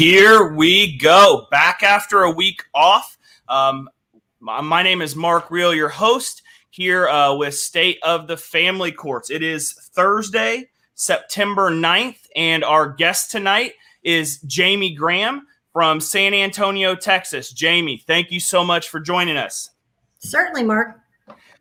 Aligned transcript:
here 0.00 0.54
we 0.54 0.96
go. 0.96 1.46
Back 1.50 1.82
after 1.82 2.22
a 2.22 2.30
week 2.30 2.64
off. 2.74 3.18
Um, 3.50 3.86
my, 4.40 4.62
my 4.62 4.82
name 4.82 5.02
is 5.02 5.14
Mark 5.14 5.50
Real, 5.50 5.74
your 5.74 5.90
host 5.90 6.40
here 6.70 7.06
uh, 7.06 7.34
with 7.34 7.54
State 7.54 7.98
of 8.02 8.26
the 8.26 8.38
Family 8.38 8.92
Courts. 8.92 9.28
It 9.28 9.42
is 9.42 9.74
Thursday, 9.92 10.70
September 10.94 11.70
9th, 11.70 12.16
and 12.34 12.64
our 12.64 12.88
guest 12.88 13.30
tonight 13.30 13.74
is 14.02 14.38
Jamie 14.46 14.94
Graham 14.94 15.46
from 15.70 16.00
San 16.00 16.32
Antonio, 16.32 16.94
Texas. 16.94 17.52
Jamie, 17.52 18.02
thank 18.06 18.30
you 18.30 18.40
so 18.40 18.64
much 18.64 18.88
for 18.88 19.00
joining 19.00 19.36
us. 19.36 19.68
Certainly, 20.20 20.62
Mark. 20.62 20.98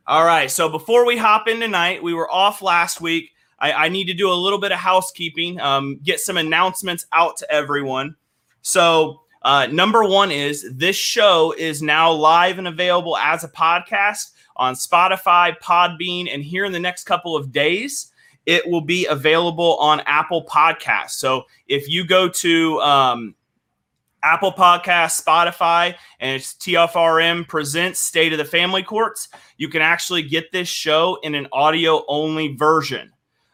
All 0.07 0.23
right. 0.23 0.49
So 0.49 0.69
before 0.69 1.05
we 1.05 1.17
hop 1.17 1.49
in 1.49 1.59
tonight, 1.59 2.01
we 2.01 2.13
were 2.13 2.31
off 2.31 2.61
last 2.61 3.01
week. 3.01 3.31
I, 3.59 3.73
I 3.73 3.89
need 3.89 4.05
to 4.05 4.13
do 4.13 4.31
a 4.31 4.33
little 4.33 4.59
bit 4.59 4.71
of 4.71 4.79
housekeeping, 4.79 5.59
um, 5.59 5.99
get 6.03 6.21
some 6.21 6.37
announcements 6.37 7.05
out 7.11 7.35
to 7.35 7.51
everyone. 7.51 8.15
So, 8.61 9.21
uh, 9.41 9.67
number 9.67 10.03
one 10.03 10.31
is 10.31 10.67
this 10.73 10.97
show 10.97 11.53
is 11.57 11.81
now 11.81 12.11
live 12.11 12.57
and 12.57 12.67
available 12.67 13.15
as 13.17 13.43
a 13.43 13.49
podcast 13.49 14.31
on 14.57 14.73
Spotify, 14.73 15.57
Podbean, 15.59 16.33
and 16.33 16.43
here 16.43 16.65
in 16.65 16.73
the 16.73 16.79
next 16.79 17.05
couple 17.05 17.35
of 17.35 17.51
days, 17.53 18.11
it 18.45 18.67
will 18.67 18.81
be 18.81 19.05
available 19.05 19.77
on 19.77 20.01
Apple 20.01 20.45
Podcasts. 20.45 21.11
So, 21.11 21.45
if 21.67 21.87
you 21.87 22.05
go 22.05 22.27
to 22.27 22.81
um, 22.81 23.35
Apple 24.23 24.51
Podcast, 24.51 25.23
Spotify, 25.23 25.95
and 26.19 26.35
it's 26.35 26.53
TFRM 26.53 27.47
presents 27.47 27.99
State 27.99 28.33
of 28.33 28.37
the 28.37 28.45
Family 28.45 28.83
Courts. 28.83 29.29
You 29.57 29.69
can 29.69 29.81
actually 29.81 30.23
get 30.23 30.51
this 30.51 30.67
show 30.67 31.17
in 31.23 31.35
an 31.35 31.47
audio 31.53 32.03
only 32.07 32.55
version. 32.55 33.11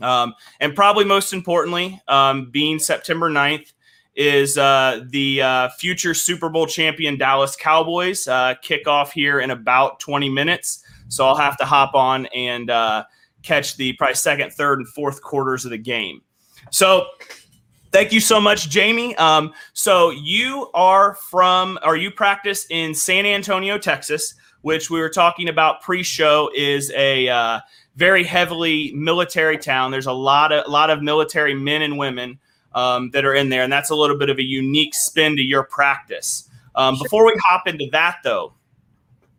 Um, 0.00 0.34
and 0.58 0.74
probably 0.74 1.04
most 1.04 1.34
importantly, 1.34 2.00
um, 2.08 2.50
being 2.50 2.78
September 2.78 3.28
9th, 3.28 3.74
is 4.14 4.58
uh, 4.58 5.04
the 5.08 5.42
uh, 5.42 5.68
future 5.78 6.14
Super 6.14 6.48
Bowl 6.48 6.66
champion 6.66 7.16
Dallas 7.16 7.56
Cowboys 7.56 8.26
uh, 8.28 8.54
kickoff 8.62 9.12
here 9.12 9.40
in 9.40 9.50
about 9.50 10.00
20 10.00 10.28
minutes. 10.28 10.82
So 11.08 11.26
I'll 11.26 11.36
have 11.36 11.56
to 11.58 11.64
hop 11.64 11.94
on 11.94 12.26
and 12.26 12.70
uh, 12.70 13.04
catch 13.42 13.76
the 13.76 13.92
probably 13.94 14.14
second, 14.14 14.52
third, 14.52 14.80
and 14.80 14.88
fourth 14.88 15.22
quarters 15.22 15.64
of 15.64 15.70
the 15.70 15.78
game. 15.78 16.22
So 16.70 17.06
thank 17.92 18.12
you 18.12 18.20
so 18.20 18.40
much, 18.40 18.68
Jamie. 18.68 19.16
Um, 19.16 19.52
so 19.72 20.10
you 20.10 20.70
are 20.74 21.16
from, 21.30 21.78
or 21.84 21.96
you 21.96 22.10
practice 22.10 22.66
in 22.70 22.94
San 22.94 23.26
Antonio, 23.26 23.78
Texas, 23.78 24.34
which 24.62 24.90
we 24.90 25.00
were 25.00 25.08
talking 25.08 25.48
about 25.48 25.80
pre-show 25.80 26.50
is 26.54 26.92
a 26.94 27.28
uh, 27.28 27.60
very 27.96 28.24
heavily 28.24 28.92
military 28.94 29.58
town. 29.58 29.90
There's 29.90 30.06
a 30.06 30.12
lot 30.12 30.52
of 30.52 30.66
a 30.66 30.70
lot 30.70 30.90
of 30.90 31.02
military 31.02 31.54
men 31.54 31.82
and 31.82 31.96
women 31.96 32.38
um, 32.74 33.10
that 33.10 33.24
are 33.24 33.34
in 33.34 33.48
there, 33.48 33.62
and 33.62 33.72
that's 33.72 33.90
a 33.90 33.94
little 33.94 34.16
bit 34.16 34.30
of 34.30 34.38
a 34.38 34.42
unique 34.42 34.94
spin 34.94 35.36
to 35.36 35.42
your 35.42 35.64
practice. 35.64 36.48
Um, 36.74 36.96
before 37.02 37.26
we 37.26 37.34
hop 37.44 37.66
into 37.66 37.88
that, 37.92 38.18
though, 38.22 38.52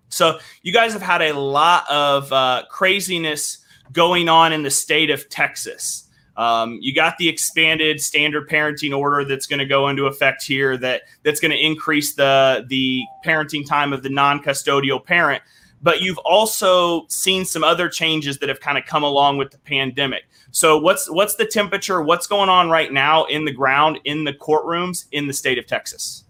so 0.10 0.40
you 0.62 0.74
guys 0.74 0.94
have 0.94 1.02
had 1.02 1.22
a 1.22 1.34
lot 1.34 1.90
of 1.90 2.32
uh, 2.34 2.64
craziness 2.70 3.60
going 3.92 4.30
on 4.30 4.54
in 4.54 4.64
the 4.64 4.72
state 4.72 5.10
of 5.10 5.28
Texas. 5.30 6.08
Um, 6.38 6.80
you 6.82 6.94
got 6.94 7.18
the 7.18 7.28
expanded 7.28 8.02
standard 8.02 8.50
parenting 8.50 8.98
order 8.98 9.26
that's 9.26 9.46
going 9.46 9.60
to 9.60 9.66
go 9.66 9.90
into 9.90 10.06
effect 10.06 10.44
here. 10.44 10.78
That 10.78 11.04
that's 11.24 11.40
going 11.40 11.52
to 11.52 11.58
increase 11.58 12.16
the 12.16 12.66
the 12.68 13.04
parenting 13.26 13.66
time 13.66 13.94
of 13.94 14.02
the 14.02 14.10
non-custodial 14.10 15.06
parent. 15.06 15.44
But 15.84 16.02
you've 16.02 16.20
also 16.20 17.08
seen 17.08 17.46
some 17.46 17.64
other 17.64 17.90
changes 17.90 18.38
that 18.40 18.50
have 18.50 18.60
kind 18.60 18.78
of 18.78 18.86
come 18.86 19.04
along 19.04 19.38
with 19.38 19.52
the 19.52 19.58
pandemic. 19.58 20.24
So 20.52 20.78
what's 20.78 21.10
what's 21.10 21.36
the 21.36 21.46
temperature? 21.46 22.02
What's 22.02 22.28
going 22.28 22.50
on 22.50 22.70
right 22.70 22.92
now 22.92 23.26
in 23.26 23.46
the 23.46 23.52
ground 23.52 24.00
in 24.04 24.24
the 24.24 24.34
courtrooms 24.34 25.06
in 25.12 25.28
the 25.28 25.34
state 25.34 25.58
of 25.58 25.66
Texas? 25.66 26.26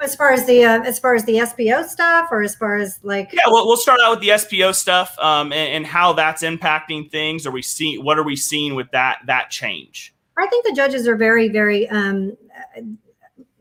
As 0.00 0.14
far 0.14 0.32
as 0.32 0.46
the 0.46 0.64
uh, 0.64 0.82
as 0.82 0.98
far 0.98 1.14
as 1.14 1.24
the 1.24 1.34
SPO 1.34 1.86
stuff, 1.86 2.28
or 2.30 2.42
as 2.42 2.54
far 2.54 2.76
as 2.76 2.98
like 3.02 3.30
yeah, 3.32 3.42
we'll, 3.46 3.66
we'll 3.66 3.76
start 3.76 4.00
out 4.02 4.10
with 4.10 4.20
the 4.20 4.30
SPO 4.30 4.74
stuff 4.74 5.18
um, 5.18 5.52
and, 5.52 5.74
and 5.74 5.86
how 5.86 6.12
that's 6.12 6.42
impacting 6.42 7.10
things. 7.10 7.46
Are 7.46 7.50
we 7.50 7.62
seeing 7.62 8.04
what 8.04 8.18
are 8.18 8.22
we 8.22 8.36
seeing 8.36 8.74
with 8.74 8.90
that 8.92 9.18
that 9.26 9.50
change? 9.50 10.14
I 10.38 10.46
think 10.46 10.64
the 10.66 10.72
judges 10.72 11.06
are 11.06 11.16
very 11.16 11.48
very 11.48 11.88
um, 11.90 12.36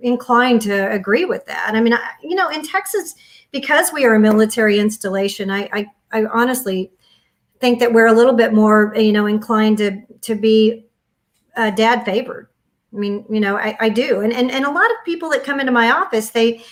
inclined 0.01 0.61
to 0.61 0.91
agree 0.91 1.25
with 1.25 1.45
that. 1.45 1.73
I 1.75 1.81
mean, 1.81 1.93
I, 1.93 1.99
you 2.23 2.35
know, 2.35 2.49
in 2.49 2.63
Texas, 2.63 3.15
because 3.51 3.91
we 3.91 4.05
are 4.05 4.15
a 4.15 4.19
military 4.19 4.79
installation, 4.79 5.49
I, 5.49 5.69
I 5.73 5.87
I 6.11 6.25
honestly 6.25 6.91
think 7.59 7.79
that 7.79 7.93
we're 7.93 8.07
a 8.07 8.13
little 8.13 8.33
bit 8.33 8.53
more 8.53 8.93
you 8.95 9.11
know 9.11 9.25
inclined 9.25 9.77
to 9.79 10.01
to 10.21 10.35
be 10.35 10.85
uh, 11.55 11.71
dad 11.71 12.05
favored 12.05 12.49
I 12.93 12.97
mean, 12.97 13.25
you 13.29 13.39
know, 13.39 13.57
I, 13.57 13.77
I 13.79 13.89
do. 13.89 14.21
And, 14.21 14.33
and 14.33 14.51
and 14.51 14.65
a 14.65 14.71
lot 14.71 14.89
of 14.91 14.97
people 15.05 15.29
that 15.31 15.43
come 15.43 15.59
into 15.59 15.71
my 15.71 15.91
office, 15.91 16.29
they 16.29 16.63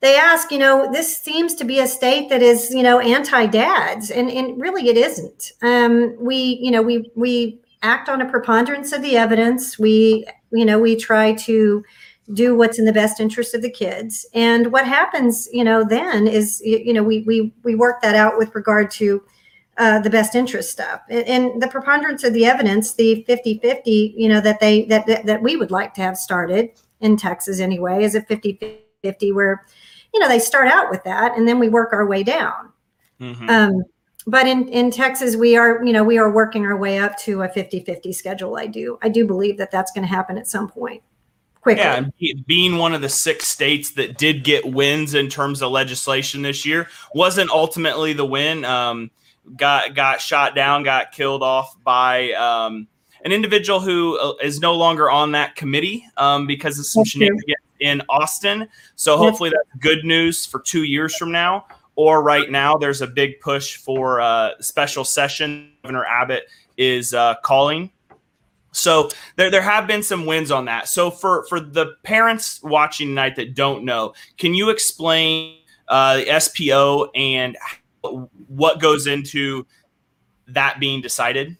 they 0.00 0.16
ask, 0.16 0.50
you 0.50 0.58
know, 0.58 0.90
this 0.90 1.18
seems 1.18 1.54
to 1.56 1.64
be 1.64 1.78
a 1.78 1.86
state 1.86 2.28
that 2.30 2.42
is, 2.42 2.70
you 2.70 2.82
know, 2.82 3.00
anti-dads. 3.00 4.10
And 4.10 4.30
and 4.30 4.60
really 4.60 4.88
it 4.88 4.96
isn't. 4.96 5.52
Um, 5.62 6.16
we, 6.18 6.58
you 6.60 6.70
know, 6.70 6.82
we 6.82 7.10
we 7.14 7.60
act 7.82 8.08
on 8.08 8.22
a 8.22 8.28
preponderance 8.28 8.92
of 8.92 9.02
the 9.02 9.16
evidence. 9.16 9.78
We, 9.78 10.26
you 10.52 10.64
know, 10.64 10.78
we 10.78 10.96
try 10.96 11.34
to 11.34 11.84
do 12.34 12.56
what's 12.56 12.78
in 12.78 12.84
the 12.84 12.92
best 12.92 13.20
interest 13.20 13.54
of 13.54 13.62
the 13.62 13.70
kids. 13.70 14.24
And 14.32 14.72
what 14.72 14.86
happens, 14.86 15.48
you 15.52 15.64
know, 15.64 15.84
then 15.84 16.26
is, 16.26 16.60
you 16.64 16.92
know, 16.92 17.02
we 17.02 17.20
we 17.20 17.52
we 17.62 17.74
work 17.74 18.00
that 18.02 18.14
out 18.14 18.38
with 18.38 18.54
regard 18.54 18.90
to 18.92 19.22
uh, 19.78 19.98
the 20.00 20.10
best 20.10 20.34
interest 20.34 20.70
stuff 20.70 21.00
and, 21.08 21.26
and, 21.26 21.62
the 21.62 21.66
preponderance 21.66 22.24
of 22.24 22.34
the 22.34 22.44
evidence 22.44 22.92
the 22.92 23.24
50 23.26 23.58
50 23.60 24.14
you 24.16 24.28
know 24.28 24.38
that 24.38 24.60
they 24.60 24.84
that, 24.84 25.06
that, 25.06 25.24
that 25.24 25.42
we 25.42 25.56
would 25.56 25.70
like 25.70 25.94
to 25.94 26.02
have 26.02 26.18
started 26.18 26.70
in 27.00 27.16
texas 27.16 27.58
anyway 27.58 28.04
is 28.04 28.14
a 28.14 28.20
50 28.20 28.82
50 29.02 29.32
where 29.32 29.64
you 30.12 30.20
know 30.20 30.28
they 30.28 30.38
start 30.38 30.68
out 30.68 30.90
with 30.90 31.02
that 31.04 31.36
and 31.38 31.48
then 31.48 31.58
we 31.58 31.70
work 31.70 31.94
our 31.94 32.06
way 32.06 32.22
down 32.22 32.70
mm-hmm. 33.18 33.48
um, 33.48 33.82
but 34.26 34.46
in 34.46 34.68
in 34.68 34.90
texas 34.90 35.36
we 35.36 35.56
are 35.56 35.82
you 35.82 35.92
know 35.92 36.04
we 36.04 36.18
are 36.18 36.30
working 36.30 36.66
our 36.66 36.76
way 36.76 36.98
up 36.98 37.16
to 37.16 37.40
a 37.40 37.48
50 37.48 37.80
50 37.80 38.12
schedule 38.12 38.56
i 38.56 38.66
do 38.66 38.98
i 39.00 39.08
do 39.08 39.26
believe 39.26 39.56
that 39.56 39.70
that's 39.70 39.90
going 39.92 40.06
to 40.06 40.14
happen 40.14 40.36
at 40.36 40.46
some 40.46 40.68
point 40.68 41.02
quickly. 41.62 41.82
Yeah, 42.18 42.34
being 42.46 42.76
one 42.76 42.92
of 42.92 43.00
the 43.00 43.08
six 43.08 43.48
states 43.48 43.92
that 43.92 44.18
did 44.18 44.44
get 44.44 44.64
wins 44.64 45.14
in 45.14 45.28
terms 45.28 45.62
of 45.62 45.72
legislation 45.72 46.42
this 46.42 46.66
year 46.66 46.88
wasn't 47.14 47.50
ultimately 47.50 48.12
the 48.12 48.26
win. 48.26 48.64
Um, 48.64 49.10
got 49.56 49.94
got 49.94 50.20
shot 50.20 50.54
down, 50.54 50.82
got 50.82 51.12
killed 51.12 51.42
off 51.42 51.82
by 51.82 52.32
um, 52.32 52.86
an 53.24 53.32
individual 53.32 53.80
who 53.80 54.18
uh, 54.18 54.34
no 54.60 54.74
longer 54.74 55.10
on 55.10 55.32
that 55.32 55.56
committee 55.56 56.06
um, 56.16 56.46
because 56.46 56.78
of 56.78 56.86
some 56.86 57.04
shenanigans 57.04 57.56
in 57.80 58.02
Austin. 58.08 58.68
So 58.96 59.16
hopefully 59.16 59.50
that's 59.50 59.68
good 59.80 60.04
news 60.04 60.46
for 60.46 60.60
two 60.60 60.84
years 60.84 61.16
from 61.16 61.32
now. 61.32 61.66
Or 61.94 62.22
right 62.22 62.50
now, 62.50 62.76
there's 62.76 63.02
a 63.02 63.06
big 63.06 63.38
push 63.40 63.76
for 63.76 64.18
a 64.18 64.54
special 64.60 65.04
session. 65.04 65.72
Governor 65.82 66.06
Abbott 66.06 66.44
is 66.78 67.12
uh, 67.12 67.34
calling. 67.42 67.90
So 68.72 69.10
there, 69.36 69.50
there 69.50 69.62
have 69.62 69.86
been 69.86 70.02
some 70.02 70.26
wins 70.26 70.50
on 70.50 70.64
that. 70.64 70.88
So 70.88 71.10
for 71.10 71.44
for 71.44 71.60
the 71.60 71.94
parents 72.02 72.62
watching 72.62 73.08
tonight 73.08 73.36
that 73.36 73.54
don't 73.54 73.84
know, 73.84 74.14
can 74.38 74.54
you 74.54 74.70
explain 74.70 75.58
uh, 75.88 76.16
the 76.16 76.24
SPO 76.24 77.08
and 77.14 77.56
what 78.48 78.80
goes 78.80 79.06
into 79.06 79.66
that 80.48 80.80
being 80.80 81.00
decided? 81.00 81.56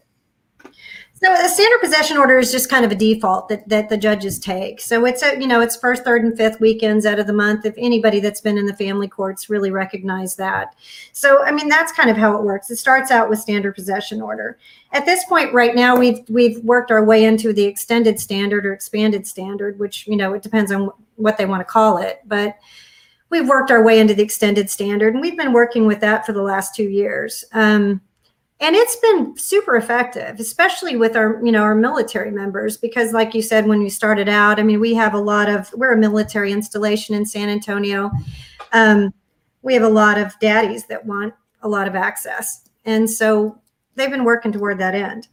So 1.22 1.32
a 1.32 1.48
standard 1.48 1.80
possession 1.80 2.16
order 2.16 2.36
is 2.40 2.50
just 2.50 2.68
kind 2.68 2.84
of 2.84 2.90
a 2.90 2.96
default 2.96 3.48
that, 3.48 3.68
that 3.68 3.88
the 3.88 3.96
judges 3.96 4.40
take. 4.40 4.80
So 4.80 5.04
it's 5.04 5.22
a, 5.22 5.38
you 5.38 5.46
know, 5.46 5.60
it's 5.60 5.76
first, 5.76 6.02
third, 6.02 6.24
and 6.24 6.36
fifth 6.36 6.58
weekends 6.58 7.06
out 7.06 7.20
of 7.20 7.28
the 7.28 7.32
month. 7.32 7.64
If 7.64 7.74
anybody 7.78 8.18
that's 8.18 8.40
been 8.40 8.58
in 8.58 8.66
the 8.66 8.74
family 8.74 9.06
courts 9.06 9.48
really 9.48 9.70
recognize 9.70 10.34
that. 10.36 10.74
So 11.12 11.44
I 11.44 11.52
mean 11.52 11.68
that's 11.68 11.92
kind 11.92 12.10
of 12.10 12.16
how 12.16 12.36
it 12.36 12.42
works. 12.42 12.72
It 12.72 12.76
starts 12.76 13.12
out 13.12 13.30
with 13.30 13.38
standard 13.38 13.76
possession 13.76 14.20
order. 14.20 14.58
At 14.90 15.06
this 15.06 15.24
point 15.24 15.54
right 15.54 15.76
now, 15.76 15.96
we've 15.96 16.28
we've 16.28 16.58
worked 16.64 16.90
our 16.90 17.04
way 17.04 17.24
into 17.24 17.52
the 17.52 17.64
extended 17.64 18.18
standard 18.18 18.66
or 18.66 18.72
expanded 18.72 19.24
standard, 19.24 19.78
which 19.78 20.08
you 20.08 20.16
know 20.16 20.32
it 20.34 20.42
depends 20.42 20.72
on 20.72 20.90
what 21.16 21.38
they 21.38 21.46
want 21.46 21.60
to 21.60 21.64
call 21.64 21.98
it. 21.98 22.20
But 22.26 22.56
we've 23.30 23.48
worked 23.48 23.70
our 23.70 23.84
way 23.84 24.00
into 24.00 24.14
the 24.14 24.24
extended 24.24 24.68
standard, 24.68 25.14
and 25.14 25.22
we've 25.22 25.36
been 25.36 25.52
working 25.52 25.86
with 25.86 26.00
that 26.00 26.26
for 26.26 26.32
the 26.32 26.42
last 26.42 26.74
two 26.74 26.88
years. 26.88 27.44
Um, 27.52 28.00
and 28.62 28.76
it's 28.76 28.94
been 28.96 29.36
super 29.36 29.74
effective, 29.74 30.38
especially 30.38 30.94
with 30.94 31.16
our, 31.16 31.44
you 31.44 31.50
know, 31.50 31.62
our 31.62 31.74
military 31.74 32.30
members, 32.30 32.76
because 32.76 33.12
like 33.12 33.34
you 33.34 33.42
said 33.42 33.66
when 33.66 33.80
you 33.82 33.90
started 33.90 34.28
out, 34.28 34.60
I 34.60 34.62
mean, 34.62 34.78
we 34.78 34.94
have 34.94 35.14
a 35.14 35.18
lot 35.18 35.50
of 35.50 35.68
we're 35.74 35.92
a 35.92 35.96
military 35.96 36.52
installation 36.52 37.16
in 37.16 37.26
San 37.26 37.48
Antonio. 37.48 38.12
Um, 38.72 39.12
we 39.62 39.74
have 39.74 39.82
a 39.82 39.88
lot 39.88 40.16
of 40.16 40.32
daddies 40.38 40.86
that 40.86 41.04
want 41.04 41.34
a 41.62 41.68
lot 41.68 41.88
of 41.88 41.96
access, 41.96 42.68
and 42.84 43.10
so 43.10 43.60
they've 43.96 44.10
been 44.10 44.24
working 44.24 44.52
toward 44.52 44.78
that 44.78 44.94
end. 44.94 45.26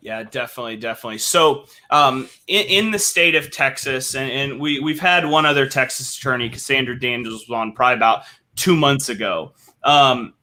Yeah, 0.00 0.22
definitely, 0.22 0.76
definitely. 0.76 1.18
So, 1.18 1.66
um, 1.90 2.28
in, 2.46 2.66
in, 2.66 2.90
the 2.90 2.98
state 2.98 3.36
of 3.36 3.52
Texas, 3.52 4.16
and, 4.16 4.30
and, 4.30 4.60
we 4.60 4.80
we've 4.80 4.98
had 4.98 5.24
one 5.24 5.46
other 5.46 5.66
Texas 5.66 6.16
attorney, 6.16 6.48
Cassandra 6.48 6.98
Daniels, 6.98 7.48
was 7.48 7.56
on 7.56 7.72
probably 7.72 7.96
about 7.96 8.24
two 8.56 8.74
months 8.74 9.08
ago. 9.08 9.52
Um, 9.84 10.34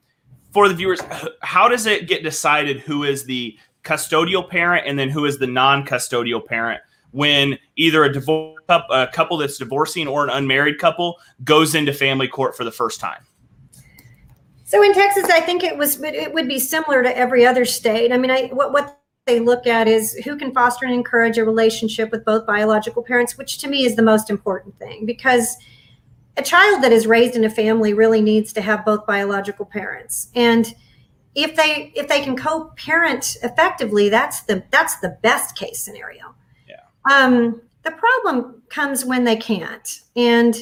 for 0.52 0.68
the 0.68 0.74
viewers, 0.74 1.00
how 1.42 1.68
does 1.68 1.86
it 1.86 2.08
get 2.08 2.24
decided 2.24 2.80
who 2.80 3.04
is 3.04 3.26
the 3.26 3.58
custodial 3.84 4.48
parent 4.48 4.86
and 4.88 4.98
then 4.98 5.10
who 5.10 5.26
is 5.26 5.38
the 5.38 5.48
non-custodial 5.48 6.46
parent 6.46 6.82
when 7.12 7.58
either 7.76 8.04
a 8.04 8.14
divorce 8.14 8.56
a 8.70 9.08
couple 9.12 9.38
that's 9.38 9.58
divorcing 9.58 10.08
or 10.08 10.24
an 10.24 10.30
unmarried 10.30 10.78
couple 10.78 11.18
goes 11.44 11.74
into 11.74 11.92
family 11.92 12.28
court 12.28 12.56
for 12.56 12.64
the 12.64 12.72
first 12.72 13.00
time? 13.00 13.26
So 14.64 14.84
in 14.84 14.94
Texas, 14.94 15.26
I 15.26 15.42
think 15.42 15.64
it 15.64 15.76
was 15.76 16.02
it 16.04 16.32
would 16.32 16.48
be 16.48 16.60
similar 16.60 17.02
to 17.02 17.18
every 17.18 17.46
other 17.46 17.66
state. 17.66 18.12
I 18.12 18.18
mean, 18.18 18.30
I 18.30 18.50
what 18.50 18.72
what 18.72 19.00
they 19.26 19.40
look 19.40 19.66
at 19.66 19.88
is 19.88 20.14
who 20.18 20.38
can 20.38 20.52
foster 20.52 20.86
and 20.86 20.94
encourage 20.94 21.40
a 21.40 21.46
relationship 21.46 22.12
with 22.12 22.24
both 22.24 22.46
biological 22.46 23.02
parents, 23.02 23.38
which 23.38 23.58
to 23.60 23.68
me 23.68 23.86
is 23.86 23.96
the 23.96 24.04
most 24.04 24.30
important 24.30 24.78
thing 24.78 25.08
because 25.08 25.58
a 26.40 26.42
child 26.42 26.82
that 26.82 26.94
is 26.94 27.06
raised 27.06 27.36
in 27.36 27.44
a 27.44 27.50
family 27.50 27.94
really 27.94 28.22
needs 28.22 28.54
to 28.54 28.62
have 28.62 28.86
both 28.86 29.06
biological 29.06 29.66
parents. 29.66 30.30
And 30.34 30.74
if 31.36 31.56
they 31.56 31.92
if 31.96 32.08
they 32.08 32.22
can 32.22 32.36
co-parent 32.36 33.38
effectively 33.44 34.10
that's 34.10 34.42
the 34.42 34.64
that's 34.72 35.00
the 35.00 35.18
best 35.22 35.58
case 35.58 35.84
scenario. 35.84 36.34
Yeah. 36.68 36.82
Um 37.12 37.62
the 37.84 37.92
problem 37.92 38.64
comes 38.70 39.04
when 39.04 39.26
they 39.26 39.36
can't. 39.36 40.02
And 40.16 40.56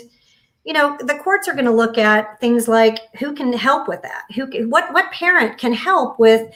you 0.64 0.74
know 0.74 0.98
the 1.00 1.20
courts 1.20 1.48
are 1.48 1.54
going 1.54 1.66
to 1.66 1.72
look 1.72 1.98
at 1.98 2.40
things 2.42 2.68
like 2.68 3.00
who 3.20 3.34
can 3.34 3.54
help 3.54 3.88
with 3.88 4.02
that? 4.02 4.24
Who 4.36 4.68
what 4.68 4.92
what 4.94 5.12
parent 5.12 5.60
can 5.60 5.74
help 5.74 6.20
with 6.20 6.52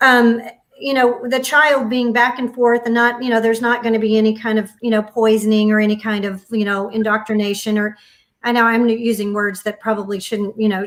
um 0.00 0.42
you 0.80 0.94
know 0.94 1.26
the 1.28 1.40
child 1.40 1.88
being 1.88 2.12
back 2.12 2.38
and 2.40 2.52
forth 2.54 2.82
and 2.86 2.94
not 2.94 3.22
you 3.22 3.30
know 3.30 3.40
there's 3.40 3.60
not 3.60 3.82
going 3.82 3.94
to 3.94 4.00
be 4.00 4.18
any 4.18 4.36
kind 4.36 4.58
of 4.58 4.70
you 4.82 4.90
know 4.90 5.02
poisoning 5.02 5.70
or 5.70 5.78
any 5.78 5.96
kind 5.96 6.24
of 6.24 6.44
you 6.50 6.64
know 6.64 6.88
indoctrination 6.88 7.78
or 7.78 7.96
I 8.42 8.52
know 8.52 8.64
I'm 8.64 8.88
using 8.88 9.32
words 9.32 9.62
that 9.64 9.80
probably 9.80 10.20
shouldn't, 10.20 10.58
you 10.58 10.68
know, 10.68 10.86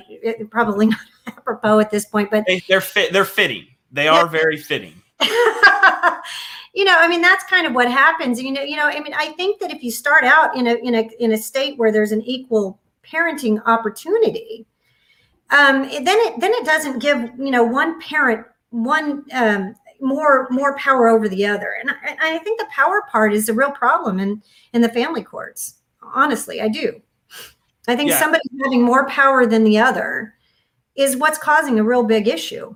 probably 0.50 0.86
not 0.88 1.00
apropos 1.28 1.80
at 1.80 1.92
this 1.92 2.06
point, 2.06 2.32
but 2.32 2.46
they, 2.48 2.62
are 2.72 2.82
fit. 2.82 3.14
They're 3.14 3.26
fitting. 3.26 3.68
They 3.92 4.06
yeah. 4.06 4.14
are 4.14 4.28
very 4.28 4.58
fitting. 4.58 4.94
you 6.74 6.86
know, 6.86 6.96
I 6.98 7.08
mean, 7.08 7.22
that's 7.22 7.44
kind 7.46 7.68
of 7.68 7.74
what 7.74 7.92
happens. 7.92 8.42
You 8.42 8.52
know, 8.52 8.62
you 8.62 8.78
know, 8.78 8.86
I 8.86 9.00
mean, 9.00 9.14
I 9.14 9.30
think 9.34 9.60
that 9.60 9.72
if 9.72 9.84
you 9.84 9.92
start 9.92 10.24
out 10.24 10.56
in 10.56 10.68
a 10.68 10.76
in 10.76 10.96
a 10.96 11.10
in 11.20 11.34
a 11.34 11.38
state 11.38 11.78
where 11.78 11.92
there's 11.92 12.12
an 12.12 12.22
equal 12.22 12.80
parenting 13.06 13.62
opportunity, 13.66 14.66
um, 15.50 15.84
then 15.84 16.06
it 16.08 16.40
then 16.40 16.52
it 16.54 16.66
doesn't 16.66 17.00
give 17.00 17.30
you 17.38 17.52
know 17.52 17.64
one 17.64 18.00
parent 18.02 18.46
one 18.70 19.26
um, 19.34 19.76
more 20.00 20.48
more 20.50 20.78
power 20.78 21.10
over 21.10 21.28
the 21.28 21.46
other, 21.46 21.76
and 21.80 21.92
I, 21.92 22.36
I 22.36 22.38
think 22.40 22.60
the 22.60 22.68
power 22.74 23.04
part 23.12 23.34
is 23.34 23.50
a 23.50 23.54
real 23.54 23.72
problem 23.72 24.20
in 24.20 24.42
in 24.74 24.82
the 24.82 24.90
family 24.90 25.24
courts. 25.24 25.76
Honestly, 26.02 26.62
I 26.62 26.70
do. 26.70 27.02
I 27.88 27.96
think 27.96 28.12
yeah. 28.12 28.20
somebody 28.20 28.44
having 28.64 28.84
more 28.84 29.08
power 29.08 29.46
than 29.46 29.64
the 29.64 29.80
other 29.80 30.36
is 30.96 31.18
what's 31.18 31.38
causing 31.38 31.80
a 31.80 31.84
real 31.84 32.04
big 32.04 32.28
issue. 32.28 32.76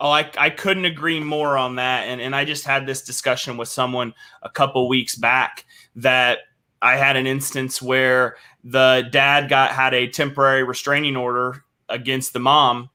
Oh, 0.00 0.10
I, 0.10 0.28
I 0.36 0.50
couldn't 0.50 0.84
agree 0.84 1.20
more 1.20 1.56
on 1.56 1.76
that. 1.76 2.08
And, 2.08 2.20
and 2.20 2.34
I 2.34 2.44
just 2.44 2.64
had 2.64 2.86
this 2.86 3.02
discussion 3.02 3.56
with 3.56 3.68
someone 3.68 4.14
a 4.42 4.50
couple 4.50 4.88
weeks 4.88 5.14
back 5.14 5.64
that 5.96 6.40
I 6.80 6.96
had 6.96 7.16
an 7.16 7.26
instance 7.26 7.80
where 7.80 8.36
the 8.64 9.08
dad 9.12 9.48
got 9.48 9.70
had 9.70 9.94
a 9.94 10.08
temporary 10.08 10.64
restraining 10.64 11.16
order 11.16 11.62
against 11.88 12.32
the 12.32 12.40
mom. 12.40 12.90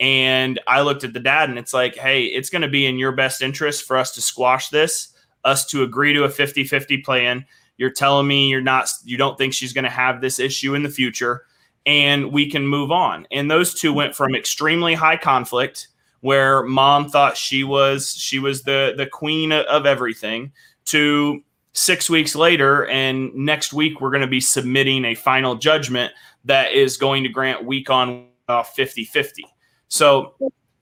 And 0.00 0.58
I 0.66 0.80
looked 0.82 1.04
at 1.04 1.12
the 1.12 1.20
dad 1.20 1.50
and 1.50 1.58
it's 1.58 1.74
like, 1.74 1.96
hey, 1.96 2.24
it's 2.24 2.50
going 2.50 2.62
to 2.62 2.68
be 2.68 2.86
in 2.86 2.98
your 2.98 3.12
best 3.12 3.42
interest 3.42 3.86
for 3.86 3.96
us 3.96 4.12
to 4.12 4.22
squash 4.22 4.68
this, 4.70 5.08
us 5.44 5.66
to 5.66 5.82
agree 5.82 6.14
to 6.14 6.24
a 6.24 6.30
50 6.30 6.64
50 6.64 6.98
plan 6.98 7.44
you're 7.78 7.90
telling 7.90 8.26
me 8.26 8.48
you're 8.48 8.60
not 8.60 8.90
you 9.04 9.16
don't 9.16 9.36
think 9.38 9.54
she's 9.54 9.72
going 9.72 9.84
to 9.84 9.90
have 9.90 10.20
this 10.20 10.38
issue 10.38 10.74
in 10.74 10.82
the 10.82 10.88
future 10.88 11.44
and 11.86 12.32
we 12.32 12.50
can 12.50 12.66
move 12.66 12.90
on. 12.90 13.26
And 13.30 13.50
those 13.50 13.72
two 13.72 13.92
went 13.92 14.14
from 14.14 14.34
extremely 14.34 14.94
high 14.94 15.16
conflict 15.16 15.88
where 16.20 16.64
mom 16.64 17.08
thought 17.08 17.36
she 17.36 17.62
was 17.62 18.10
she 18.10 18.38
was 18.38 18.62
the 18.62 18.94
the 18.96 19.06
queen 19.06 19.52
of 19.52 19.86
everything 19.86 20.50
to 20.86 21.42
6 21.74 22.08
weeks 22.10 22.34
later 22.34 22.86
and 22.86 23.32
next 23.34 23.72
week 23.72 24.00
we're 24.00 24.10
going 24.10 24.22
to 24.22 24.26
be 24.26 24.40
submitting 24.40 25.04
a 25.04 25.14
final 25.14 25.54
judgment 25.54 26.12
that 26.44 26.72
is 26.72 26.96
going 26.96 27.22
to 27.22 27.28
grant 27.28 27.64
week 27.64 27.90
on 27.90 28.26
uh, 28.48 28.54
off 28.54 28.74
50-50. 28.76 29.40
So 29.88 30.34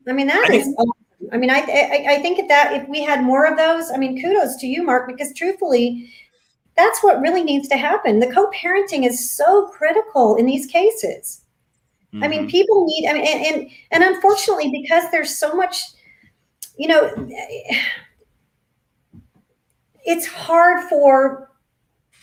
I 0.08 0.12
mean 0.12 0.28
that 0.28 0.48
I 0.48 0.54
is 0.54 0.64
think, 0.64 0.78
I 1.32 1.36
mean 1.36 1.50
I, 1.50 1.58
I 1.58 2.06
I 2.10 2.22
think 2.22 2.48
that 2.48 2.72
if 2.72 2.88
we 2.88 3.02
had 3.02 3.22
more 3.22 3.44
of 3.44 3.58
those, 3.58 3.90
I 3.90 3.96
mean 3.96 4.20
kudos 4.22 4.56
to 4.56 4.66
you 4.66 4.84
Mark 4.84 5.08
because 5.08 5.34
truthfully 5.34 6.10
that's 6.76 7.02
what 7.02 7.20
really 7.20 7.44
needs 7.44 7.68
to 7.68 7.76
happen. 7.76 8.18
The 8.18 8.32
co-parenting 8.32 9.06
is 9.06 9.30
so 9.30 9.66
critical 9.68 10.36
in 10.36 10.46
these 10.46 10.66
cases. 10.66 11.42
Mm-hmm. 12.12 12.24
I 12.24 12.28
mean, 12.28 12.40
mm-hmm. 12.40 12.48
people 12.48 12.86
need. 12.86 13.08
I 13.08 13.12
mean, 13.12 13.26
and, 13.26 13.46
and 13.46 13.70
and 13.92 14.14
unfortunately, 14.14 14.70
because 14.70 15.10
there's 15.10 15.36
so 15.38 15.54
much, 15.54 15.82
you 16.76 16.88
know, 16.88 17.28
it's 20.04 20.26
hard 20.26 20.88
for 20.88 21.50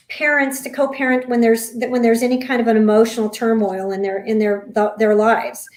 parents 0.09 0.61
to 0.61 0.69
co-parent 0.69 1.29
when 1.29 1.39
there's 1.39 1.73
when 1.75 2.01
there's 2.01 2.21
any 2.21 2.41
kind 2.41 2.61
of 2.61 2.67
an 2.67 2.77
emotional 2.77 3.29
turmoil 3.29 3.91
in 3.91 4.01
their 4.01 4.23
in 4.25 4.39
their 4.39 4.67
their 4.97 5.15
lives. 5.15 5.67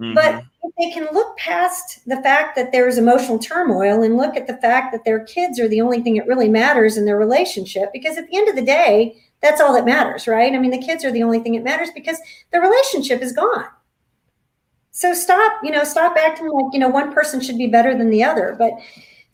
Mm-hmm. 0.00 0.14
But 0.14 0.42
they 0.78 0.90
can 0.90 1.06
look 1.12 1.36
past 1.36 2.00
the 2.06 2.20
fact 2.22 2.56
that 2.56 2.72
there's 2.72 2.98
emotional 2.98 3.38
turmoil 3.38 4.02
and 4.02 4.16
look 4.16 4.36
at 4.36 4.46
the 4.46 4.56
fact 4.58 4.92
that 4.92 5.04
their 5.04 5.24
kids 5.24 5.60
are 5.60 5.68
the 5.68 5.80
only 5.80 6.00
thing 6.02 6.14
that 6.14 6.26
really 6.26 6.48
matters 6.48 6.96
in 6.96 7.04
their 7.04 7.18
relationship, 7.18 7.92
because 7.92 8.16
at 8.16 8.28
the 8.28 8.36
end 8.36 8.48
of 8.48 8.56
the 8.56 8.62
day, 8.62 9.16
that's 9.42 9.60
all 9.60 9.74
that 9.74 9.84
matters, 9.84 10.26
right? 10.26 10.54
I 10.54 10.58
mean, 10.58 10.70
the 10.70 10.78
kids 10.78 11.04
are 11.04 11.12
the 11.12 11.22
only 11.22 11.40
thing 11.40 11.52
that 11.52 11.64
matters 11.64 11.90
because 11.94 12.18
the 12.50 12.60
relationship 12.60 13.20
is 13.20 13.32
gone. 13.32 13.66
So 14.90 15.12
stop, 15.12 15.60
you 15.62 15.70
know, 15.70 15.84
stop 15.84 16.16
acting 16.16 16.48
like, 16.48 16.72
you 16.72 16.78
know, 16.78 16.88
one 16.88 17.12
person 17.12 17.40
should 17.40 17.58
be 17.58 17.66
better 17.66 17.98
than 17.98 18.10
the 18.10 18.24
other. 18.24 18.54
But 18.58 18.72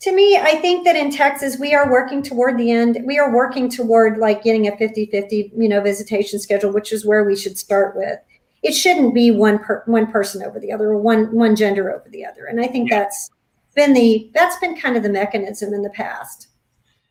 to 0.01 0.13
me, 0.13 0.39
I 0.39 0.57
think 0.57 0.85
that 0.87 0.97
in 0.97 1.11
Texas, 1.11 1.59
we 1.59 1.75
are 1.75 1.93
working 1.93 2.23
toward 2.23 2.57
the 2.57 2.71
end. 2.71 2.99
We 3.05 3.19
are 3.19 3.33
working 3.33 3.69
toward 3.69 4.19
like 4.19 4.43
getting 4.43 4.67
a 4.67 4.77
50 4.77 5.07
50, 5.07 5.53
you 5.57 5.69
know, 5.69 5.83
visitation 5.83 6.39
schedule, 6.41 6.73
which 6.73 6.93
is 6.93 7.05
where 7.05 7.25
we 7.25 7.37
should 7.37 7.59
start 7.59 7.95
with 7.95 8.19
it 8.63 8.73
shouldn't 8.73 9.15
be 9.15 9.31
one 9.31 9.59
per, 9.59 9.83
one 9.87 10.11
person 10.11 10.43
over 10.43 10.61
the 10.61 10.73
other 10.73 10.89
or 10.89 10.99
one 10.99 11.33
one 11.33 11.57
gender 11.57 11.91
over 11.93 12.09
the 12.11 12.25
other. 12.25 12.47
And 12.47 12.61
I 12.61 12.67
think 12.67 12.91
yeah. 12.91 13.01
that's 13.01 13.31
been 13.75 13.93
the 13.93 14.31
that's 14.35 14.59
been 14.59 14.77
kind 14.77 14.97
of 14.97 15.03
the 15.03 15.09
mechanism 15.09 15.73
in 15.73 15.83
the 15.83 15.91
past. 15.91 16.49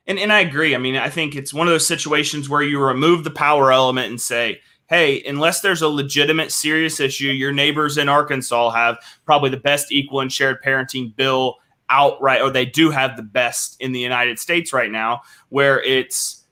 And 0.07 0.19
and 0.19 0.31
I 0.31 0.39
agree. 0.39 0.75
I 0.75 0.77
mean, 0.77 0.95
I 0.95 1.09
think 1.09 1.35
it's 1.35 1.53
one 1.53 1.67
of 1.67 1.73
those 1.73 1.87
situations 1.87 2.49
where 2.49 2.61
you 2.61 2.79
remove 2.79 3.23
the 3.23 3.31
power 3.31 3.71
element 3.71 4.09
and 4.09 4.21
say, 4.21 4.59
hey, 4.87 5.23
unless 5.23 5.61
there's 5.61 5.81
a 5.81 5.87
legitimate 5.87 6.51
serious 6.51 6.99
issue, 6.99 7.27
your 7.27 7.51
neighbors 7.51 7.97
in 7.97 8.09
Arkansas 8.09 8.71
have 8.71 8.97
probably 9.25 9.49
the 9.49 9.57
best 9.57 9.91
equal 9.91 10.21
and 10.21 10.33
shared 10.33 10.63
parenting 10.63 11.15
bill 11.15 11.55
outright, 11.89 12.41
or 12.41 12.51
they 12.51 12.65
do 12.65 12.91
have 12.91 13.15
the 13.15 13.23
best 13.23 13.75
in 13.79 13.91
the 13.91 13.99
United 13.99 14.39
States 14.39 14.73
right 14.73 14.91
now, 14.91 15.21
where 15.49 15.81
it's 15.81 16.43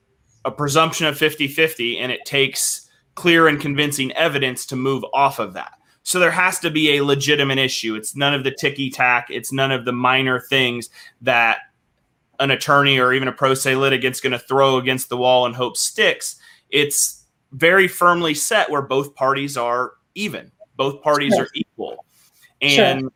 a 0.44 0.50
presumption 0.50 1.06
of 1.06 1.18
50 1.18 1.48
50 1.48 1.98
and 1.98 2.10
it 2.12 2.24
takes 2.24 2.87
clear 3.18 3.48
and 3.48 3.60
convincing 3.60 4.12
evidence 4.12 4.64
to 4.64 4.76
move 4.76 5.04
off 5.12 5.40
of 5.40 5.52
that. 5.52 5.72
So 6.04 6.20
there 6.20 6.30
has 6.30 6.60
to 6.60 6.70
be 6.70 6.96
a 6.96 7.04
legitimate 7.04 7.58
issue. 7.58 7.96
It's 7.96 8.14
none 8.14 8.32
of 8.32 8.44
the 8.44 8.52
ticky 8.52 8.90
tack, 8.90 9.26
it's 9.28 9.52
none 9.52 9.72
of 9.72 9.84
the 9.84 9.92
minor 9.92 10.38
things 10.38 10.88
that 11.22 11.58
an 12.38 12.52
attorney 12.52 13.00
or 13.00 13.12
even 13.12 13.26
a 13.26 13.32
pro 13.32 13.54
se 13.54 13.74
litigant's 13.74 14.20
going 14.20 14.34
to 14.34 14.38
throw 14.38 14.76
against 14.76 15.08
the 15.08 15.16
wall 15.16 15.46
and 15.46 15.56
hope 15.56 15.76
sticks. 15.76 16.36
It's 16.70 17.24
very 17.50 17.88
firmly 17.88 18.34
set 18.34 18.70
where 18.70 18.82
both 18.82 19.16
parties 19.16 19.56
are 19.56 19.94
even, 20.14 20.52
both 20.76 21.02
parties 21.02 21.34
sure. 21.34 21.42
are 21.42 21.48
equal. 21.54 22.06
And 22.62 23.00
sure. 23.00 23.10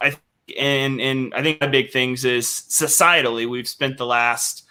I 0.00 0.16
and 0.58 0.98
and 0.98 1.34
I 1.34 1.42
think 1.42 1.60
the 1.60 1.68
big 1.68 1.90
things 1.90 2.24
is 2.24 2.46
societally 2.46 3.46
we've 3.46 3.68
spent 3.68 3.98
the 3.98 4.06
last 4.06 4.64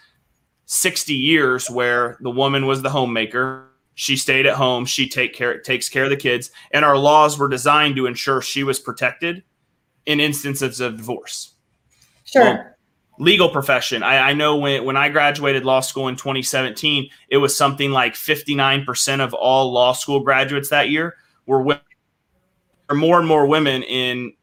60 0.65 1.13
years 1.13 1.69
where 1.69 2.17
the 2.21 2.31
woman 2.31 2.65
was 2.65 2.81
the 2.81 2.89
homemaker 2.89 3.70
she 3.95 4.15
stayed 4.15 4.45
at 4.45 4.55
home. 4.55 4.85
She 4.85 5.07
take 5.07 5.33
care 5.33 5.59
takes 5.59 5.89
care 5.89 6.05
of 6.05 6.09
the 6.09 6.17
kids, 6.17 6.51
and 6.71 6.85
our 6.85 6.97
laws 6.97 7.37
were 7.37 7.47
designed 7.47 7.95
to 7.97 8.05
ensure 8.05 8.41
she 8.41 8.63
was 8.63 8.79
protected 8.79 9.43
in 10.05 10.19
instances 10.19 10.79
of 10.79 10.97
divorce. 10.97 11.55
Sure. 12.23 12.77
Legal 13.19 13.49
profession. 13.49 14.01
I, 14.01 14.29
I, 14.29 14.33
know 14.33 14.57
when 14.57 14.83
when 14.85 14.97
I 14.97 15.09
graduated 15.09 15.65
law 15.65 15.81
school 15.81 16.07
in 16.07 16.15
2017, 16.15 17.09
it 17.29 17.37
was 17.37 17.55
something 17.55 17.91
like 17.91 18.13
59% 18.13 19.19
of 19.19 19.33
all 19.33 19.71
law 19.71 19.93
school 19.93 20.21
graduates 20.21 20.69
that 20.69 20.89
year 20.89 21.15
were 21.45 21.61
women, 21.61 21.83
or 22.89 22.95
more 22.95 23.19
and 23.19 23.27
more 23.27 23.45
women 23.45 23.83
in 23.83 24.33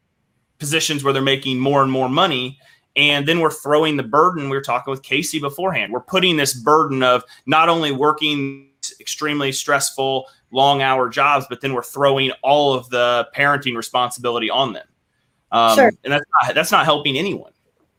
positions 0.59 1.03
where 1.03 1.11
they're 1.11 1.21
making 1.21 1.59
more 1.59 1.81
and 1.81 1.91
more 1.91 2.09
money. 2.09 2.59
And 2.95 3.27
then 3.27 3.39
we're 3.39 3.51
throwing 3.51 3.97
the 3.97 4.03
burden. 4.03 4.49
We 4.49 4.55
were 4.55 4.61
talking 4.61 4.91
with 4.91 5.03
Casey 5.03 5.39
beforehand. 5.39 5.91
We're 5.91 6.01
putting 6.01 6.37
this 6.37 6.53
burden 6.53 7.01
of 7.03 7.23
not 7.45 7.69
only 7.69 7.91
working 7.91 8.68
extremely 8.99 9.51
stressful, 9.51 10.27
long 10.51 10.81
hour 10.81 11.09
jobs, 11.09 11.45
but 11.49 11.61
then 11.61 11.73
we're 11.73 11.83
throwing 11.83 12.31
all 12.43 12.73
of 12.73 12.89
the 12.89 13.27
parenting 13.35 13.75
responsibility 13.75 14.49
on 14.49 14.73
them. 14.73 14.87
Um, 15.51 15.75
sure. 15.75 15.91
And 16.03 16.13
that's 16.13 16.25
not, 16.41 16.55
that's 16.55 16.71
not 16.71 16.85
helping 16.85 17.17
anyone. 17.17 17.51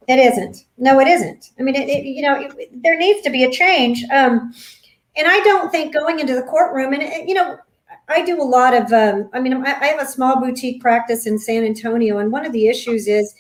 It 0.09 0.19
isn't. 0.19 0.65
No, 0.77 0.99
it 0.99 1.07
isn't. 1.07 1.51
I 1.59 1.63
mean, 1.63 1.77
it, 1.77 1.89
it 1.89 2.05
you 2.05 2.23
know, 2.23 2.41
it, 2.41 2.83
there 2.83 2.97
needs 2.97 3.21
to 3.23 3.31
be 3.31 3.45
a 3.45 3.51
change. 3.51 4.03
Um, 4.13 4.53
and 5.17 5.27
I 5.29 5.41
don't 5.41 5.71
think 5.71 5.93
going 5.93 6.21
into 6.21 6.35
the 6.35 6.43
courtroom, 6.43 6.93
and 6.93 7.29
you 7.29 7.35
know, 7.35 7.59
I 8.09 8.25
do 8.25 8.41
a 8.41 8.45
lot 8.45 8.75
of. 8.75 8.93
Um, 8.93 9.29
I 9.33 9.41
mean, 9.41 9.55
I, 9.55 9.79
I 9.81 9.87
have 9.87 10.01
a 10.01 10.07
small 10.07 10.41
boutique 10.41 10.81
practice 10.81 11.27
in 11.27 11.39
San 11.39 11.65
Antonio, 11.65 12.19
and 12.19 12.33
one 12.33 12.45
of 12.45 12.53
the 12.53 12.69
issues 12.69 13.07
is 13.07 13.35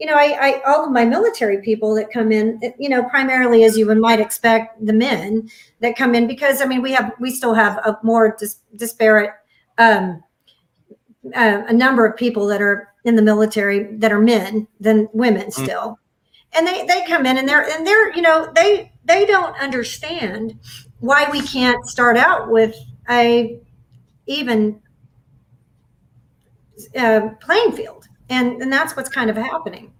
you 0.00 0.06
know, 0.06 0.14
I, 0.14 0.36
I, 0.40 0.62
all 0.66 0.84
of 0.84 0.92
my 0.92 1.04
military 1.04 1.60
people 1.62 1.94
that 1.94 2.10
come 2.12 2.32
in, 2.32 2.60
you 2.78 2.88
know, 2.88 3.04
primarily 3.04 3.64
as 3.64 3.76
you 3.76 3.92
might 3.94 4.20
expect, 4.20 4.84
the 4.84 4.92
men 4.92 5.48
that 5.80 5.96
come 5.96 6.14
in 6.14 6.26
because 6.26 6.60
I 6.60 6.66
mean 6.66 6.82
we 6.82 6.92
have 6.92 7.12
we 7.20 7.30
still 7.30 7.54
have 7.54 7.78
a 7.78 7.98
more 8.02 8.36
dis, 8.38 8.58
disparate 8.76 9.30
um, 9.78 10.22
uh, 11.34 11.62
a 11.66 11.72
number 11.72 12.06
of 12.06 12.16
people 12.16 12.46
that 12.46 12.60
are 12.60 12.88
in 13.04 13.16
the 13.16 13.22
military 13.22 13.96
that 13.98 14.12
are 14.12 14.20
men 14.20 14.66
than 14.80 15.08
women 15.12 15.46
mm. 15.46 15.52
still, 15.52 15.90
mm. 15.90 15.96
and 16.54 16.66
they 16.66 16.86
they 16.86 17.04
come 17.06 17.26
in 17.26 17.38
and 17.38 17.48
they're 17.48 17.68
and 17.68 17.86
they're 17.86 18.14
you 18.14 18.22
know 18.22 18.50
they 18.54 18.92
they 19.04 19.26
don't 19.26 19.56
understand 19.60 20.58
why 21.00 21.28
we 21.30 21.40
can't 21.42 21.86
start 21.86 22.16
out 22.16 22.50
with 22.50 22.74
a 23.10 23.60
even 24.26 24.80
uh, 26.96 27.28
playing 27.40 27.72
field 27.72 28.08
and 28.30 28.60
and 28.62 28.72
that's 28.72 28.96
what's 28.96 29.08
kind 29.08 29.30
of 29.30 29.36
happening. 29.36 29.92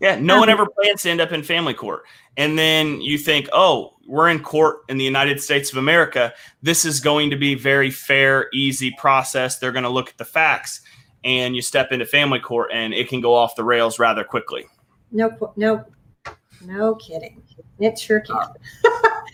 Yeah 0.00 0.18
no 0.18 0.34
um, 0.34 0.40
one 0.40 0.48
ever 0.48 0.66
plans 0.66 1.02
to 1.02 1.10
end 1.10 1.20
up 1.20 1.32
in 1.32 1.42
family 1.42 1.74
court. 1.74 2.04
And 2.36 2.58
then 2.58 3.00
you 3.00 3.18
think 3.18 3.48
oh 3.52 3.94
we're 4.06 4.28
in 4.28 4.42
court 4.42 4.78
in 4.88 4.96
the 4.96 5.04
united 5.04 5.40
states 5.40 5.70
of 5.70 5.78
america. 5.78 6.32
This 6.62 6.84
is 6.84 7.00
going 7.00 7.30
to 7.30 7.36
be 7.36 7.54
very 7.54 7.90
fair 7.90 8.48
easy 8.52 8.94
process. 8.98 9.58
They're 9.58 9.72
going 9.72 9.84
to 9.84 9.90
look 9.90 10.08
at 10.08 10.18
the 10.18 10.24
facts 10.24 10.80
and 11.24 11.54
you 11.54 11.62
step 11.62 11.92
into 11.92 12.06
family 12.06 12.40
court 12.40 12.70
and 12.72 12.94
it 12.94 13.08
can 13.08 13.20
go 13.20 13.34
off 13.34 13.56
the 13.56 13.64
rails 13.64 13.98
rather 13.98 14.24
quickly. 14.24 14.66
No 15.12 15.52
no 15.56 15.84
no 16.64 16.94
kidding. 16.96 17.42
It 17.78 17.98
sure 17.98 18.20
can. 18.20 18.48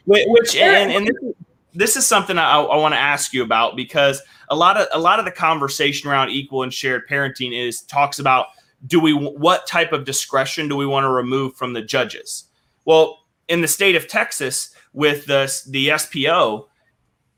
Which 0.07 0.57
and, 0.57 0.93
and 0.93 1.07
this, 1.07 1.35
this 1.75 1.97
is 1.97 2.07
something 2.07 2.39
i, 2.39 2.61
I 2.61 2.77
want 2.77 2.95
to 2.95 2.99
ask 2.99 3.33
you 3.33 3.43
about 3.43 3.77
because 3.77 4.23
a 4.49 4.57
lot 4.57 4.77
of 4.77 4.89
a 4.93 4.99
lot 4.99 5.19
of 5.19 5.25
the 5.25 5.31
conversation 5.31 6.11
around 6.11 6.31
equal 6.31 6.63
and 6.63 6.73
shared 6.73 7.09
parenting 7.09 7.53
is 7.53 7.83
talks 7.83 8.19
about 8.19 8.47
do 8.87 9.01
we 9.01 9.13
what 9.13 9.67
type 9.67 9.93
of 9.93 10.05
discretion 10.05 10.69
do 10.69 10.77
we 10.77 10.87
want 10.87 11.05
to 11.05 11.11
remove 11.11 11.55
from 11.57 11.73
the 11.73 11.83
judges? 11.83 12.45
Well, 12.85 13.21
in 13.49 13.61
the 13.61 13.69
state 13.69 13.97
of 13.97 14.09
Texas 14.09 14.71
with 14.93 15.27
the 15.27 15.53
the 15.69 15.89
SPO, 15.89 16.67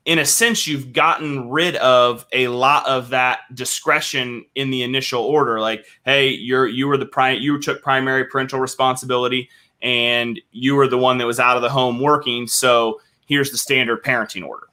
in 0.05 0.19
a 0.19 0.25
sense, 0.25 0.67
you've 0.67 0.93
gotten 0.93 1.49
rid 1.49 1.75
of 1.77 2.25
a 2.33 2.47
lot 2.47 2.87
of 2.87 3.09
that 3.09 3.41
discretion 3.53 4.45
in 4.55 4.71
the 4.71 4.83
initial 4.83 5.21
order. 5.21 5.59
Like, 5.59 5.85
hey, 6.05 6.29
you're 6.29 6.67
you 6.67 6.87
were 6.87 6.97
the 6.97 7.37
you 7.39 7.59
took 7.59 7.81
primary 7.81 8.25
parental 8.25 8.59
responsibility, 8.59 9.49
and 9.81 10.39
you 10.51 10.75
were 10.75 10.87
the 10.87 10.97
one 10.97 11.17
that 11.19 11.25
was 11.25 11.39
out 11.39 11.55
of 11.55 11.61
the 11.61 11.69
home 11.69 11.99
working. 11.99 12.47
So 12.47 13.01
here's 13.27 13.51
the 13.51 13.57
standard 13.57 14.03
parenting 14.03 14.45
order. 14.45 14.67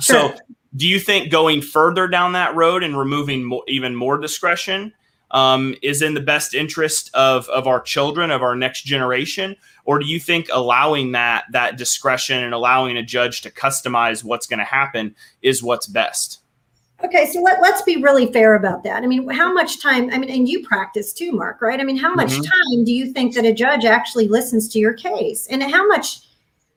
Sure. 0.00 0.34
So 0.34 0.38
do 0.76 0.86
you 0.86 1.00
think 1.00 1.30
going 1.30 1.62
further 1.62 2.06
down 2.06 2.32
that 2.32 2.54
road 2.54 2.82
and 2.82 2.98
removing 2.98 3.44
more, 3.44 3.62
even 3.66 3.94
more 3.94 4.18
discretion 4.18 4.92
um, 5.30 5.74
is 5.82 6.02
in 6.02 6.14
the 6.14 6.20
best 6.20 6.54
interest 6.54 7.10
of, 7.14 7.48
of 7.48 7.66
our 7.66 7.80
children, 7.80 8.30
of 8.30 8.42
our 8.42 8.54
next 8.54 8.82
generation? 8.82 9.56
Or 9.84 9.98
do 9.98 10.06
you 10.06 10.20
think 10.20 10.48
allowing 10.52 11.12
that 11.12 11.44
that 11.52 11.76
discretion 11.76 12.42
and 12.42 12.52
allowing 12.52 12.96
a 12.96 13.02
judge 13.02 13.42
to 13.42 13.50
customize 13.50 14.22
what's 14.22 14.46
going 14.46 14.58
to 14.58 14.64
happen 14.64 15.14
is 15.42 15.62
what's 15.62 15.86
best? 15.86 16.40
Okay, 17.04 17.26
so 17.26 17.40
let, 17.40 17.60
let's 17.60 17.82
be 17.82 18.02
really 18.02 18.32
fair 18.32 18.54
about 18.54 18.82
that. 18.84 19.02
I 19.02 19.06
mean, 19.06 19.28
how 19.28 19.52
much 19.52 19.82
time, 19.82 20.08
I 20.12 20.18
mean, 20.18 20.30
and 20.30 20.48
you 20.48 20.66
practice 20.66 21.12
too, 21.12 21.30
Mark, 21.30 21.60
right? 21.60 21.78
I 21.78 21.84
mean, 21.84 21.98
how 21.98 22.14
much 22.14 22.30
mm-hmm. 22.30 22.42
time 22.42 22.84
do 22.84 22.92
you 22.92 23.12
think 23.12 23.34
that 23.34 23.44
a 23.44 23.52
judge 23.52 23.84
actually 23.84 24.28
listens 24.28 24.68
to 24.70 24.78
your 24.78 24.94
case? 24.94 25.46
And 25.48 25.62
how 25.62 25.86
much 25.86 26.20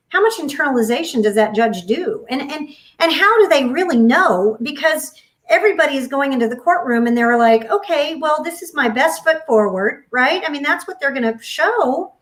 how 0.10 0.22
much 0.22 0.38
internalization 0.38 1.24
does 1.24 1.36
that 1.36 1.56
judge 1.56 1.86
do? 1.86 2.26
And 2.30 2.42
and 2.42 2.70
and 3.00 3.14
how 3.14 3.40
do 3.40 3.48
they 3.48 3.66
really 3.66 3.98
know? 3.98 4.58
Because 4.62 5.14
everybody 5.50 5.96
is 5.98 6.08
going 6.08 6.34
into 6.34 6.48
the 6.48 6.56
courtroom 6.56 7.08
and 7.08 7.18
they're 7.18 7.36
like 7.36 7.66
okay 7.72 8.14
well 8.14 8.44
this 8.44 8.62
is 8.62 8.76
my 8.76 8.88
best 8.88 9.24
foot 9.24 9.46
forward 9.48 10.06
right? 10.12 10.44
I 10.46 10.52
mean 10.52 10.64
that's 10.64 10.88
what 10.88 11.00
they're 11.00 11.14
going 11.14 11.24
to 11.24 11.44
show. 11.44 12.14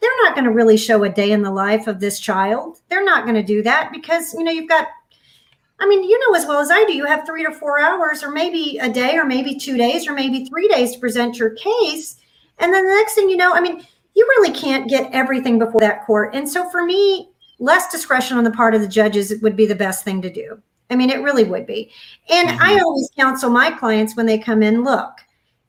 They're 0.00 0.22
not 0.22 0.34
going 0.34 0.44
to 0.44 0.52
really 0.52 0.76
show 0.76 1.02
a 1.02 1.08
day 1.08 1.32
in 1.32 1.42
the 1.42 1.50
life 1.50 1.88
of 1.88 1.98
this 1.98 2.20
child. 2.20 2.78
They're 2.88 3.04
not 3.04 3.24
going 3.24 3.34
to 3.34 3.42
do 3.42 3.62
that 3.64 3.90
because 3.92 4.32
you 4.34 4.44
know 4.44 4.52
you've 4.52 4.68
got 4.68 4.86
I 5.80 5.86
mean, 5.86 6.02
you 6.02 6.18
know 6.18 6.36
as 6.36 6.46
well 6.46 6.58
as 6.58 6.70
I 6.70 6.84
do, 6.86 6.94
you 6.94 7.04
have 7.04 7.24
three 7.24 7.44
to 7.44 7.52
four 7.52 7.80
hours, 7.80 8.22
or 8.24 8.30
maybe 8.30 8.78
a 8.78 8.88
day, 8.88 9.16
or 9.16 9.24
maybe 9.24 9.56
two 9.56 9.76
days, 9.76 10.08
or 10.08 10.12
maybe 10.12 10.44
three 10.44 10.66
days 10.68 10.92
to 10.92 10.98
present 10.98 11.38
your 11.38 11.50
case. 11.50 12.16
And 12.58 12.74
then 12.74 12.84
the 12.84 12.94
next 12.94 13.14
thing 13.14 13.28
you 13.28 13.36
know, 13.36 13.52
I 13.54 13.60
mean, 13.60 13.86
you 14.18 14.26
really 14.30 14.50
can't 14.50 14.90
get 14.90 15.08
everything 15.12 15.60
before 15.60 15.80
that 15.80 16.04
court. 16.04 16.34
And 16.34 16.48
so 16.48 16.68
for 16.70 16.84
me, 16.84 17.30
less 17.60 17.88
discretion 17.88 18.36
on 18.36 18.42
the 18.42 18.50
part 18.50 18.74
of 18.74 18.80
the 18.80 18.88
judges 18.88 19.32
would 19.42 19.56
be 19.56 19.64
the 19.64 19.76
best 19.76 20.02
thing 20.04 20.20
to 20.22 20.30
do. 20.30 20.60
I 20.90 20.96
mean, 20.96 21.08
it 21.08 21.22
really 21.22 21.44
would 21.44 21.66
be. 21.66 21.92
And 22.28 22.48
mm-hmm. 22.48 22.62
I 22.62 22.80
always 22.80 23.08
counsel 23.16 23.48
my 23.48 23.70
clients 23.70 24.16
when 24.16 24.26
they 24.26 24.36
come 24.36 24.64
in 24.64 24.82
look, 24.82 25.12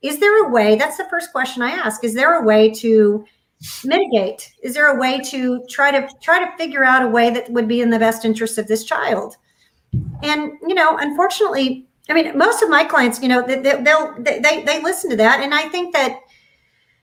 is 0.01 0.19
there 0.19 0.45
a 0.45 0.49
way? 0.49 0.75
That's 0.75 0.97
the 0.97 1.07
first 1.11 1.31
question 1.31 1.61
I 1.61 1.69
ask. 1.69 2.03
Is 2.03 2.15
there 2.15 2.41
a 2.41 2.43
way 2.43 2.71
to 2.71 3.23
mitigate? 3.83 4.51
Is 4.63 4.73
there 4.73 4.87
a 4.87 4.99
way 4.99 5.19
to 5.25 5.63
try 5.69 5.91
to 5.91 6.09
try 6.19 6.43
to 6.43 6.57
figure 6.57 6.83
out 6.83 7.03
a 7.03 7.07
way 7.07 7.29
that 7.29 7.51
would 7.51 7.67
be 7.67 7.81
in 7.81 7.91
the 7.91 7.99
best 7.99 8.25
interest 8.25 8.57
of 8.57 8.65
this 8.65 8.83
child? 8.83 9.35
And 10.23 10.53
you 10.65 10.73
know, 10.73 10.97
unfortunately, 10.97 11.85
I 12.09 12.13
mean, 12.13 12.35
most 12.35 12.63
of 12.63 12.69
my 12.69 12.83
clients, 12.85 13.21
you 13.21 13.27
know, 13.27 13.45
they, 13.45 13.59
they'll 13.59 14.15
they, 14.17 14.39
they 14.39 14.63
they 14.63 14.81
listen 14.81 15.09
to 15.09 15.17
that, 15.17 15.41
and 15.41 15.53
I 15.53 15.67
think 15.67 15.93
that 15.93 16.21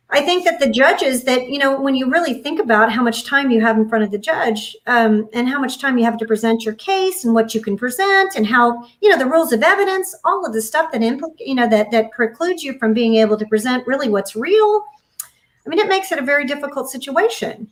I 0.09 0.21
think 0.21 0.45
that 0.45 0.61
the 0.61 0.71
judges 0.71 1.25
that, 1.25 1.49
you 1.49 1.59
know, 1.59 1.81
when 1.81 1.97
you 1.97 2.09
really 2.09 2.35
think 2.35 2.61
about 2.61 2.93
how 2.93 3.03
much 3.03 3.25
time 3.25 3.51
you 3.51 3.61
have 3.61 3.77
in 3.77 3.89
front 3.89 4.05
of 4.05 4.13
the 4.13 4.19
judge 4.19 4.77
um, 4.87 5.29
and 5.33 5.49
how 5.49 5.59
much 5.59 5.81
time 5.81 5.99
you 5.99 6.05
have 6.05 6.17
to 6.19 6.27
present 6.27 6.65
your 6.65 6.75
case 6.75 7.25
and 7.25 7.35
what 7.35 7.55
you 7.55 7.61
can 7.61 7.77
present 7.77 8.37
and 8.37 8.47
how, 8.47 8.87
you 9.01 9.09
know, 9.09 9.19
the 9.19 9.27
rules 9.27 9.53
of 9.53 9.65
evidence, 9.65 10.15
all 10.25 10.47
of 10.47 10.53
the 10.53 10.63
stuff 10.63 10.93
that, 10.93 11.01
impl- 11.01 11.35
you 11.41 11.57
know, 11.57 11.69
that, 11.69 11.91
that 11.91 12.13
precludes 12.13 12.63
you 12.63 12.79
from 12.79 12.95
being 12.95 13.17
able 13.17 13.37
to 13.37 13.47
present 13.47 13.85
really 13.87 14.09
what's 14.09 14.37
real. 14.37 14.85
I 15.67 15.69
mean, 15.69 15.81
it 15.81 15.89
makes 15.89 16.13
it 16.13 16.21
a 16.21 16.25
very 16.25 16.47
difficult 16.47 16.89
situation. 16.89 17.69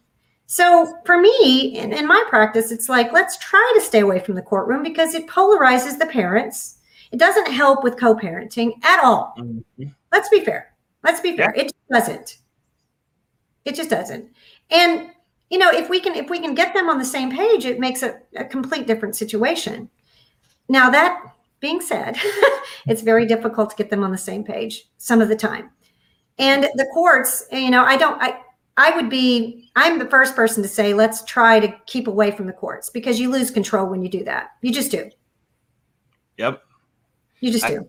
So 0.46 0.98
for 1.06 1.18
me, 1.20 1.78
in, 1.78 1.92
in 1.92 2.06
my 2.06 2.22
practice, 2.28 2.72
it's 2.72 2.88
like, 2.88 3.12
let's 3.12 3.38
try 3.38 3.72
to 3.76 3.80
stay 3.80 4.00
away 4.00 4.18
from 4.18 4.34
the 4.34 4.42
courtroom 4.42 4.82
because 4.82 5.14
it 5.14 5.28
polarizes 5.28 5.98
the 5.98 6.06
parents. 6.06 6.78
It 7.12 7.18
doesn't 7.18 7.46
help 7.46 7.84
with 7.84 7.96
co-parenting 7.96 8.84
at 8.84 9.02
all. 9.04 9.34
Mm-hmm. 9.38 9.84
Let's 10.10 10.28
be 10.28 10.44
fair. 10.44 10.74
Let's 11.04 11.20
be 11.20 11.37
fair. 11.37 11.52
Yeah. 11.54 11.64
It 11.64 11.73
doesn't. 11.92 12.38
It 13.64 13.75
just 13.75 13.90
doesn't. 13.90 14.30
And 14.70 15.11
you 15.50 15.58
know, 15.58 15.70
if 15.70 15.88
we 15.88 16.00
can 16.00 16.14
if 16.14 16.30
we 16.30 16.40
can 16.40 16.54
get 16.54 16.75
them 16.75 16.88
on 16.88 16.99
the 16.99 17.04
same 17.04 17.30
page, 17.30 17.64
it 17.64 17.78
makes 17.78 18.02
a, 18.02 18.18
a 18.37 18.44
complete 18.44 18.87
different 18.87 19.14
situation. 19.14 19.88
Now 20.68 20.90
that 20.90 21.23
being 21.61 21.80
said, 21.80 22.16
it's 22.87 23.02
very 23.02 23.26
difficult 23.26 23.70
to 23.70 23.76
get 23.76 23.90
them 23.90 24.02
on 24.02 24.11
the 24.11 24.18
same 24.18 24.42
page 24.42 24.88
some 24.96 25.20
of 25.20 25.28
the 25.28 25.37
time. 25.37 25.70
And 26.38 26.64
the 26.75 26.87
courts, 26.92 27.44
you 27.52 27.70
know, 27.70 27.84
I 27.84 27.96
don't 27.96 28.20
I 28.20 28.40
I 28.76 28.96
would 28.96 29.11
be 29.11 29.70
I'm 29.76 29.99
the 29.99 30.06
first 30.06 30.34
person 30.34 30.62
to 30.62 30.68
say 30.68 30.94
let's 30.94 31.23
try 31.25 31.61
to 31.61 31.73
keep 31.87 32.08
away 32.08 32.30
from 32.30 32.46
the 32.46 32.52
courts 32.52 32.90
because 32.90 33.20
you 33.20 33.30
lose 33.30 33.50
control 33.50 33.87
when 33.87 34.02
you 34.02 34.08
do 34.08 34.25
that. 34.25 34.49
You 34.62 34.73
just 34.73 34.90
do. 34.90 35.11
Yep. 36.38 36.62
You 37.40 37.52
just 37.52 37.64
I, 37.64 37.70
do. 37.70 37.88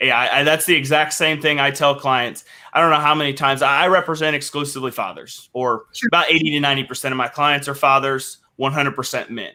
Yeah, 0.00 0.18
I, 0.18 0.40
I, 0.40 0.42
that's 0.42 0.66
the 0.66 0.74
exact 0.74 1.14
same 1.14 1.40
thing 1.40 1.58
I 1.58 1.70
tell 1.70 1.94
clients. 1.94 2.44
I 2.72 2.80
don't 2.80 2.90
know 2.90 3.00
how 3.00 3.14
many 3.14 3.32
times 3.32 3.62
I 3.62 3.86
represent 3.86 4.36
exclusively 4.36 4.90
fathers, 4.90 5.48
or 5.52 5.86
sure. 5.92 6.08
about 6.08 6.30
80 6.30 6.50
to 6.50 6.58
90% 6.58 7.10
of 7.10 7.16
my 7.16 7.28
clients 7.28 7.66
are 7.68 7.74
fathers, 7.74 8.38
100% 8.58 9.30
men. 9.30 9.52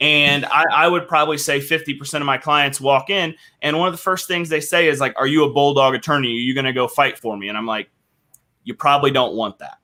And 0.00 0.44
I, 0.46 0.64
I, 0.72 0.88
would 0.88 1.06
probably 1.06 1.38
say 1.38 1.60
50% 1.60 2.14
of 2.16 2.26
my 2.26 2.36
clients 2.36 2.80
walk 2.80 3.10
in, 3.10 3.34
and 3.62 3.78
one 3.78 3.86
of 3.86 3.94
the 3.94 3.98
first 4.02 4.26
things 4.26 4.48
they 4.48 4.60
say 4.60 4.88
is, 4.88 4.98
like, 4.98 5.14
Are 5.16 5.28
you 5.28 5.44
a 5.44 5.52
bulldog 5.52 5.94
attorney? 5.94 6.28
Are 6.28 6.40
you 6.40 6.52
going 6.52 6.64
to 6.64 6.72
go 6.72 6.88
fight 6.88 7.16
for 7.16 7.36
me? 7.36 7.48
And 7.48 7.56
I'm 7.56 7.66
like, 7.66 7.88
You 8.64 8.74
probably 8.74 9.12
don't 9.12 9.34
want 9.34 9.58
that. 9.60 9.78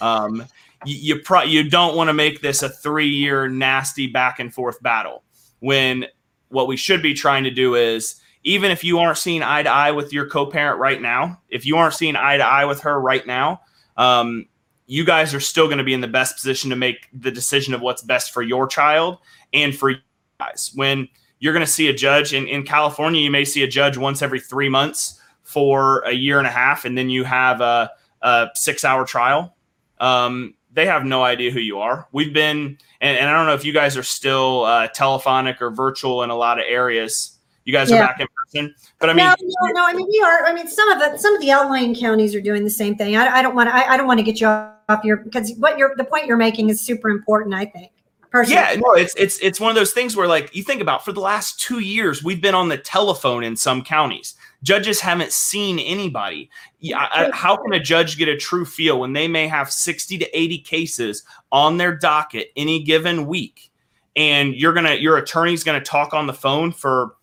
Um, 0.00 0.46
you, 0.86 0.96
you, 1.16 1.20
pro- 1.20 1.42
you 1.42 1.68
don't 1.68 1.94
want 1.94 2.08
to 2.08 2.14
make 2.14 2.40
this 2.40 2.62
a 2.62 2.70
three 2.70 3.08
year 3.08 3.46
nasty 3.48 4.06
back 4.06 4.40
and 4.40 4.52
forth 4.52 4.82
battle 4.82 5.22
when 5.60 6.06
what 6.48 6.66
we 6.66 6.76
should 6.76 7.02
be 7.02 7.12
trying 7.12 7.44
to 7.44 7.50
do 7.50 7.74
is 7.74 8.20
even 8.44 8.70
if 8.70 8.84
you 8.84 8.98
aren't 8.98 9.18
seeing 9.18 9.42
eye 9.42 9.62
to 9.62 9.70
eye 9.70 9.90
with 9.90 10.12
your 10.12 10.28
co-parent 10.28 10.78
right 10.78 11.00
now, 11.00 11.40
if 11.48 11.64
you 11.64 11.78
aren't 11.78 11.94
seeing 11.94 12.14
eye 12.14 12.36
to 12.36 12.44
eye 12.44 12.66
with 12.66 12.80
her 12.82 13.00
right 13.00 13.26
now, 13.26 13.62
um, 13.96 14.46
you 14.86 15.04
guys 15.04 15.32
are 15.32 15.40
still 15.40 15.66
going 15.66 15.78
to 15.78 15.84
be 15.84 15.94
in 15.94 16.02
the 16.02 16.08
best 16.08 16.36
position 16.36 16.68
to 16.68 16.76
make 16.76 17.08
the 17.14 17.30
decision 17.30 17.72
of 17.72 17.80
what's 17.80 18.02
best 18.02 18.32
for 18.32 18.42
your 18.42 18.66
child 18.66 19.18
and 19.54 19.74
for 19.74 19.90
you 19.90 19.96
guys. 20.38 20.70
When 20.74 21.08
you're 21.38 21.54
going 21.54 21.64
to 21.64 21.70
see 21.70 21.88
a 21.88 21.94
judge 21.94 22.34
in, 22.34 22.46
in 22.46 22.64
California, 22.64 23.22
you 23.22 23.30
may 23.30 23.46
see 23.46 23.62
a 23.62 23.68
judge 23.68 23.96
once 23.96 24.20
every 24.20 24.40
three 24.40 24.68
months 24.68 25.20
for 25.42 26.00
a 26.00 26.12
year 26.12 26.38
and 26.38 26.46
a 26.46 26.50
half, 26.50 26.84
and 26.84 26.98
then 26.98 27.08
you 27.08 27.24
have 27.24 27.62
a, 27.62 27.90
a 28.20 28.48
six 28.54 28.84
hour 28.84 29.06
trial. 29.06 29.56
Um, 30.00 30.54
they 30.70 30.84
have 30.86 31.04
no 31.04 31.22
idea 31.22 31.50
who 31.50 31.60
you 31.60 31.78
are. 31.78 32.08
We've 32.12 32.32
been, 32.32 32.78
and, 33.00 33.18
and, 33.18 33.28
I 33.28 33.32
don't 33.32 33.46
know 33.46 33.54
if 33.54 33.64
you 33.64 33.72
guys 33.72 33.96
are 33.96 34.02
still 34.02 34.64
uh, 34.64 34.88
telephonic 34.88 35.62
or 35.62 35.70
virtual 35.70 36.24
in 36.24 36.30
a 36.30 36.34
lot 36.34 36.58
of 36.58 36.64
areas 36.68 37.33
You 37.64 37.72
guys 37.72 37.90
Yeah. 37.90 37.96
are 37.96 38.06
back 38.08 38.20
in 38.20 38.26
person, 38.44 38.74
but 38.98 39.08
I 39.10 39.14
mean, 39.14 39.24
no, 39.24 39.34
no, 39.40 39.72
no. 39.72 39.86
I 39.86 39.94
mean, 39.94 40.06
we 40.06 40.20
are. 40.20 40.44
I 40.44 40.52
mean, 40.52 40.68
some 40.68 40.90
of 40.90 40.98
the 40.98 41.16
some 41.16 41.34
of 41.34 41.40
the 41.40 41.50
outlying 41.50 41.94
counties 41.94 42.34
are 42.34 42.40
doing 42.40 42.62
the 42.64 42.70
same 42.70 42.94
thing. 42.94 43.16
I, 43.16 43.36
I 43.38 43.42
don't 43.42 43.54
want 43.54 43.70
to. 43.70 43.74
I, 43.74 43.94
I 43.94 43.96
don't 43.96 44.06
want 44.06 44.18
to 44.18 44.24
get 44.24 44.40
you 44.40 44.46
off 44.48 45.02
your 45.02 45.16
because 45.18 45.52
what 45.56 45.78
you're 45.78 45.94
the 45.96 46.04
point 46.04 46.26
you're 46.26 46.36
making 46.36 46.68
is 46.68 46.80
super 46.80 47.08
important. 47.08 47.54
I 47.54 47.64
think. 47.64 47.90
Personally. 48.30 48.60
Yeah, 48.60 48.74
no, 48.84 48.92
it's 48.94 49.14
it's 49.16 49.38
it's 49.38 49.60
one 49.60 49.70
of 49.70 49.76
those 49.76 49.92
things 49.92 50.16
where 50.16 50.26
like 50.26 50.54
you 50.56 50.64
think 50.64 50.82
about 50.82 51.04
for 51.04 51.12
the 51.12 51.20
last 51.20 51.60
two 51.60 51.78
years 51.78 52.24
we've 52.24 52.40
been 52.42 52.54
on 52.54 52.68
the 52.68 52.76
telephone 52.76 53.44
in 53.44 53.54
some 53.56 53.80
counties. 53.82 54.34
Judges 54.64 54.98
haven't 55.00 55.30
seen 55.30 55.78
anybody. 55.78 56.50
Yeah, 56.80 57.08
I- 57.12 57.30
how 57.32 57.56
can 57.56 57.72
a 57.74 57.78
judge 57.78 58.18
get 58.18 58.28
a 58.28 58.36
true 58.36 58.64
feel 58.64 58.98
when 58.98 59.12
they 59.12 59.28
may 59.28 59.46
have 59.46 59.70
sixty 59.72 60.18
to 60.18 60.38
eighty 60.38 60.58
cases 60.58 61.22
on 61.52 61.76
their 61.76 61.94
docket 61.96 62.48
any 62.56 62.82
given 62.82 63.26
week, 63.26 63.70
and 64.16 64.52
you're 64.54 64.72
gonna 64.72 64.94
your 64.94 65.16
attorney's 65.18 65.62
gonna 65.62 65.80
talk 65.80 66.12
on 66.12 66.26
the 66.26 66.34
phone 66.34 66.72
for 66.72 67.14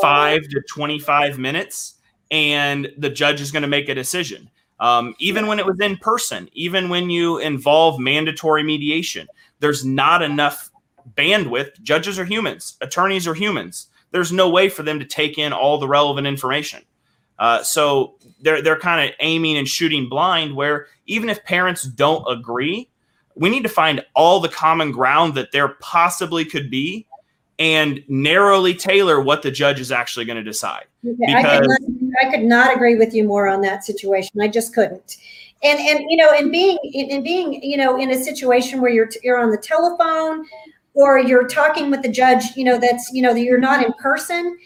five 0.00 0.42
to 0.48 0.62
twenty 0.68 0.98
five 0.98 1.38
minutes, 1.38 1.94
and 2.30 2.92
the 2.98 3.10
judge 3.10 3.40
is 3.40 3.50
gonna 3.50 3.66
make 3.68 3.88
a 3.88 3.94
decision. 3.94 4.48
Um, 4.80 5.14
even 5.18 5.46
when 5.46 5.58
it 5.58 5.66
was 5.66 5.78
in 5.80 5.96
person, 5.96 6.48
even 6.54 6.88
when 6.88 7.08
you 7.08 7.38
involve 7.38 8.00
mandatory 8.00 8.62
mediation, 8.62 9.28
there's 9.60 9.84
not 9.84 10.22
enough 10.22 10.70
bandwidth. 11.16 11.80
Judges 11.82 12.18
are 12.18 12.24
humans, 12.24 12.76
attorneys 12.80 13.28
are 13.28 13.34
humans. 13.34 13.86
There's 14.10 14.32
no 14.32 14.50
way 14.50 14.68
for 14.68 14.82
them 14.82 14.98
to 14.98 15.06
take 15.06 15.38
in 15.38 15.52
all 15.52 15.78
the 15.78 15.88
relevant 15.88 16.26
information. 16.26 16.82
Uh, 17.38 17.62
so 17.62 18.14
they're 18.40 18.60
they're 18.60 18.78
kind 18.78 19.08
of 19.08 19.16
aiming 19.20 19.56
and 19.56 19.68
shooting 19.68 20.08
blind. 20.08 20.54
Where 20.54 20.88
even 21.06 21.28
if 21.28 21.42
parents 21.44 21.84
don't 21.84 22.24
agree, 22.28 22.88
we 23.34 23.50
need 23.50 23.62
to 23.62 23.68
find 23.68 24.04
all 24.14 24.40
the 24.40 24.48
common 24.48 24.92
ground 24.92 25.34
that 25.34 25.52
there 25.52 25.68
possibly 25.80 26.44
could 26.44 26.70
be, 26.70 27.06
and 27.62 28.02
narrowly 28.08 28.74
tailor 28.74 29.20
what 29.20 29.40
the 29.40 29.50
judge 29.50 29.78
is 29.78 29.92
actually 29.92 30.24
going 30.24 30.36
to 30.36 30.42
decide. 30.42 30.86
Okay, 31.06 31.32
I, 31.32 31.42
could 31.42 31.62
because- 31.62 31.78
not, 31.88 32.24
I 32.26 32.30
could 32.32 32.42
not 32.42 32.74
agree 32.74 32.96
with 32.96 33.14
you 33.14 33.22
more 33.22 33.46
on 33.46 33.60
that 33.60 33.84
situation. 33.84 34.40
I 34.40 34.48
just 34.48 34.74
couldn't. 34.74 35.18
And 35.62 35.78
and 35.78 36.04
you 36.08 36.16
know, 36.16 36.32
and 36.32 36.50
being 36.50 36.76
and 36.92 37.22
being 37.22 37.62
you 37.62 37.76
know 37.76 37.96
in 37.96 38.10
a 38.10 38.20
situation 38.20 38.80
where 38.80 38.90
you're 38.90 39.08
you're 39.22 39.38
on 39.38 39.50
the 39.50 39.56
telephone 39.56 40.44
or 40.94 41.20
you're 41.20 41.46
talking 41.46 41.88
with 41.88 42.02
the 42.02 42.10
judge, 42.10 42.56
you 42.56 42.64
know, 42.64 42.78
that's 42.78 43.08
you 43.12 43.22
know 43.22 43.32
that 43.32 43.42
you're 43.42 43.60
not 43.60 43.84
in 43.86 43.92
person. 43.92 44.58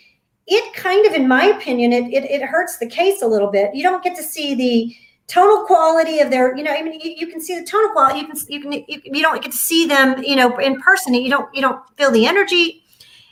It 0.47 0.73
kind 0.75 1.05
of, 1.05 1.13
in 1.13 1.29
my 1.29 1.47
opinion, 1.47 1.93
it, 1.93 2.05
it 2.15 2.25
it 2.25 2.43
hurts 2.43 2.79
the 2.79 2.87
case 2.87 3.21
a 3.21 3.27
little 3.27 3.51
bit. 3.51 3.75
You 3.75 3.83
don't 3.83 4.03
get 4.03 4.17
to 4.17 4.23
see 4.23 4.55
the 4.55 4.97
tonal 5.27 5.67
quality 5.67 6.21
of 6.21 6.31
their, 6.31 6.57
you 6.57 6.63
know, 6.63 6.73
I 6.73 6.83
mean, 6.83 6.99
you, 7.01 7.11
you 7.11 7.27
can 7.27 7.41
see 7.43 7.59
the 7.59 7.67
tonal 7.67 7.91
quality. 7.91 8.21
You 8.21 8.27
can 8.29 8.39
you 8.49 8.61
can 8.63 8.73
you, 8.73 9.01
you 9.05 9.23
don't 9.23 9.43
get 9.43 9.53
to 9.53 9.59
see 9.59 9.87
them, 9.87 10.23
you 10.23 10.37
know, 10.37 10.57
in 10.57 10.81
person. 10.81 11.13
You 11.13 11.29
don't 11.29 11.55
you 11.55 11.61
don't 11.61 11.83
feel 11.99 12.11
the 12.11 12.27
energy 12.27 12.85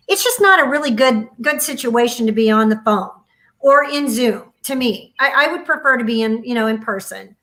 it's 0.09 0.25
just 0.25 0.41
not 0.41 0.61
a 0.61 0.69
really 0.69 0.91
good 0.91 1.29
good 1.43 1.61
situation 1.61 2.27
to 2.27 2.33
be 2.33 2.51
on 2.51 2.69
the 2.69 2.81
phone 2.85 3.11
or 3.61 3.85
in 3.85 4.09
zoom 4.09 4.53
to 4.63 4.75
me 4.75 5.15
I, 5.19 5.47
I 5.47 5.53
would 5.53 5.65
prefer 5.65 5.97
to 5.97 6.05
be 6.05 6.23
in 6.23 6.43
you 6.45 6.55
know 6.55 6.67
in 6.67 6.79
person 6.79 7.37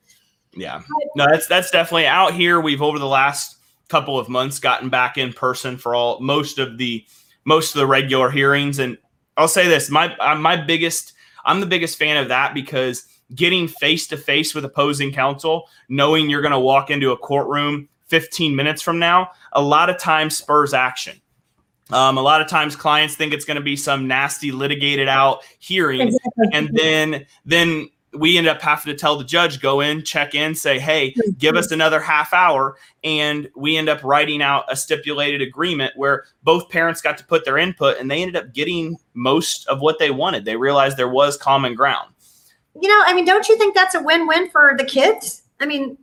Yeah. 0.53 0.81
No, 1.15 1.27
that's 1.29 1.47
that's 1.47 1.71
definitely 1.71 2.07
out 2.07 2.33
here. 2.33 2.59
We've 2.59 2.81
over 2.81 2.99
the 2.99 3.07
last 3.07 3.57
couple 3.89 4.17
of 4.19 4.29
months 4.29 4.59
gotten 4.59 4.89
back 4.89 5.17
in 5.17 5.33
person 5.33 5.77
for 5.77 5.95
all 5.95 6.19
most 6.19 6.59
of 6.59 6.77
the 6.77 7.05
most 7.45 7.75
of 7.75 7.79
the 7.79 7.87
regular 7.87 8.29
hearings 8.29 8.79
and 8.79 8.97
I'll 9.37 9.47
say 9.47 9.67
this, 9.67 9.89
my 9.89 10.15
uh, 10.17 10.35
my 10.35 10.57
biggest 10.57 11.13
I'm 11.45 11.59
the 11.59 11.65
biggest 11.65 11.97
fan 11.97 12.17
of 12.17 12.27
that 12.27 12.53
because 12.53 13.05
getting 13.33 13.67
face 13.67 14.07
to 14.07 14.17
face 14.17 14.53
with 14.53 14.65
opposing 14.65 15.11
counsel, 15.11 15.69
knowing 15.87 16.29
you're 16.29 16.41
going 16.41 16.51
to 16.51 16.59
walk 16.59 16.89
into 16.89 17.11
a 17.11 17.17
courtroom 17.17 17.87
15 18.07 18.55
minutes 18.55 18.81
from 18.81 18.99
now, 18.99 19.31
a 19.53 19.61
lot 19.61 19.89
of 19.89 19.97
times 19.97 20.37
spurs 20.37 20.73
action. 20.73 21.19
Um, 21.93 22.17
a 22.17 22.21
lot 22.21 22.41
of 22.41 22.47
times 22.47 22.75
clients 22.75 23.15
think 23.15 23.33
it's 23.33 23.45
going 23.45 23.55
to 23.55 23.63
be 23.63 23.75
some 23.75 24.07
nasty 24.07 24.51
litigated 24.51 25.07
out 25.07 25.43
hearing. 25.59 26.17
And 26.53 26.69
then 26.73 27.25
then 27.45 27.89
we 28.13 28.37
end 28.37 28.47
up 28.47 28.61
having 28.61 28.93
to 28.93 28.99
tell 28.99 29.17
the 29.17 29.23
judge 29.23 29.61
go 29.61 29.79
in 29.79 30.03
check 30.03 30.35
in 30.35 30.53
say 30.53 30.77
hey 30.77 31.15
give 31.37 31.55
us 31.55 31.71
another 31.71 31.99
half 31.99 32.33
hour. 32.33 32.77
And 33.03 33.49
we 33.55 33.77
end 33.77 33.89
up 33.89 34.03
writing 34.03 34.41
out 34.41 34.65
a 34.69 34.75
stipulated 34.75 35.41
agreement 35.41 35.93
where 35.95 36.25
both 36.43 36.69
parents 36.69 37.01
got 37.01 37.17
to 37.19 37.25
put 37.25 37.45
their 37.45 37.57
input 37.57 37.97
and 37.99 38.09
they 38.09 38.21
ended 38.21 38.35
up 38.35 38.53
getting 38.53 38.97
most 39.13 39.67
of 39.67 39.79
what 39.79 39.99
they 39.99 40.11
wanted. 40.11 40.45
They 40.45 40.55
realized 40.55 40.97
there 40.97 41.09
was 41.09 41.37
common 41.37 41.75
ground. 41.75 42.13
You 42.79 42.87
know 42.87 43.03
i 43.05 43.13
mean 43.13 43.25
don't 43.25 43.47
you 43.49 43.57
think 43.57 43.75
that's 43.75 43.95
a 43.95 44.01
win-win 44.01 44.49
for 44.49 44.75
the 44.77 44.85
kids? 44.85 45.43
I 45.59 45.65
mean 45.65 45.97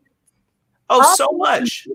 oh 0.90 1.14
so 1.14 1.28
much 1.32 1.86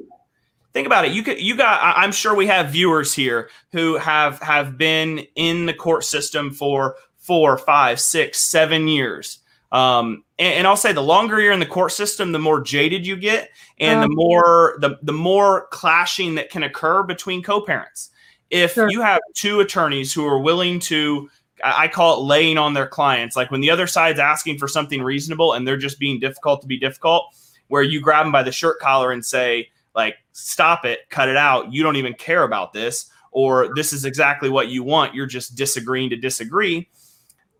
think 0.74 0.86
about 0.88 1.06
it 1.06 1.12
you 1.12 1.24
could 1.24 1.40
you 1.40 1.56
got 1.56 1.80
i'm 1.98 2.12
sure 2.12 2.36
we 2.36 2.48
have 2.48 2.70
viewers 2.72 3.14
here 3.14 3.50
who 3.72 3.98
have 3.98 4.40
have 4.40 4.78
been 4.78 5.26
in 5.36 5.66
the 5.66 5.74
court 5.74 6.04
system 6.04 6.52
for 6.52 6.96
four 7.18 7.58
five 7.58 8.00
six 8.00 8.50
seven 8.50 8.88
years 8.88 9.40
um, 9.72 10.24
and, 10.40 10.54
and 10.56 10.68
i'll 10.68 10.76
say 10.76 10.92
the 10.92 11.02
longer 11.02 11.40
you're 11.40 11.54
in 11.54 11.60
the 11.60 11.66
court 11.66 11.92
system 11.92 12.32
the 12.32 12.40
more 12.40 12.62
jaded 12.62 13.06
you 13.06 13.16
get 13.16 13.50
and 13.80 14.02
the 14.02 14.06
Um, 14.06 14.16
more 14.16 14.78
the, 14.80 14.98
the 15.04 15.14
more 15.14 15.68
clashing 15.72 16.36
that 16.36 16.50
can 16.50 16.64
occur 16.64 17.04
between 17.04 17.42
co-parents 17.42 18.10
if 18.50 18.74
Sure. 18.74 18.90
you 18.90 19.02
have 19.02 19.20
two 19.34 19.62
attorneys 19.62 20.14
who 20.14 20.26
are 20.26 20.40
willing 20.40 20.80
to 20.80 21.30
I 21.64 21.88
call 21.88 22.20
it 22.20 22.26
laying 22.26 22.58
on 22.58 22.74
their 22.74 22.88
clients. 22.88 23.38
Like 23.38 23.50
when 23.50 23.62
the 23.62 23.70
other 23.70 23.88
side's 23.88 24.20
asking 24.20 24.58
for 24.58 24.68
something 24.68 25.02
reasonable 25.02 25.54
and 25.54 25.66
they're 25.66 25.78
just 25.78 25.98
being 25.98 26.20
difficult 26.20 26.62
to 26.62 26.68
be 26.68 26.78
difficult, 26.78 27.34
where 27.68 27.84
you 27.84 28.02
grab 28.02 28.26
them 28.26 28.34
by 28.34 28.44
the 28.44 28.52
shirt 28.52 28.80
collar 28.80 29.14
and 29.14 29.26
say, 29.26 29.70
like, 29.96 30.16
stop 30.32 30.86
it, 30.86 31.02
cut 31.10 31.30
it 31.30 31.38
out. 31.38 31.72
You 31.74 31.84
don't 31.84 31.96
even 31.96 32.14
care 32.14 32.44
about 32.44 32.74
this, 32.74 33.10
or 33.32 33.74
this 33.76 33.94
is 33.94 34.06
exactly 34.06 34.50
what 34.50 34.70
you 34.70 34.84
want. 34.84 35.14
You're 35.14 35.26
just 35.26 35.56
disagreeing 35.56 36.10
to 36.12 36.16
disagree. 36.16 36.90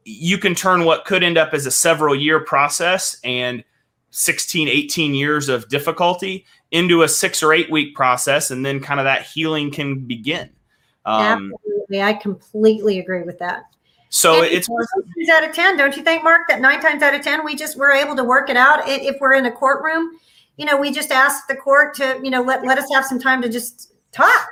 You 0.06 0.38
can 0.38 0.56
turn 0.56 0.86
what 0.86 1.06
could 1.06 1.24
end 1.24 1.38
up 1.38 1.54
as 1.54 1.66
a 1.66 1.72
several 1.72 2.16
year 2.16 2.40
process 2.40 3.18
and 3.24 3.64
16, 4.12 4.68
18 4.68 5.14
years 5.16 5.50
of 5.50 5.68
difficulty 5.70 6.46
into 6.72 7.04
a 7.04 7.08
six 7.08 7.42
or 7.42 7.54
eight 7.54 7.72
week 7.72 7.96
process. 7.96 8.52
And 8.52 8.66
then 8.66 8.80
kind 8.80 9.00
of 9.00 9.06
that 9.06 9.24
healing 9.26 9.72
can 9.72 10.06
begin. 10.06 10.50
Um, 11.06 11.54
absolutely 11.94 12.02
i 12.02 12.14
completely 12.14 13.00
agree 13.00 13.24
with 13.24 13.40
that 13.40 13.64
so 14.10 14.44
And 14.44 14.46
it's 14.46 14.70
nine 14.70 14.80
times 14.94 15.30
out 15.30 15.50
of 15.50 15.56
ten 15.56 15.78
don't 15.78 15.98
you 15.98 16.04
think 16.04 16.24
mark 16.24 16.48
that 16.48 16.62
nine 16.62 16.82
times 16.82 17.02
out 17.02 17.14
of 17.14 17.22
ten 17.22 17.44
we 17.44 17.56
just 17.56 17.78
we're 17.78 17.92
able 17.92 18.16
to 18.16 18.24
work 18.24 18.50
it 18.50 18.58
out 18.58 18.88
if 18.88 19.18
we're 19.20 19.34
in 19.34 19.46
a 19.46 19.52
courtroom 19.52 20.18
you 20.58 20.66
know 20.66 20.78
we 20.78 20.92
just 20.92 21.12
ask 21.12 21.48
the 21.48 21.56
court 21.56 21.94
to 21.96 22.20
you 22.24 22.30
know 22.30 22.42
let, 22.42 22.64
let 22.66 22.78
us 22.78 22.88
have 22.94 23.06
some 23.06 23.20
time 23.20 23.42
to 23.42 23.50
just 23.50 23.94
talk 24.12 24.50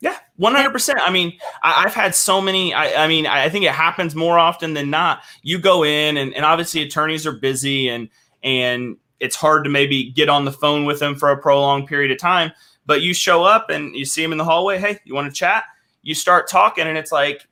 Yeah, 0.00 0.16
one 0.36 0.54
hundred 0.54 0.72
percent. 0.72 0.98
I 1.02 1.10
mean, 1.10 1.38
I, 1.62 1.84
I've 1.84 1.94
had 1.94 2.14
so 2.14 2.40
many. 2.40 2.72
I, 2.72 3.04
I 3.04 3.06
mean, 3.08 3.26
I 3.26 3.48
think 3.50 3.66
it 3.66 3.72
happens 3.72 4.14
more 4.14 4.38
often 4.38 4.72
than 4.72 4.88
not. 4.88 5.22
You 5.42 5.58
go 5.58 5.84
in, 5.84 6.16
and, 6.16 6.34
and 6.34 6.44
obviously 6.44 6.82
attorneys 6.82 7.26
are 7.26 7.32
busy, 7.32 7.88
and 7.88 8.08
and 8.42 8.96
it's 9.18 9.36
hard 9.36 9.64
to 9.64 9.70
maybe 9.70 10.10
get 10.10 10.30
on 10.30 10.46
the 10.46 10.52
phone 10.52 10.86
with 10.86 11.00
them 11.00 11.14
for 11.14 11.30
a 11.30 11.36
prolonged 11.36 11.86
period 11.86 12.10
of 12.10 12.18
time. 12.18 12.52
But 12.86 13.02
you 13.02 13.12
show 13.12 13.44
up 13.44 13.68
and 13.68 13.94
you 13.94 14.06
see 14.06 14.22
them 14.22 14.32
in 14.32 14.38
the 14.38 14.44
hallway. 14.44 14.78
Hey, 14.78 14.98
you 15.04 15.14
want 15.14 15.26
to 15.32 15.38
chat? 15.38 15.64
You 16.02 16.14
start 16.14 16.48
talking, 16.48 16.86
and 16.86 16.96
it's 16.96 17.12
like 17.12 17.46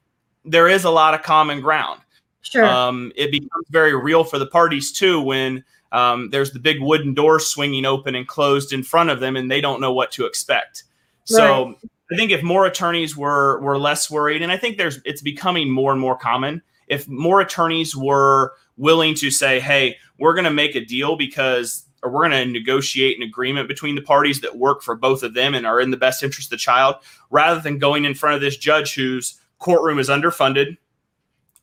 there 0.47 0.69
is 0.69 0.85
a 0.85 0.91
lot 0.91 1.13
of 1.13 1.23
common 1.23 1.61
ground. 1.61 2.01
sure 2.41 2.65
Um, 2.65 3.13
it 3.15 3.31
becomes 3.31 3.67
very 3.69 3.95
real 3.95 4.25
for 4.25 4.39
the 4.39 4.47
parties 4.47 4.91
too 4.91 5.21
when 5.21 5.63
um, 5.93 6.31
there's 6.31 6.53
the 6.53 6.59
big 6.59 6.81
wooden 6.81 7.15
doors 7.15 7.47
swinging 7.47 7.85
open 7.85 8.15
and 8.15 8.27
closed 8.29 8.73
in 8.73 8.83
front 8.83 9.11
of 9.11 9.21
them, 9.21 9.37
and 9.37 9.51
they 9.51 9.61
don't 9.61 9.81
know 9.81 9.93
what 9.93 10.11
to 10.13 10.27
expect. 10.27 10.85
So 11.25 11.75
I 12.13 12.17
think 12.17 12.31
if 12.31 12.43
more 12.43 12.67
attorneys 12.67 13.17
were 13.17 13.61
were 13.61 13.79
less 13.79 14.11
worried, 14.11 14.43
and 14.43 14.51
I 14.53 14.57
think 14.57 14.79
there's 14.79 15.01
it's 15.05 15.23
becoming 15.23 15.71
more 15.71 15.93
and 15.93 16.01
more 16.01 16.17
common. 16.17 16.63
If 16.89 17.07
more 17.09 17.41
attorneys 17.41 17.95
were 17.97 18.55
willing 18.77 19.15
to 19.17 19.31
say, 19.31 19.61
"Hey, 19.61 19.97
we're 20.19 20.35
going 20.35 20.45
to 20.45 20.51
make 20.51 20.75
a 20.75 20.85
deal 20.85 21.17
because." 21.17 21.85
Or 22.05 22.13
we're 22.13 22.29
going 22.29 22.47
to 22.47 22.53
negotiate 22.53 23.17
an 23.17 23.25
agreement 23.25 23.67
between 23.67 23.97
the 23.97 24.03
parties 24.03 24.41
that 24.43 24.57
work 24.57 24.85
for 24.85 24.95
both 24.95 25.25
of 25.25 25.35
them 25.35 25.53
and 25.53 25.67
are 25.67 25.81
in 25.81 25.91
the 25.91 25.97
best 25.97 26.23
interest 26.23 26.47
of 26.47 26.51
the 26.51 26.57
child, 26.57 26.95
rather 27.31 27.59
than 27.61 27.81
going 27.81 28.05
in 28.05 28.15
front 28.15 28.37
of 28.37 28.41
this 28.41 28.57
judge 28.57 28.95
whose 28.95 29.41
courtroom 29.59 29.99
is 29.99 30.09
underfunded, 30.09 30.77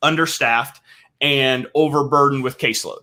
understaffed, 0.02 0.82
and 1.22 1.66
overburdened 1.74 2.44
with 2.44 2.58
caseload. 2.58 2.98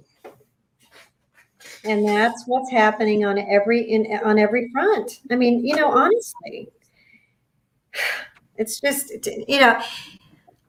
And 1.84 2.08
that's 2.08 2.46
what's 2.48 2.72
happening 2.72 3.26
on 3.26 3.38
every 3.38 3.82
in 3.82 4.19
on 4.24 4.39
every 4.39 4.69
front. 4.69 5.22
I 5.32 5.36
mean 5.36 5.65
you 5.65 5.76
know 5.76 5.89
honestly 5.89 6.69
it's 8.58 8.80
just 8.80 9.12
you 9.48 9.60
know 9.60 9.82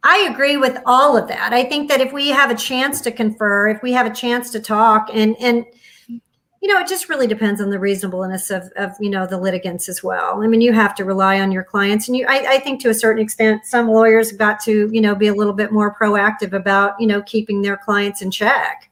i 0.03 0.29
agree 0.31 0.57
with 0.57 0.79
all 0.87 1.17
of 1.17 1.29
that. 1.29 1.53
I 1.53 1.65
think 1.65 1.89
that 1.91 2.01
if 2.01 2.13
we 2.13 2.29
have 2.29 2.51
a 2.51 2.55
chance 2.55 3.01
to 3.03 3.13
confer 3.13 3.69
if 3.69 3.83
we 3.83 3.93
have 3.93 4.07
a 4.07 4.15
chance 4.15 4.51
to 4.51 4.61
talk 4.61 5.09
and 5.13 5.37
and 5.39 5.65
you 6.09 6.73
know 6.73 6.81
it 6.81 6.89
just 6.89 7.11
really 7.11 7.27
depends 7.27 7.61
on 7.61 7.69
the 7.69 7.79
reasonableness 7.79 8.51
of 8.51 8.65
of 8.77 8.93
you 8.99 9.11
know 9.11 9.27
the 9.27 9.39
litigants 9.39 9.89
as 9.89 10.03
well. 10.03 10.43
I 10.43 10.47
mean 10.47 10.61
you 10.61 10.73
have 10.73 10.95
to 10.97 11.05
rely 11.05 11.41
on 11.41 11.53
your 11.53 11.65
clients 11.65 12.09
and 12.09 12.17
you 12.17 12.27
i, 12.29 12.55
I 12.55 12.59
think 12.59 12.81
to 12.83 12.89
a 12.89 12.95
certain 12.95 13.23
extent 13.23 13.65
some 13.67 13.89
lawyers 13.89 14.33
got 14.33 14.61
to 14.61 14.91
you 14.93 15.01
know 15.01 15.15
be 15.15 15.29
a 15.29 15.35
little 15.35 15.53
bit 15.53 15.73
more 15.73 15.95
proactive 15.95 16.53
about 16.53 17.01
you 17.01 17.07
know 17.07 17.23
keeping 17.23 17.63
their 17.63 17.77
clients 17.77 18.23
in 18.23 18.31
check 18.31 18.91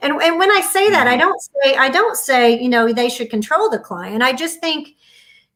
and, 0.00 0.20
and 0.20 0.38
when 0.38 0.50
I 0.50 0.60
say 0.60 0.90
that, 0.90 1.06
I 1.06 1.16
don't 1.16 1.40
say 1.40 1.76
I 1.76 1.88
don't 1.88 2.16
say 2.16 2.60
you 2.60 2.68
know 2.68 2.92
they 2.92 3.08
should 3.08 3.30
control 3.30 3.70
the 3.70 3.78
client. 3.78 4.22
I 4.22 4.32
just 4.32 4.60
think 4.60 4.96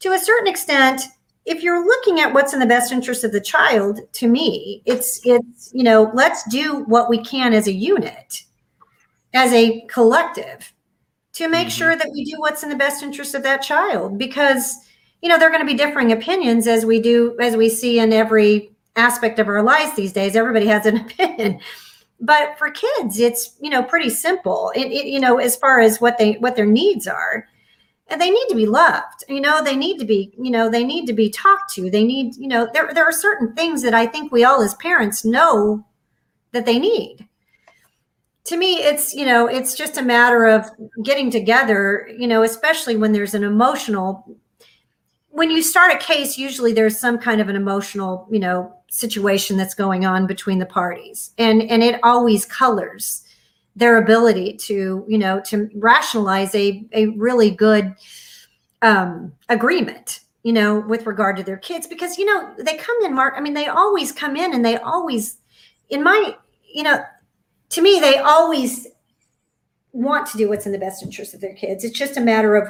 to 0.01 0.13
a 0.13 0.19
certain 0.19 0.49
extent, 0.49 1.03
if 1.45 1.63
you're 1.63 1.85
looking 1.85 2.21
at 2.21 2.33
what's 2.33 2.53
in 2.53 2.61
the 2.61 2.67
best 2.67 2.93
interest 2.93 3.25
of 3.25 3.33
the 3.33 3.41
child, 3.41 4.01
to 4.13 4.29
me, 4.29 4.83
it's 4.87 5.21
it's 5.25 5.71
you 5.73 5.83
know, 5.83 6.11
let's 6.15 6.49
do 6.49 6.85
what 6.85 7.09
we 7.09 7.19
can 7.19 7.53
as 7.53 7.67
a 7.67 7.73
unit, 7.73 8.43
as 9.35 9.53
a 9.53 9.83
collective, 9.89 10.73
to 11.35 11.49
make 11.49 11.69
mm-hmm. 11.69 11.77
sure 11.77 11.97
that 11.97 12.11
we 12.13 12.25
do 12.25 12.39
what's 12.39 12.63
in 12.63 12.71
the 12.71 12.77
best 12.77 13.03
interest 13.03 13.35
of 13.35 13.43
that 13.43 13.63
child. 13.63 14.19
Because 14.19 14.77
you 15.23 15.29
know, 15.29 15.39
they're 15.39 15.51
going 15.51 15.67
to 15.67 15.71
be 15.71 15.77
differing 15.77 16.13
opinions 16.13 16.67
as 16.67 16.87
we 16.87 17.01
do 17.01 17.37
as 17.41 17.57
we 17.57 17.69
see 17.69 17.99
in 17.99 18.13
every 18.13 18.73
aspect 18.97 19.39
of 19.39 19.49
our 19.49 19.63
lives 19.63 19.95
these 19.97 20.13
days. 20.13 20.35
Everybody 20.37 20.67
has 20.67 20.87
an 20.87 20.97
opinion. 21.07 21.61
But 22.21 22.59
for 22.59 22.71
kids, 22.71 23.19
it's 23.19 23.57
you 23.61 23.71
know 23.71 23.83
pretty 23.83 24.11
simple. 24.11 24.73
It, 24.75 24.93
it 24.93 25.07
you 25.07 25.21
know 25.21 25.39
as 25.39 25.57
far 25.57 25.81
as 25.81 26.01
what 26.01 26.19
they 26.19 26.33
what 26.35 26.57
their 26.57 26.67
needs 26.67 27.07
are 27.07 27.47
and 28.11 28.21
they 28.21 28.31
need 28.31 28.47
to 28.49 28.57
be 28.57 28.67
loved 28.67 29.25
you 29.29 29.41
know 29.41 29.63
they 29.63 29.77
need 29.77 29.99
to 29.99 30.05
be 30.05 30.33
you 30.39 30.51
know 30.51 30.69
they 30.69 30.85
need 30.85 31.07
to 31.07 31.13
be 31.13 31.31
talked 31.31 31.73
to 31.73 31.91
they 31.91 32.05
need 32.05 32.37
you 32.37 32.49
know 32.49 32.69
there, 32.75 32.93
there 32.93 33.05
are 33.05 33.13
certain 33.13 33.55
things 33.55 33.83
that 33.83 33.95
i 33.95 34.07
think 34.07 34.31
we 34.31 34.45
all 34.45 34.61
as 34.61 34.75
parents 34.75 35.25
know 35.25 35.85
that 36.53 36.67
they 36.67 36.79
need 36.79 37.27
to 38.45 38.57
me 38.57 38.75
it's 38.83 39.15
you 39.15 39.25
know 39.25 39.47
it's 39.47 39.75
just 39.75 39.97
a 39.97 40.03
matter 40.03 40.47
of 40.47 40.69
getting 41.03 41.31
together 41.31 42.11
you 42.19 42.27
know 42.27 42.43
especially 42.43 42.97
when 42.97 43.13
there's 43.13 43.35
an 43.35 43.45
emotional 43.45 44.37
when 45.29 45.51
you 45.51 45.63
start 45.63 45.95
a 45.95 45.99
case 45.99 46.37
usually 46.37 46.73
there's 46.73 46.99
some 46.99 47.17
kind 47.19 47.41
of 47.41 47.49
an 47.49 47.57
emotional 47.57 48.27
you 48.31 48.41
know 48.41 48.77
situation 48.91 49.57
that's 49.57 49.75
going 49.75 50.05
on 50.05 50.27
between 50.27 50.59
the 50.59 50.67
parties. 50.67 51.31
And 51.39 51.63
and 51.63 51.83
it 51.83 52.01
always 52.03 52.45
colors 52.45 53.23
their 53.77 53.99
ability 53.99 54.55
to 54.55 55.05
you 55.09 55.19
know 55.19 55.41
to 55.47 55.71
rationalize 55.75 56.55
a, 56.55 56.85
a 56.93 57.07
really 57.09 57.51
good 57.51 57.95
um, 58.83 59.33
agreement 59.49 60.21
you 60.43 60.53
know 60.53 60.81
with 60.81 61.07
regard 61.07 61.37
to 61.37 61.43
their 61.43 61.57
kids. 61.57 61.87
Because 61.87 62.19
you 62.19 62.27
know 62.27 62.53
they 62.59 62.77
come 62.77 62.97
in 63.03 63.15
mark 63.15 63.35
i 63.37 63.41
mean 63.41 63.55
they 63.55 63.69
always 63.69 64.13
come 64.13 64.37
in 64.37 64.55
and 64.55 64.65
they 64.65 64.77
always 64.79 65.39
in 65.89 66.03
my 66.03 66.37
you 66.73 66.83
know 66.83 67.03
to 67.71 67.81
me 67.81 68.01
they 68.01 68.19
always 68.19 68.87
want 69.93 70.27
to 70.27 70.39
do 70.39 70.49
what's 70.49 70.67
in 70.67 70.73
the 70.73 70.79
best 70.79 71.03
interest 71.03 71.35
of 71.35 71.41
their 71.41 71.55
kids. 71.55 71.85
It's 71.85 71.99
just 71.99 72.17
a 72.17 72.21
matter 72.21 72.57
of 72.57 72.69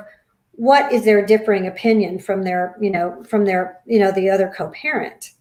what 0.52 0.92
is 0.92 1.04
their 1.04 1.24
differing 1.24 1.66
opinion 1.66 2.18
from 2.18 2.42
their 2.42 2.76
you 2.80 2.90
know 2.90 3.22
from 3.24 3.44
their 3.44 3.80
you 3.86 3.98
know 3.98 4.12
the 4.12 4.28
other 4.28 4.52
co-parent 4.54 5.32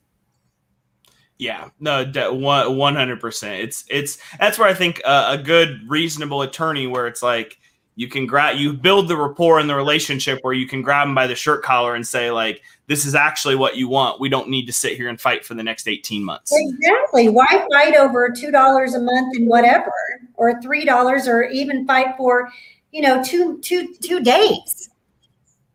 yeah, 1.39 1.69
no, 1.79 2.03
one 2.33 2.95
hundred 2.95 3.21
percent. 3.21 3.61
It's 3.61 3.85
it's 3.89 4.19
that's 4.39 4.59
where 4.59 4.67
I 4.67 4.73
think 4.73 5.01
a 5.05 5.37
good 5.37 5.89
reasonable 5.89 6.41
attorney, 6.41 6.85
where 6.85 7.07
it's 7.07 7.23
like 7.23 7.57
you 7.95 8.09
can 8.09 8.25
grab 8.25 8.57
you 8.57 8.73
build 8.73 9.07
the 9.07 9.15
rapport 9.15 9.59
in 9.59 9.67
the 9.67 9.75
relationship 9.75 10.39
where 10.41 10.53
you 10.53 10.67
can 10.67 10.81
grab 10.81 11.07
them 11.07 11.15
by 11.15 11.27
the 11.27 11.35
shirt 11.35 11.63
collar 11.63 11.95
and 11.95 12.05
say 12.05 12.29
like 12.29 12.61
this 12.87 13.05
is 13.05 13.15
actually 13.15 13.55
what 13.55 13.77
you 13.77 13.87
want. 13.87 14.19
We 14.19 14.27
don't 14.27 14.49
need 14.49 14.65
to 14.67 14.73
sit 14.73 14.97
here 14.97 15.07
and 15.07 15.19
fight 15.19 15.45
for 15.45 15.53
the 15.53 15.63
next 15.63 15.87
eighteen 15.87 16.25
months. 16.25 16.53
Exactly. 16.53 17.29
Why 17.29 17.47
fight 17.71 17.95
over 17.95 18.29
two 18.29 18.51
dollars 18.51 18.93
a 18.93 18.99
month 18.99 19.37
and 19.37 19.47
whatever, 19.47 19.93
or 20.35 20.61
three 20.61 20.83
dollars, 20.83 21.25
or 21.25 21.43
even 21.43 21.87
fight 21.87 22.15
for 22.17 22.51
you 22.91 23.01
know 23.01 23.23
two 23.23 23.59
two 23.59 23.95
two 24.01 24.19
days? 24.19 24.89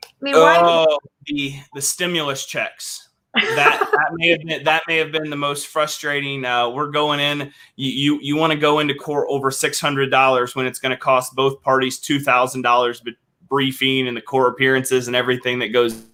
I 0.03 0.07
mean, 0.21 0.35
oh, 0.37 0.99
the 1.27 1.55
the 1.75 1.81
stimulus 1.81 2.45
checks 2.45 3.04
that 3.35 3.89
that 3.93 4.11
may 4.15 4.29
have 4.29 4.41
been 4.41 4.65
that 4.65 4.83
may 4.87 4.97
have 4.97 5.13
been 5.13 5.31
the 5.31 5.37
most 5.37 5.67
frustrating. 5.67 6.45
Uh, 6.45 6.71
we're 6.71 6.91
going 6.91 7.21
in. 7.21 7.53
You 7.77 7.91
you, 7.91 8.19
you 8.23 8.37
want 8.37 8.53
to 8.53 8.59
go 8.59 8.79
into 8.79 8.95
court 8.95 9.27
over 9.29 9.51
six 9.51 9.81
hundred 9.81 10.11
dollars 10.11 10.55
when 10.55 10.67
it's 10.67 10.79
going 10.79 10.91
to 10.91 10.97
cost 10.97 11.35
both 11.35 11.61
parties 11.63 11.99
two 11.99 12.21
thousand 12.21 12.63
dollars, 12.63 13.01
but 13.01 13.15
briefing 13.49 14.09
and 14.09 14.17
the 14.17 14.23
court 14.23 14.53
appearances 14.53 15.07
and 15.07 15.17
everything 15.17 15.59
that 15.61 15.69
goes. 15.69 16.05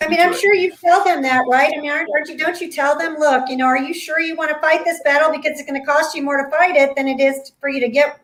I 0.00 0.08
mean, 0.08 0.20
I'm 0.20 0.32
it. 0.32 0.38
sure 0.38 0.52
you 0.52 0.72
tell 0.72 1.02
them 1.04 1.22
that, 1.22 1.44
right? 1.48 1.72
I 1.74 1.80
mean, 1.80 1.90
aren't, 1.90 2.08
aren't 2.14 2.28
you? 2.28 2.36
Don't 2.36 2.60
you 2.60 2.70
tell 2.70 2.98
them, 2.98 3.16
look, 3.18 3.48
you 3.48 3.56
know, 3.56 3.64
are 3.64 3.78
you 3.78 3.94
sure 3.94 4.20
you 4.20 4.36
want 4.36 4.50
to 4.50 4.60
fight 4.60 4.84
this 4.84 5.00
battle 5.04 5.30
because 5.30 5.58
it's 5.58 5.68
going 5.68 5.80
to 5.80 5.86
cost 5.86 6.14
you 6.14 6.22
more 6.22 6.42
to 6.42 6.50
fight 6.50 6.76
it 6.76 6.94
than 6.96 7.08
it 7.08 7.18
is 7.18 7.52
for 7.60 7.70
you 7.70 7.80
to 7.80 7.88
get? 7.88 8.20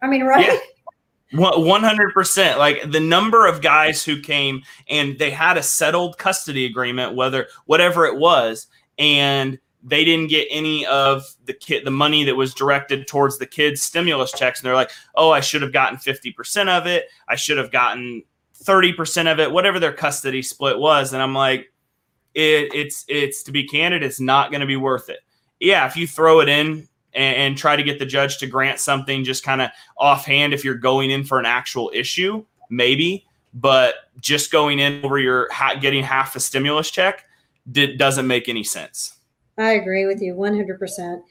I 0.00 0.06
mean, 0.06 0.22
right? 0.22 0.46
Yeah. 0.46 0.58
One 1.32 1.82
hundred 1.82 2.12
percent. 2.12 2.58
Like 2.58 2.90
the 2.90 3.00
number 3.00 3.46
of 3.46 3.60
guys 3.62 4.04
who 4.04 4.20
came 4.20 4.62
and 4.88 5.18
they 5.18 5.30
had 5.30 5.56
a 5.56 5.62
settled 5.62 6.18
custody 6.18 6.66
agreement, 6.66 7.14
whether 7.14 7.46
whatever 7.66 8.04
it 8.06 8.16
was, 8.16 8.66
and 8.98 9.58
they 9.82 10.04
didn't 10.04 10.28
get 10.28 10.48
any 10.50 10.84
of 10.86 11.24
the 11.44 11.54
kid 11.54 11.86
the 11.86 11.90
money 11.90 12.24
that 12.24 12.36
was 12.36 12.52
directed 12.52 13.06
towards 13.06 13.38
the 13.38 13.46
kids' 13.46 13.80
stimulus 13.80 14.32
checks, 14.32 14.60
and 14.60 14.66
they're 14.66 14.74
like, 14.74 14.90
"Oh, 15.14 15.30
I 15.30 15.40
should 15.40 15.62
have 15.62 15.72
gotten 15.72 15.98
fifty 15.98 16.32
percent 16.32 16.68
of 16.68 16.86
it. 16.86 17.08
I 17.28 17.36
should 17.36 17.58
have 17.58 17.70
gotten 17.70 18.24
thirty 18.54 18.92
percent 18.92 19.28
of 19.28 19.38
it, 19.38 19.52
whatever 19.52 19.78
their 19.78 19.92
custody 19.92 20.42
split 20.42 20.78
was." 20.78 21.12
And 21.12 21.22
I'm 21.22 21.34
like, 21.34 21.72
it, 22.34 22.74
"It's 22.74 23.04
it's 23.08 23.44
to 23.44 23.52
be 23.52 23.68
candid, 23.68 24.02
it's 24.02 24.20
not 24.20 24.50
going 24.50 24.62
to 24.62 24.66
be 24.66 24.76
worth 24.76 25.08
it." 25.08 25.20
Yeah, 25.60 25.86
if 25.86 25.96
you 25.96 26.06
throw 26.06 26.40
it 26.40 26.48
in 26.48 26.88
and, 27.14 27.36
and 27.36 27.58
try 27.58 27.76
to 27.76 27.82
get 27.82 27.98
the 27.98 28.06
judge 28.06 28.38
to 28.38 28.46
grant 28.46 28.78
something 28.78 29.24
just 29.24 29.44
kind 29.44 29.60
of 29.60 29.70
offhand 29.96 30.54
if 30.54 30.64
you're 30.64 30.74
going 30.74 31.10
in 31.10 31.24
for 31.24 31.38
an 31.38 31.46
actual 31.46 31.90
issue, 31.94 32.44
maybe. 32.68 33.26
But 33.52 33.94
just 34.20 34.52
going 34.52 34.78
in 34.78 35.02
where 35.02 35.18
you're 35.18 35.52
ha- 35.52 35.74
getting 35.74 36.04
half 36.04 36.36
a 36.36 36.40
stimulus 36.40 36.90
check 36.90 37.24
did, 37.70 37.98
doesn't 37.98 38.26
make 38.26 38.48
any 38.48 38.62
sense. 38.62 39.14
I 39.58 39.72
agree 39.72 40.06
with 40.06 40.22
you 40.22 40.34
100%. 40.34 41.22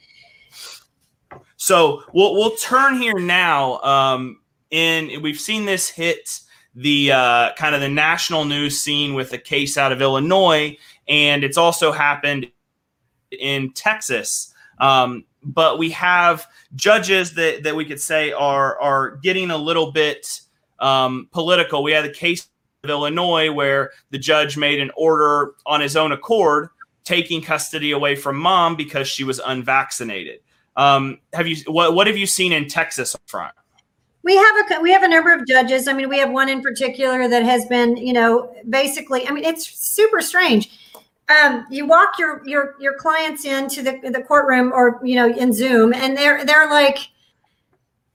So 1.56 2.02
we'll 2.12 2.34
we'll 2.34 2.56
turn 2.56 2.96
here 2.96 3.18
now. 3.18 3.80
Um, 3.80 4.40
in 4.70 5.20
we've 5.22 5.38
seen 5.38 5.66
this 5.66 5.88
hit 5.88 6.40
the 6.74 7.12
uh, 7.12 7.52
kind 7.54 7.74
of 7.74 7.80
the 7.80 7.88
national 7.88 8.44
news 8.44 8.80
scene 8.80 9.14
with 9.14 9.32
a 9.32 9.38
case 9.38 9.76
out 9.76 9.92
of 9.92 10.00
Illinois, 10.00 10.76
and 11.08 11.44
it's 11.44 11.58
also 11.58 11.92
happened 11.92 12.50
in 13.30 13.72
Texas. 13.72 14.54
Um, 14.78 15.24
but 15.42 15.78
we 15.78 15.90
have 15.90 16.46
judges 16.74 17.34
that, 17.34 17.62
that 17.62 17.74
we 17.74 17.84
could 17.84 18.00
say 18.00 18.32
are 18.32 18.78
are 18.80 19.16
getting 19.16 19.50
a 19.50 19.56
little 19.56 19.92
bit 19.92 20.40
um, 20.78 21.28
political. 21.32 21.82
We 21.82 21.92
had 21.92 22.04
the 22.04 22.12
case 22.12 22.48
of 22.84 22.90
Illinois 22.90 23.50
where 23.50 23.90
the 24.10 24.18
judge 24.18 24.56
made 24.56 24.80
an 24.80 24.90
order 24.96 25.54
on 25.66 25.80
his 25.80 25.96
own 25.96 26.12
accord 26.12 26.68
taking 27.04 27.42
custody 27.42 27.92
away 27.92 28.14
from 28.14 28.36
mom 28.36 28.76
because 28.76 29.08
she 29.08 29.24
was 29.24 29.40
unvaccinated. 29.44 30.40
Um, 30.76 31.18
have 31.32 31.46
you 31.46 31.56
what 31.66 31.94
what 31.94 32.06
have 32.06 32.16
you 32.16 32.26
seen 32.26 32.52
in 32.52 32.68
Texas 32.68 33.16
front? 33.26 33.54
We 34.22 34.36
have 34.36 34.70
a 34.70 34.80
we 34.80 34.92
have 34.92 35.02
a 35.02 35.08
number 35.08 35.32
of 35.32 35.46
judges. 35.46 35.88
I 35.88 35.92
mean, 35.92 36.08
we 36.08 36.18
have 36.18 36.30
one 36.30 36.48
in 36.48 36.62
particular 36.62 37.26
that 37.28 37.42
has 37.42 37.66
been, 37.66 37.96
you 37.96 38.12
know, 38.12 38.54
basically. 38.68 39.26
I 39.26 39.32
mean, 39.32 39.44
it's 39.44 39.66
super 39.66 40.20
strange 40.20 40.70
um, 41.30 41.66
you 41.70 41.86
walk 41.86 42.18
your 42.18 42.42
your 42.46 42.74
your 42.80 42.94
clients 42.94 43.44
into 43.44 43.82
the 43.82 44.00
the 44.10 44.22
courtroom 44.22 44.72
or 44.72 45.00
you 45.04 45.14
know 45.14 45.28
in 45.30 45.52
Zoom, 45.52 45.92
and 45.94 46.16
they're 46.16 46.44
they're 46.44 46.68
like 46.68 46.98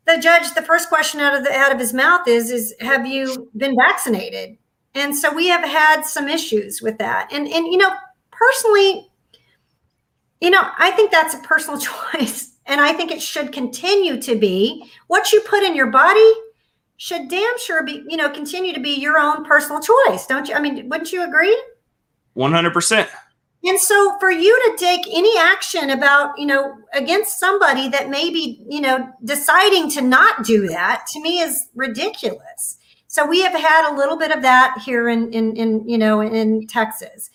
the 0.06 0.17
judge. 0.17 0.54
The 0.54 0.62
first 0.62 0.89
question 0.89 1.19
out 1.21 1.36
of 1.36 1.43
the 1.43 1.51
out 1.51 1.71
of 1.71 1.80
his 1.80 1.93
mouth 1.93 2.28
is 2.28 2.51
is 2.51 2.73
Have 2.82 3.08
you 3.08 3.49
been 3.58 3.75
vaccinated? 3.75 4.58
And 4.95 5.15
so 5.15 5.34
we 5.34 5.47
have 5.47 5.63
had 5.63 6.04
some 6.04 6.28
issues 6.28 6.82
with 6.82 6.97
that. 6.97 7.32
And 7.32 7.47
and 7.47 7.67
you 7.67 7.78
know 7.78 7.93
personally, 8.32 9.10
you 10.41 10.49
know 10.49 10.63
I 10.78 10.91
think 10.91 11.12
that's 11.12 11.34
a 11.34 11.39
personal 11.39 11.80
choice, 12.13 12.54
and 12.65 12.82
I 12.82 12.91
think 12.91 13.12
it 13.12 13.21
should 13.21 13.54
continue 13.54 14.21
to 14.21 14.36
be 14.36 14.91
what 15.08 15.32
you 15.32 15.41
put 15.41 15.63
in 15.63 15.75
your 15.75 15.88
body 15.88 16.32
should 16.97 17.28
damn 17.30 17.60
sure 17.60 17.84
be 17.84 18.04
you 18.08 18.17
know 18.17 18.30
continue 18.30 18.73
to 18.73 18.80
be 18.80 18.95
your 18.95 19.17
own 19.17 19.45
personal 19.45 19.82
choice, 19.82 20.25
don't 20.28 20.49
you? 20.49 20.56
I 20.56 20.60
mean, 20.60 20.89
wouldn't 20.89 21.13
you 21.13 21.23
agree? 21.23 21.58
100%. 22.36 23.08
And 23.65 23.80
so 23.80 24.15
for 24.19 24.30
you 24.30 24.56
to 24.56 24.78
take 24.78 25.08
any 25.12 25.36
action 25.39 25.89
about, 25.89 26.38
you 26.38 26.45
know, 26.45 26.78
against 26.93 27.39
somebody 27.39 27.89
that 27.89 28.10
may 28.10 28.30
be, 28.30 28.63
you 28.69 28.80
know, 28.80 29.12
deciding 29.24 29.89
to 29.91 30.02
not 30.02 30.45
do 30.45 30.67
that 30.67 31.06
to 31.13 31.21
me 31.21 31.39
is 31.39 31.67
ridiculous. 31.74 32.78
So 33.15 33.26
we 33.26 33.41
have 33.41 33.54
had 33.54 33.89
a 33.89 33.95
little 33.95 34.17
bit 34.17 34.32
of 34.32 34.41
that 34.41 34.78
here 34.86 35.08
in 35.08 35.32
in, 35.32 35.56
in 35.56 35.88
you 35.88 35.98
know 35.98 36.19
in 36.19 36.67
Texas. 36.67 37.30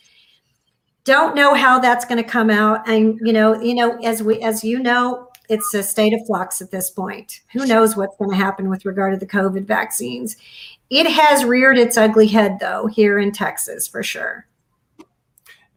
Don't 1.04 1.34
know 1.34 1.54
how 1.54 1.78
that's 1.78 2.04
going 2.04 2.22
to 2.22 2.28
come 2.28 2.50
out 2.50 2.86
and 2.86 3.18
you 3.24 3.32
know, 3.32 3.58
you 3.60 3.74
know 3.74 3.96
as 4.04 4.22
we 4.22 4.40
as 4.42 4.62
you 4.62 4.78
know, 4.78 5.28
it's 5.48 5.72
a 5.72 5.82
state 5.82 6.12
of 6.12 6.20
flux 6.26 6.60
at 6.60 6.70
this 6.70 6.90
point. 6.90 7.40
Who 7.54 7.64
knows 7.64 7.96
what's 7.96 8.16
going 8.18 8.30
to 8.30 8.36
happen 8.36 8.68
with 8.68 8.84
regard 8.84 9.14
to 9.14 9.18
the 9.18 9.32
COVID 9.32 9.64
vaccines. 9.64 10.36
It 10.90 11.10
has 11.10 11.44
reared 11.44 11.78
its 11.78 11.96
ugly 11.96 12.26
head 12.26 12.58
though 12.60 12.86
here 12.86 13.18
in 13.18 13.32
Texas 13.32 13.88
for 13.88 14.02
sure. 14.02 14.46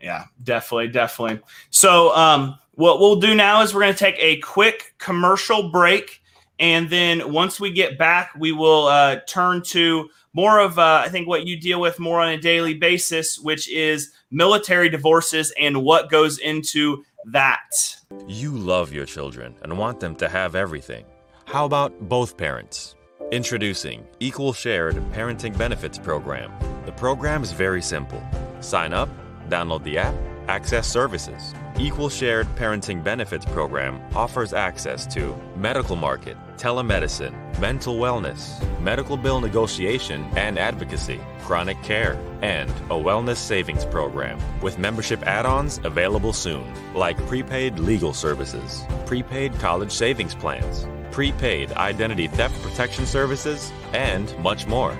Yeah, 0.03 0.25
definitely, 0.43 0.89
definitely. 0.89 1.41
So, 1.69 2.13
um, 2.13 2.59
what 2.73 2.99
we'll 2.99 3.15
do 3.15 3.33
now 3.35 3.61
is 3.61 3.73
we're 3.73 3.81
going 3.81 3.93
to 3.93 3.99
take 3.99 4.17
a 4.19 4.37
quick 4.39 4.95
commercial 4.97 5.69
break, 5.69 6.21
and 6.59 6.89
then 6.89 7.31
once 7.31 7.59
we 7.59 7.71
get 7.71 7.97
back, 7.97 8.31
we 8.37 8.51
will 8.51 8.87
uh, 8.87 9.21
turn 9.27 9.61
to 9.67 10.09
more 10.33 10.59
of 10.59 10.77
uh, 10.77 11.03
I 11.05 11.09
think 11.09 11.27
what 11.27 11.47
you 11.47 11.55
deal 11.57 11.79
with 11.79 11.99
more 11.99 12.19
on 12.19 12.29
a 12.29 12.37
daily 12.37 12.73
basis, 12.73 13.39
which 13.39 13.69
is 13.69 14.11
military 14.29 14.89
divorces 14.89 15.53
and 15.57 15.83
what 15.83 16.09
goes 16.09 16.37
into 16.39 17.05
that. 17.27 17.95
You 18.27 18.51
love 18.51 18.91
your 18.91 19.05
children 19.05 19.55
and 19.61 19.77
want 19.77 20.01
them 20.01 20.15
to 20.17 20.27
have 20.27 20.55
everything. 20.55 21.05
How 21.45 21.65
about 21.65 22.09
both 22.09 22.35
parents? 22.35 22.95
Introducing 23.31 24.05
Equal 24.19 24.51
Shared 24.51 24.95
Parenting 25.13 25.57
Benefits 25.57 25.97
Program. 25.97 26.51
The 26.85 26.91
program 26.91 27.41
is 27.41 27.51
very 27.51 27.81
simple 27.81 28.21
Sign 28.63 28.93
up, 28.93 29.09
download 29.53 29.83
the 29.83 29.97
app, 29.97 30.15
access 30.47 30.87
services. 30.87 31.53
Equal 31.79 32.09
Shared 32.09 32.47
Parenting 32.55 33.03
Benefits 33.03 33.45
Program 33.45 34.01
offers 34.15 34.53
access 34.53 35.07
to 35.13 35.35
medical 35.55 35.95
market, 35.95 36.37
telemedicine, 36.57 37.33
mental 37.59 37.95
wellness, 37.95 38.59
medical 38.79 39.17
bill 39.17 39.41
negotiation 39.41 40.25
and 40.35 40.59
advocacy, 40.59 41.19
chronic 41.41 41.81
care, 41.83 42.13
and 42.41 42.69
a 42.69 42.97
wellness 43.07 43.37
savings 43.37 43.85
program 43.85 44.39
with 44.61 44.77
membership 44.77 45.21
add 45.23 45.45
ons 45.45 45.79
available 45.83 46.33
soon, 46.33 46.63
like 46.93 47.17
prepaid 47.27 47.79
legal 47.79 48.13
services, 48.13 48.83
prepaid 49.05 49.53
college 49.59 49.91
savings 49.91 50.35
plans, 50.35 50.85
prepaid 51.11 51.71
identity 51.73 52.27
theft 52.27 52.59
protection 52.61 53.05
services, 53.05 53.71
and 53.93 54.37
much 54.39 54.67
more. 54.67 54.95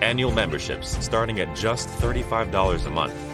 Annual 0.00 0.32
memberships 0.32 1.02
starting 1.04 1.40
at 1.40 1.54
just 1.56 1.88
$35 1.88 2.86
a 2.86 2.90
month. 2.90 3.25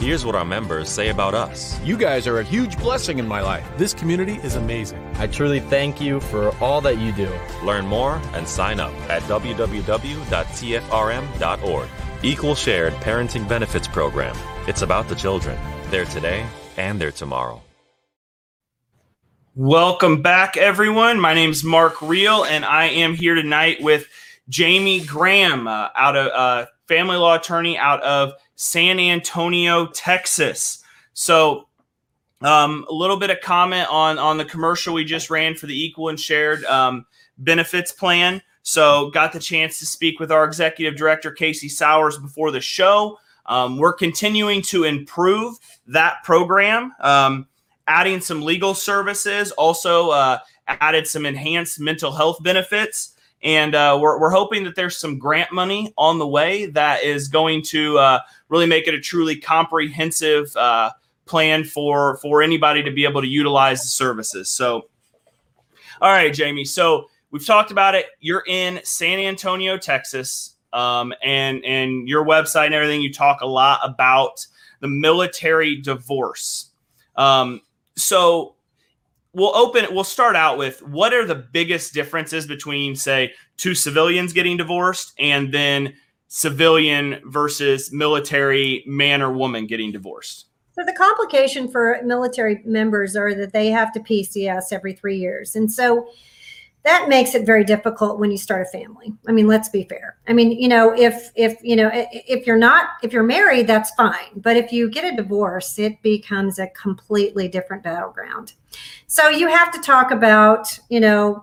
Here's 0.00 0.24
what 0.24 0.34
our 0.34 0.46
members 0.46 0.88
say 0.88 1.10
about 1.10 1.34
us. 1.34 1.78
You 1.82 1.98
guys 1.98 2.26
are 2.26 2.38
a 2.38 2.42
huge 2.42 2.78
blessing 2.78 3.18
in 3.18 3.28
my 3.28 3.42
life. 3.42 3.70
This 3.76 3.92
community 3.92 4.36
is 4.42 4.56
amazing. 4.56 4.98
I 5.16 5.26
truly 5.26 5.60
thank 5.60 6.00
you 6.00 6.20
for 6.20 6.56
all 6.56 6.80
that 6.80 6.96
you 6.96 7.12
do. 7.12 7.30
Learn 7.62 7.86
more 7.86 8.14
and 8.32 8.48
sign 8.48 8.80
up 8.80 8.94
at 9.10 9.20
www.tfrm.org. 9.24 9.78
Equal 12.22 12.54
Shared 12.54 12.94
Parenting 12.94 13.46
Benefits 13.46 13.86
Program. 13.88 14.34
It's 14.66 14.80
about 14.80 15.08
the 15.08 15.14
children, 15.14 15.58
their 15.90 16.06
today 16.06 16.46
and 16.78 16.98
their 16.98 17.12
tomorrow. 17.12 17.62
Welcome 19.54 20.22
back, 20.22 20.56
everyone. 20.56 21.20
My 21.20 21.34
name 21.34 21.50
is 21.50 21.62
Mark 21.62 22.00
Reel, 22.00 22.46
and 22.46 22.64
I 22.64 22.86
am 22.86 23.12
here 23.12 23.34
tonight 23.34 23.82
with 23.82 24.08
Jamie 24.48 25.04
Graham, 25.04 25.66
uh, 25.66 25.90
out 25.94 26.16
of 26.16 26.26
uh, 26.28 26.66
family 26.90 27.16
law 27.16 27.36
attorney 27.36 27.78
out 27.78 28.02
of 28.02 28.32
San 28.56 28.98
Antonio, 28.98 29.86
Texas. 29.86 30.82
So, 31.12 31.68
um, 32.42 32.84
a 32.88 32.92
little 32.92 33.16
bit 33.16 33.30
of 33.30 33.40
comment 33.42 33.88
on 33.90 34.18
on 34.18 34.38
the 34.38 34.44
commercial 34.44 34.92
we 34.92 35.04
just 35.04 35.30
ran 35.30 35.54
for 35.54 35.66
the 35.66 35.84
equal 35.84 36.08
and 36.08 36.18
shared 36.18 36.64
um, 36.64 37.06
benefits 37.38 37.92
plan. 37.92 38.42
So, 38.62 39.10
got 39.10 39.32
the 39.32 39.38
chance 39.38 39.78
to 39.78 39.86
speak 39.86 40.18
with 40.18 40.32
our 40.32 40.44
executive 40.44 40.96
director 40.96 41.30
Casey 41.30 41.68
Sowers 41.68 42.18
before 42.18 42.50
the 42.50 42.60
show. 42.60 43.18
Um, 43.46 43.78
we're 43.78 43.92
continuing 43.92 44.60
to 44.62 44.82
improve 44.82 45.58
that 45.86 46.24
program, 46.24 46.92
um, 46.98 47.46
adding 47.86 48.20
some 48.20 48.42
legal 48.42 48.74
services, 48.74 49.52
also 49.52 50.10
uh, 50.10 50.38
added 50.66 51.06
some 51.06 51.24
enhanced 51.24 51.78
mental 51.78 52.10
health 52.10 52.42
benefits. 52.42 53.14
And 53.42 53.74
uh, 53.74 53.98
we're, 54.00 54.20
we're 54.20 54.30
hoping 54.30 54.64
that 54.64 54.76
there's 54.76 54.98
some 54.98 55.18
grant 55.18 55.52
money 55.52 55.92
on 55.96 56.18
the 56.18 56.26
way 56.26 56.66
that 56.66 57.02
is 57.02 57.28
going 57.28 57.62
to 57.64 57.98
uh, 57.98 58.20
really 58.48 58.66
make 58.66 58.86
it 58.86 58.94
a 58.94 59.00
truly 59.00 59.36
comprehensive 59.36 60.54
uh, 60.56 60.90
plan 61.24 61.64
for 61.64 62.18
for 62.18 62.42
anybody 62.42 62.82
to 62.82 62.90
be 62.90 63.04
able 63.04 63.22
to 63.22 63.28
utilize 63.28 63.80
the 63.82 63.88
services. 63.88 64.50
So, 64.50 64.88
all 66.00 66.12
right, 66.12 66.34
Jamie. 66.34 66.64
So 66.64 67.08
we've 67.30 67.46
talked 67.46 67.70
about 67.70 67.94
it. 67.94 68.06
You're 68.20 68.44
in 68.46 68.80
San 68.84 69.18
Antonio, 69.18 69.78
Texas, 69.78 70.56
um, 70.72 71.14
and 71.22 71.64
and 71.64 72.08
your 72.08 72.24
website 72.26 72.66
and 72.66 72.74
everything. 72.74 73.00
You 73.00 73.12
talk 73.12 73.40
a 73.40 73.46
lot 73.46 73.80
about 73.82 74.46
the 74.80 74.88
military 74.88 75.76
divorce. 75.76 76.70
Um, 77.16 77.62
so 77.96 78.56
we'll 79.32 79.54
open 79.56 79.86
we'll 79.92 80.04
start 80.04 80.36
out 80.36 80.58
with 80.58 80.82
what 80.82 81.12
are 81.12 81.24
the 81.24 81.34
biggest 81.34 81.94
differences 81.94 82.46
between 82.46 82.96
say 82.96 83.32
two 83.56 83.74
civilians 83.74 84.32
getting 84.32 84.56
divorced 84.56 85.12
and 85.18 85.52
then 85.52 85.94
civilian 86.28 87.20
versus 87.24 87.92
military 87.92 88.84
man 88.86 89.22
or 89.22 89.32
woman 89.32 89.66
getting 89.66 89.92
divorced? 89.92 90.46
So 90.72 90.84
the 90.84 90.92
complication 90.92 91.70
for 91.70 92.00
military 92.04 92.62
members 92.64 93.16
are 93.16 93.34
that 93.34 93.52
they 93.52 93.68
have 93.68 93.92
to 93.92 94.00
pcs 94.00 94.72
every 94.72 94.92
three 94.92 95.18
years. 95.18 95.56
And 95.56 95.70
so 95.70 96.08
that 96.82 97.08
makes 97.08 97.34
it 97.34 97.44
very 97.44 97.64
difficult 97.64 98.18
when 98.18 98.30
you 98.30 98.38
start 98.38 98.66
a 98.66 98.70
family. 98.70 99.12
I 99.28 99.32
mean 99.32 99.46
let's 99.46 99.68
be 99.68 99.84
fair. 99.84 100.16
I 100.26 100.32
mean 100.32 100.52
you 100.52 100.68
know 100.68 100.96
if 100.96 101.30
if 101.34 101.56
you 101.62 101.76
know 101.76 101.90
if 101.92 102.46
you're 102.46 102.58
not 102.58 102.90
if 103.02 103.12
you're 103.12 103.22
married 103.22 103.66
that's 103.66 103.90
fine. 103.94 104.30
But 104.36 104.56
if 104.56 104.72
you 104.72 104.90
get 104.90 105.12
a 105.12 105.16
divorce 105.16 105.78
it 105.78 106.00
becomes 106.02 106.58
a 106.58 106.68
completely 106.68 107.48
different 107.48 107.82
battleground. 107.82 108.54
So 109.06 109.28
you 109.28 109.48
have 109.48 109.72
to 109.72 109.80
talk 109.80 110.10
about 110.10 110.78
you 110.88 111.00
know 111.00 111.42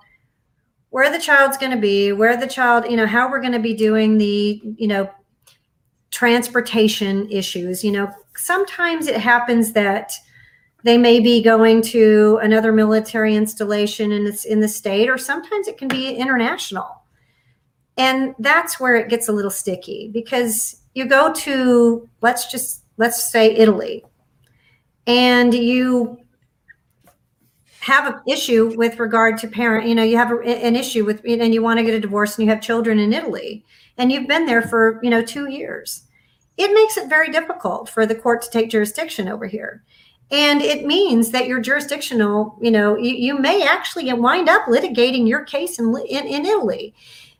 where 0.90 1.12
the 1.12 1.20
child's 1.20 1.58
going 1.58 1.72
to 1.72 1.78
be 1.78 2.12
where 2.14 2.38
the 2.38 2.48
child 2.48 2.86
you 2.90 2.98
know 2.98 3.08
how 3.08 3.30
we're 3.30 3.42
going 3.42 3.54
to 3.54 3.60
be 3.60 3.76
doing 3.76 4.18
the 4.18 4.62
you 4.78 4.88
know 4.88 5.10
transportation 6.10 7.30
issues. 7.30 7.84
You 7.84 7.92
know 7.92 8.12
sometimes 8.36 9.08
it 9.08 9.18
happens 9.18 9.74
that 9.74 10.14
they 10.88 10.98
may 10.98 11.20
be 11.20 11.42
going 11.42 11.82
to 11.82 12.40
another 12.42 12.72
military 12.72 13.36
installation 13.36 14.12
in 14.12 14.24
this 14.24 14.46
in 14.46 14.60
the 14.60 14.68
state 14.68 15.10
or 15.10 15.18
sometimes 15.18 15.68
it 15.68 15.78
can 15.78 15.88
be 15.88 16.16
international. 16.16 17.04
And 17.98 18.36
that's 18.40 18.80
where 18.80 18.96
it 18.96 19.10
gets 19.10 19.28
a 19.28 19.32
little 19.32 19.52
sticky 19.52 20.10
because 20.14 20.82
you 20.94 21.06
go 21.06 21.34
to 21.34 22.08
let's 22.22 22.52
just 22.52 22.84
let's 22.98 23.32
say 23.32 23.56
italy 23.56 24.04
and 25.06 25.54
you 25.54 26.18
have 27.80 28.14
an 28.14 28.22
issue 28.28 28.76
with 28.76 29.00
regard 29.00 29.38
to 29.38 29.48
parent 29.48 29.88
you 29.88 29.94
know 29.94 30.04
you 30.04 30.18
have 30.18 30.32
a, 30.32 30.42
an 30.44 30.76
issue 30.76 31.06
with 31.06 31.22
and 31.24 31.54
you 31.54 31.62
want 31.62 31.78
to 31.78 31.84
get 31.84 31.94
a 31.94 32.00
divorce 32.00 32.36
and 32.36 32.46
you 32.46 32.50
have 32.52 32.62
children 32.62 32.98
in 32.98 33.14
italy 33.14 33.64
and 33.98 34.12
you've 34.12 34.28
been 34.28 34.46
there 34.46 34.62
for 34.62 35.00
you 35.04 35.10
know 35.10 35.22
two 35.22 35.50
years. 35.50 36.04
It 36.58 36.74
makes 36.74 36.98
it 36.98 37.08
very 37.08 37.30
difficult 37.32 37.90
for 37.90 38.06
the 38.06 38.16
court 38.16 38.42
to 38.42 38.50
take 38.50 38.72
jurisdiction 38.72 39.28
over 39.28 39.46
here 39.46 39.84
and 40.30 40.62
it 40.62 40.86
means 40.86 41.32
that 41.32 41.48
your 41.48 41.60
jurisdictional 41.60 42.58
you 42.62 42.72
know 42.72 42.98
you, 42.98 43.14
you 43.14 43.40
may 43.40 43.64
actually 43.64 44.12
wind 44.14 44.50
up 44.50 44.66
litigating 44.66 45.28
your 45.28 45.44
case 45.44 45.80
in, 45.80 45.96
in, 46.10 46.26
in 46.28 46.46
italy. 46.46 46.94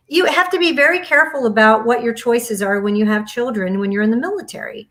You 0.10 0.26
have 0.26 0.50
to 0.52 0.60
be 0.60 0.74
very 0.74 1.02
careful 1.04 1.48
about 1.48 1.86
what 1.86 2.02
your 2.02 2.14
choices 2.14 2.62
are 2.62 2.80
when 2.80 2.96
you 2.96 3.06
have 3.06 3.28
children 3.28 3.80
when 3.80 3.92
you're 3.92 4.04
in 4.04 4.12
the 4.12 4.18
military. 4.18 4.90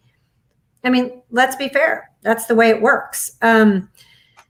I 0.85 0.91
mean 0.91 1.23
let's 1.31 1.57
be 1.57 1.69
fair 1.69 2.11
that's 2.23 2.47
the 2.47 2.55
way 2.55 2.71
it 2.71 2.83
works. 2.83 3.37
Um, 3.43 3.89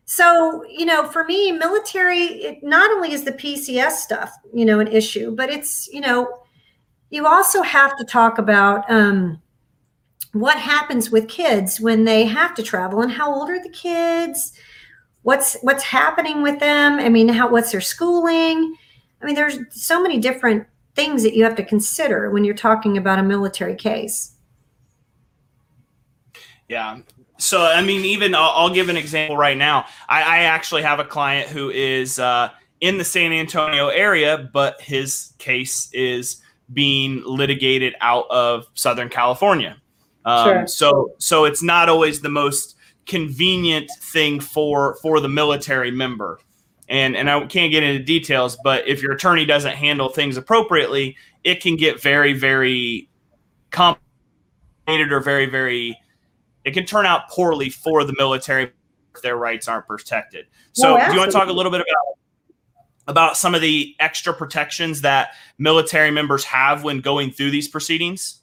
so 0.07 0.65
you 0.69 0.87
know 0.87 1.07
for 1.09 1.25
me 1.25 1.53
military 1.53 2.25
it 2.45 2.63
not 2.63 2.91
only 2.93 3.13
is 3.13 3.25
the 3.25 3.33
pcs 3.33 3.91
stuff 3.91 4.33
you 4.55 4.65
know 4.65 4.79
an 4.79 4.87
issue 4.87 5.35
but 5.35 5.51
it's 5.51 5.89
you 5.93 6.01
know 6.01 6.43
you 7.11 7.27
also 7.27 7.61
have 7.63 7.97
to 7.97 8.05
talk 8.05 8.39
about 8.39 8.89
um, 8.91 9.41
what 10.41 10.59
happens 10.59 11.11
with 11.11 11.29
kids 11.29 11.81
when 11.81 12.05
they 12.05 12.25
have 12.25 12.55
to 12.55 12.63
travel 12.63 13.03
and 13.03 13.13
how 13.13 13.33
old 13.33 13.51
are 13.51 13.63
the 13.63 13.69
kids? 13.71 14.53
What's 15.23 15.57
what's 15.63 15.83
happening 15.83 16.43
with 16.43 16.61
them? 16.61 16.99
I 16.99 17.09
mean 17.09 17.29
how 17.29 17.51
what's 17.51 17.73
their 17.73 17.81
schooling? 17.81 18.77
I 19.21 19.27
mean 19.27 19.35
there's 19.35 19.59
so 19.71 20.03
many 20.03 20.19
different 20.19 20.67
things 20.95 21.23
that 21.23 21.35
you 21.35 21.45
have 21.45 21.57
to 21.57 21.65
consider 21.65 22.31
when 22.31 22.45
you're 22.45 22.55
talking 22.55 22.97
about 22.97 23.19
a 23.19 23.23
military 23.23 23.75
case. 23.75 24.33
Yeah. 26.69 26.99
So 27.39 27.63
i 27.63 27.83
mean 27.83 28.05
even 28.05 28.35
i'll, 28.35 28.53
I'll 28.55 28.71
give 28.71 28.89
an 28.89 28.97
example 28.97 29.37
right 29.37 29.57
now. 29.57 29.87
I, 30.09 30.23
I, 30.23 30.39
actually 30.45 30.83
have 30.83 31.01
a 31.01 31.05
client 31.05 31.49
who 31.51 31.71
is 31.71 32.19
uh, 32.19 32.51
in 32.81 32.99
the 32.99 33.05
san 33.05 33.33
antonio 33.33 33.89
area 33.89 34.49
but 34.53 34.81
his 34.81 35.35
case 35.39 35.91
is 35.93 36.41
being 36.73 37.23
litigated 37.25 37.95
out 38.01 38.27
of 38.31 38.67
southern 38.75 39.09
california 39.09 39.77
um, 40.27 40.49
sure. 40.49 40.67
So 40.67 41.13
so 41.19 41.45
it's 41.45 41.63
not 41.63 41.89
always 41.89 42.21
the 42.21 42.29
most 42.29 42.77
convenient 43.07 43.91
thing 44.01 44.41
for 44.41 44.97
for 44.97 45.21
the 45.21 45.29
military 45.29 45.91
member. 45.91 46.41
And 46.89 47.17
and 47.17 47.31
I 47.31 47.45
can't 47.47 47.73
get 47.73 47.83
into 47.83 48.05
details, 48.05 48.59
but 48.63 48.87
if 48.87 49.03
your 49.03 49.13
attorney 49.13 49.45
doesn't 49.45 49.75
handle 49.75 50.09
things 50.09 50.37
appropriately, 50.37 51.17
it 51.45 51.63
can 51.63 51.77
get 51.77 52.03
very 52.03 52.33
very 52.33 53.09
complicated 53.71 55.13
or 55.13 55.21
very 55.21 55.47
very 55.47 55.99
it 56.65 56.75
can 56.75 56.85
turn 56.85 57.07
out 57.07 57.29
poorly 57.31 57.71
for 57.71 58.05
the 58.05 58.15
military 58.19 58.73
if 59.15 59.23
their 59.23 59.37
rights 59.37 59.69
aren't 59.69 59.87
protected. 59.87 60.47
So, 60.73 60.97
no, 60.97 61.07
do 61.07 61.13
you 61.13 61.19
want 61.19 61.31
to 61.31 61.39
talk 61.39 61.49
a 61.49 61.53
little 61.53 61.73
bit 61.73 61.81
about 61.81 62.19
about 63.09 63.37
some 63.37 63.55
of 63.55 63.61
the 63.61 63.95
extra 64.01 64.35
protections 64.35 65.03
that 65.03 65.31
military 65.59 66.11
members 66.11 66.45
have 66.45 66.83
when 66.83 67.01
going 67.01 67.31
through 67.31 67.53
these 67.53 67.69
proceedings? 67.69 68.43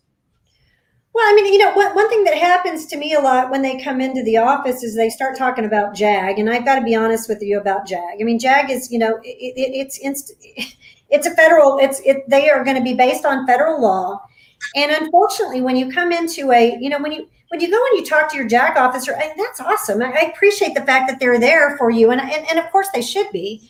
Well, 1.13 1.26
I 1.30 1.36
mean, 1.36 1.54
you 1.54 1.60
know, 1.60 1.71
one, 1.73 2.10
thing 2.10 2.23
that 2.23 2.36
happens 2.36 2.88
to 2.88 2.97
me 2.97 3.13
a 3.13 3.19
lot 3.19 3.52
when 3.52 3.62
they 3.62 3.80
come 3.80 4.02
into 4.02 4.23
the 4.23 4.38
office 4.38 4.82
is 4.82 4.95
they 4.95 5.10
start 5.10 5.38
talking 5.38 5.65
about 5.65 5.93
JAG, 5.93 6.39
and 6.39 6.49
I've 6.49 6.65
got 6.65 6.80
to 6.80 6.82
be 6.84 6.95
honest 6.95 7.30
with 7.30 7.41
you 7.43 7.60
about 7.60 7.86
JAG. 7.86 8.17
I 8.19 8.23
mean, 8.23 8.39
JAG 8.39 8.71
is, 8.71 8.91
you 8.91 8.97
know, 8.97 9.19
it, 9.23 9.54
it, 9.56 9.76
it's 9.76 9.99
inst- 9.99 10.34
it's 11.10 11.28
a 11.28 11.36
federal. 11.36 11.78
It's 11.78 11.99
it. 11.99 12.28
They 12.28 12.49
are 12.49 12.63
going 12.63 12.78
to 12.78 12.84
be 12.84 12.95
based 12.95 13.26
on 13.26 13.45
federal 13.45 13.80
law, 13.80 14.26
and 14.76 14.91
unfortunately, 14.91 15.62
when 15.62 15.76
you 15.76 15.91
come 15.91 16.12
into 16.12 16.52
a, 16.52 16.78
you 16.82 16.89
know, 16.89 16.99
when 16.99 17.12
you 17.12 17.28
when 17.49 17.62
you 17.62 17.69
go 17.69 17.86
and 17.91 17.99
you 17.99 18.06
talk 18.06 18.32
to 18.32 18.38
your 18.38 18.47
JAG 18.47 18.76
officer, 18.76 19.15
that's 19.38 19.60
awesome. 19.60 20.02
I, 20.02 20.12
I 20.12 20.32
appreciate 20.34 20.73
the 20.73 20.82
fact 20.82 21.08
that 21.10 21.19
they're 21.19 21.39
there 21.39 21.78
for 21.78 21.91
you, 21.91 22.10
and, 22.10 22.21
and 22.21 22.49
and 22.49 22.58
of 22.58 22.71
course 22.71 22.88
they 22.91 23.04
should 23.04 23.32
be. 23.32 23.69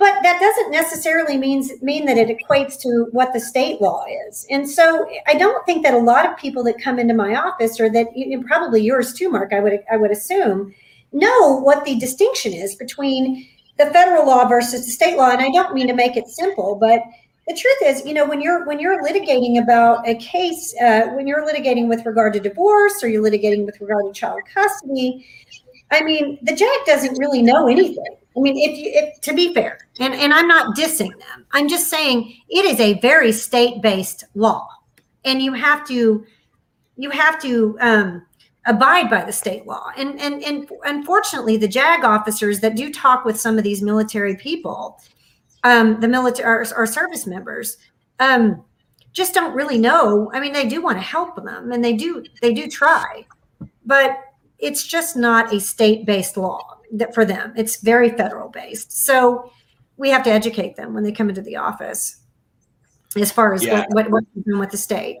But 0.00 0.22
that 0.22 0.40
doesn't 0.40 0.70
necessarily 0.70 1.36
means 1.36 1.70
mean 1.82 2.06
that 2.06 2.16
it 2.16 2.34
equates 2.34 2.80
to 2.80 3.08
what 3.10 3.34
the 3.34 3.38
state 3.38 3.82
law 3.82 4.06
is. 4.28 4.46
And 4.48 4.68
so 4.68 5.06
i 5.26 5.34
don't 5.34 5.64
think 5.66 5.82
that 5.82 5.92
a 5.92 5.98
lot 5.98 6.24
of 6.26 6.38
people 6.38 6.64
that 6.64 6.82
come 6.82 6.98
into 6.98 7.12
my 7.12 7.34
office 7.34 7.78
or 7.78 7.90
that 7.90 8.06
probably 8.46 8.80
yours 8.82 9.12
too 9.12 9.28
mark 9.28 9.52
i 9.52 9.60
would 9.60 9.78
i 9.92 9.96
would 9.96 10.10
assume 10.10 10.74
know 11.12 11.60
what 11.60 11.84
the 11.84 11.96
distinction 11.98 12.54
is 12.54 12.76
between 12.76 13.46
the 13.78 13.86
federal 13.86 14.26
law 14.26 14.46
versus 14.48 14.86
the 14.86 14.90
state 14.90 15.16
law. 15.18 15.30
And 15.30 15.42
i 15.42 15.50
don't 15.50 15.74
mean 15.74 15.88
to 15.88 15.94
make 15.94 16.16
it 16.16 16.28
simple 16.28 16.76
but 16.76 17.02
the 17.46 17.54
truth 17.54 17.82
is 17.84 18.06
you 18.06 18.14
know 18.14 18.26
when 18.26 18.40
you're 18.40 18.64
when 18.66 18.80
you're 18.80 19.02
litigating 19.02 19.62
about 19.62 20.08
a 20.08 20.14
case 20.14 20.74
uh, 20.80 21.08
when 21.14 21.26
you're 21.26 21.46
litigating 21.46 21.88
with 21.88 22.06
regard 22.06 22.32
to 22.32 22.40
divorce 22.40 23.02
or 23.02 23.08
you're 23.08 23.28
litigating 23.28 23.66
with 23.66 23.78
regard 23.82 24.06
to 24.06 24.18
child 24.18 24.40
custody 24.54 25.26
i 25.90 26.02
mean 26.02 26.38
the 26.42 26.54
JAG 26.54 26.78
doesn't 26.86 27.18
really 27.18 27.42
know 27.42 27.68
anything 27.68 28.16
I 28.36 28.40
mean, 28.40 28.56
if 28.56 28.78
you, 28.78 28.90
if, 28.94 29.20
to 29.22 29.34
be 29.34 29.52
fair, 29.52 29.78
and, 29.98 30.14
and 30.14 30.32
I'm 30.32 30.46
not 30.46 30.76
dissing 30.76 31.10
them, 31.18 31.46
I'm 31.52 31.68
just 31.68 31.88
saying 31.88 32.36
it 32.48 32.64
is 32.64 32.78
a 32.78 32.98
very 33.00 33.32
state 33.32 33.82
based 33.82 34.24
law, 34.34 34.68
and 35.24 35.42
you 35.42 35.52
have 35.52 35.86
to 35.88 36.24
you 36.96 37.10
have 37.10 37.40
to 37.42 37.76
um, 37.80 38.26
abide 38.66 39.10
by 39.10 39.24
the 39.24 39.32
state 39.32 39.66
law. 39.66 39.90
And 39.96 40.20
and 40.20 40.42
and 40.44 40.70
unfortunately, 40.84 41.56
the 41.56 41.66
JAG 41.66 42.04
officers 42.04 42.60
that 42.60 42.76
do 42.76 42.92
talk 42.92 43.24
with 43.24 43.40
some 43.40 43.58
of 43.58 43.64
these 43.64 43.82
military 43.82 44.36
people, 44.36 45.00
um, 45.64 46.00
the 46.00 46.08
military 46.08 46.46
our, 46.46 46.86
service 46.86 47.26
members, 47.26 47.78
um, 48.20 48.62
just 49.12 49.34
don't 49.34 49.54
really 49.54 49.78
know. 49.78 50.30
I 50.32 50.38
mean, 50.38 50.52
they 50.52 50.68
do 50.68 50.80
want 50.80 50.98
to 50.98 51.02
help 51.02 51.34
them, 51.34 51.72
and 51.72 51.84
they 51.84 51.94
do 51.94 52.24
they 52.40 52.54
do 52.54 52.68
try, 52.68 53.26
but 53.84 54.20
it's 54.60 54.86
just 54.86 55.16
not 55.16 55.52
a 55.52 55.58
state 55.58 56.06
based 56.06 56.36
law 56.36 56.79
that 56.92 57.14
for 57.14 57.24
them. 57.24 57.52
It's 57.56 57.80
very 57.80 58.10
federal 58.10 58.48
based. 58.48 59.04
So 59.04 59.52
we 59.96 60.10
have 60.10 60.22
to 60.24 60.30
educate 60.30 60.76
them 60.76 60.94
when 60.94 61.04
they 61.04 61.12
come 61.12 61.28
into 61.28 61.42
the 61.42 61.56
office 61.56 62.20
as 63.16 63.30
far 63.32 63.52
as 63.54 63.64
yeah. 63.64 63.84
what, 63.88 64.10
what, 64.10 64.24
what's 64.34 64.58
with 64.58 64.70
the 64.70 64.76
state. 64.76 65.18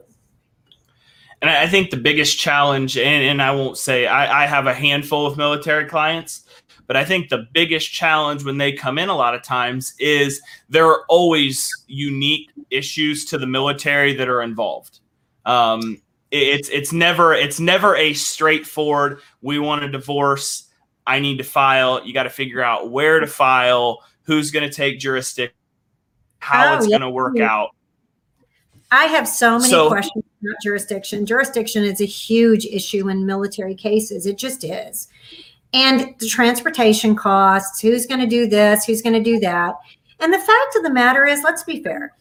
And 1.42 1.50
I 1.50 1.66
think 1.66 1.90
the 1.90 1.96
biggest 1.96 2.38
challenge, 2.38 2.98
and, 2.98 3.24
and 3.24 3.42
I 3.42 3.50
won't 3.50 3.78
say 3.78 4.06
I, 4.06 4.44
I 4.44 4.46
have 4.46 4.66
a 4.66 4.74
handful 4.74 5.26
of 5.26 5.38
military 5.38 5.86
clients, 5.86 6.44
but 6.86 6.96
I 6.96 7.04
think 7.04 7.28
the 7.28 7.46
biggest 7.52 7.90
challenge 7.90 8.44
when 8.44 8.58
they 8.58 8.72
come 8.72 8.98
in 8.98 9.08
a 9.08 9.16
lot 9.16 9.34
of 9.34 9.42
times 9.42 9.94
is 9.98 10.42
there 10.68 10.86
are 10.86 11.04
always 11.08 11.70
unique 11.86 12.50
issues 12.70 13.24
to 13.26 13.38
the 13.38 13.46
military 13.46 14.12
that 14.14 14.28
are 14.28 14.42
involved. 14.42 15.00
Um, 15.46 16.02
it's 16.30 16.68
it's 16.68 16.92
never 16.92 17.34
it's 17.34 17.58
never 17.58 17.96
a 17.96 18.12
straightforward. 18.12 19.20
We 19.40 19.58
want 19.58 19.84
a 19.84 19.90
divorce 19.90 20.69
I 21.10 21.18
need 21.18 21.38
to 21.38 21.44
file. 21.44 22.06
You 22.06 22.14
got 22.14 22.22
to 22.22 22.30
figure 22.30 22.62
out 22.62 22.92
where 22.92 23.18
to 23.18 23.26
file, 23.26 23.98
who's 24.22 24.52
going 24.52 24.68
to 24.68 24.72
take 24.72 25.00
jurisdiction, 25.00 25.56
how 26.38 26.72
oh, 26.72 26.76
it's 26.76 26.86
yeah. 26.86 26.98
going 26.98 27.00
to 27.02 27.10
work 27.10 27.40
out. 27.40 27.70
I 28.92 29.06
have 29.06 29.26
so 29.26 29.58
many 29.58 29.70
so, 29.70 29.88
questions 29.88 30.22
about 30.40 30.54
jurisdiction. 30.62 31.26
Jurisdiction 31.26 31.82
is 31.82 32.00
a 32.00 32.04
huge 32.04 32.64
issue 32.64 33.08
in 33.08 33.26
military 33.26 33.74
cases. 33.74 34.24
It 34.24 34.38
just 34.38 34.62
is. 34.62 35.08
And 35.72 36.14
the 36.20 36.28
transportation 36.28 37.16
costs, 37.16 37.80
who's 37.80 38.06
going 38.06 38.20
to 38.20 38.26
do 38.28 38.46
this, 38.46 38.84
who's 38.84 39.02
going 39.02 39.14
to 39.14 39.22
do 39.22 39.40
that. 39.40 39.74
And 40.20 40.32
the 40.32 40.38
fact 40.38 40.76
of 40.76 40.84
the 40.84 40.90
matter 40.90 41.26
is, 41.26 41.42
let's 41.42 41.64
be 41.64 41.82
fair. 41.82 42.14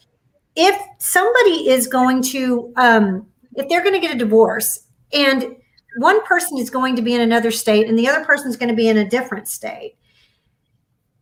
If 0.56 0.76
somebody 0.98 1.70
is 1.70 1.86
going 1.86 2.24
to, 2.24 2.74
um, 2.76 3.28
if 3.56 3.70
they're 3.70 3.84
going 3.84 3.94
to 3.94 4.02
get 4.02 4.16
a 4.16 4.18
divorce 4.18 4.86
and 5.14 5.56
one 6.00 6.24
person 6.26 6.58
is 6.58 6.70
going 6.70 6.96
to 6.96 7.02
be 7.02 7.14
in 7.14 7.22
another 7.22 7.52
state 7.52 7.88
and 7.88 7.98
the 7.98 8.08
other 8.08 8.24
person 8.24 8.50
is 8.50 8.58
going 8.58 8.70
to 8.70 8.76
be 8.76 8.88
in 8.88 8.98
a 8.98 9.10
different 9.10 9.48
state. 9.48 9.96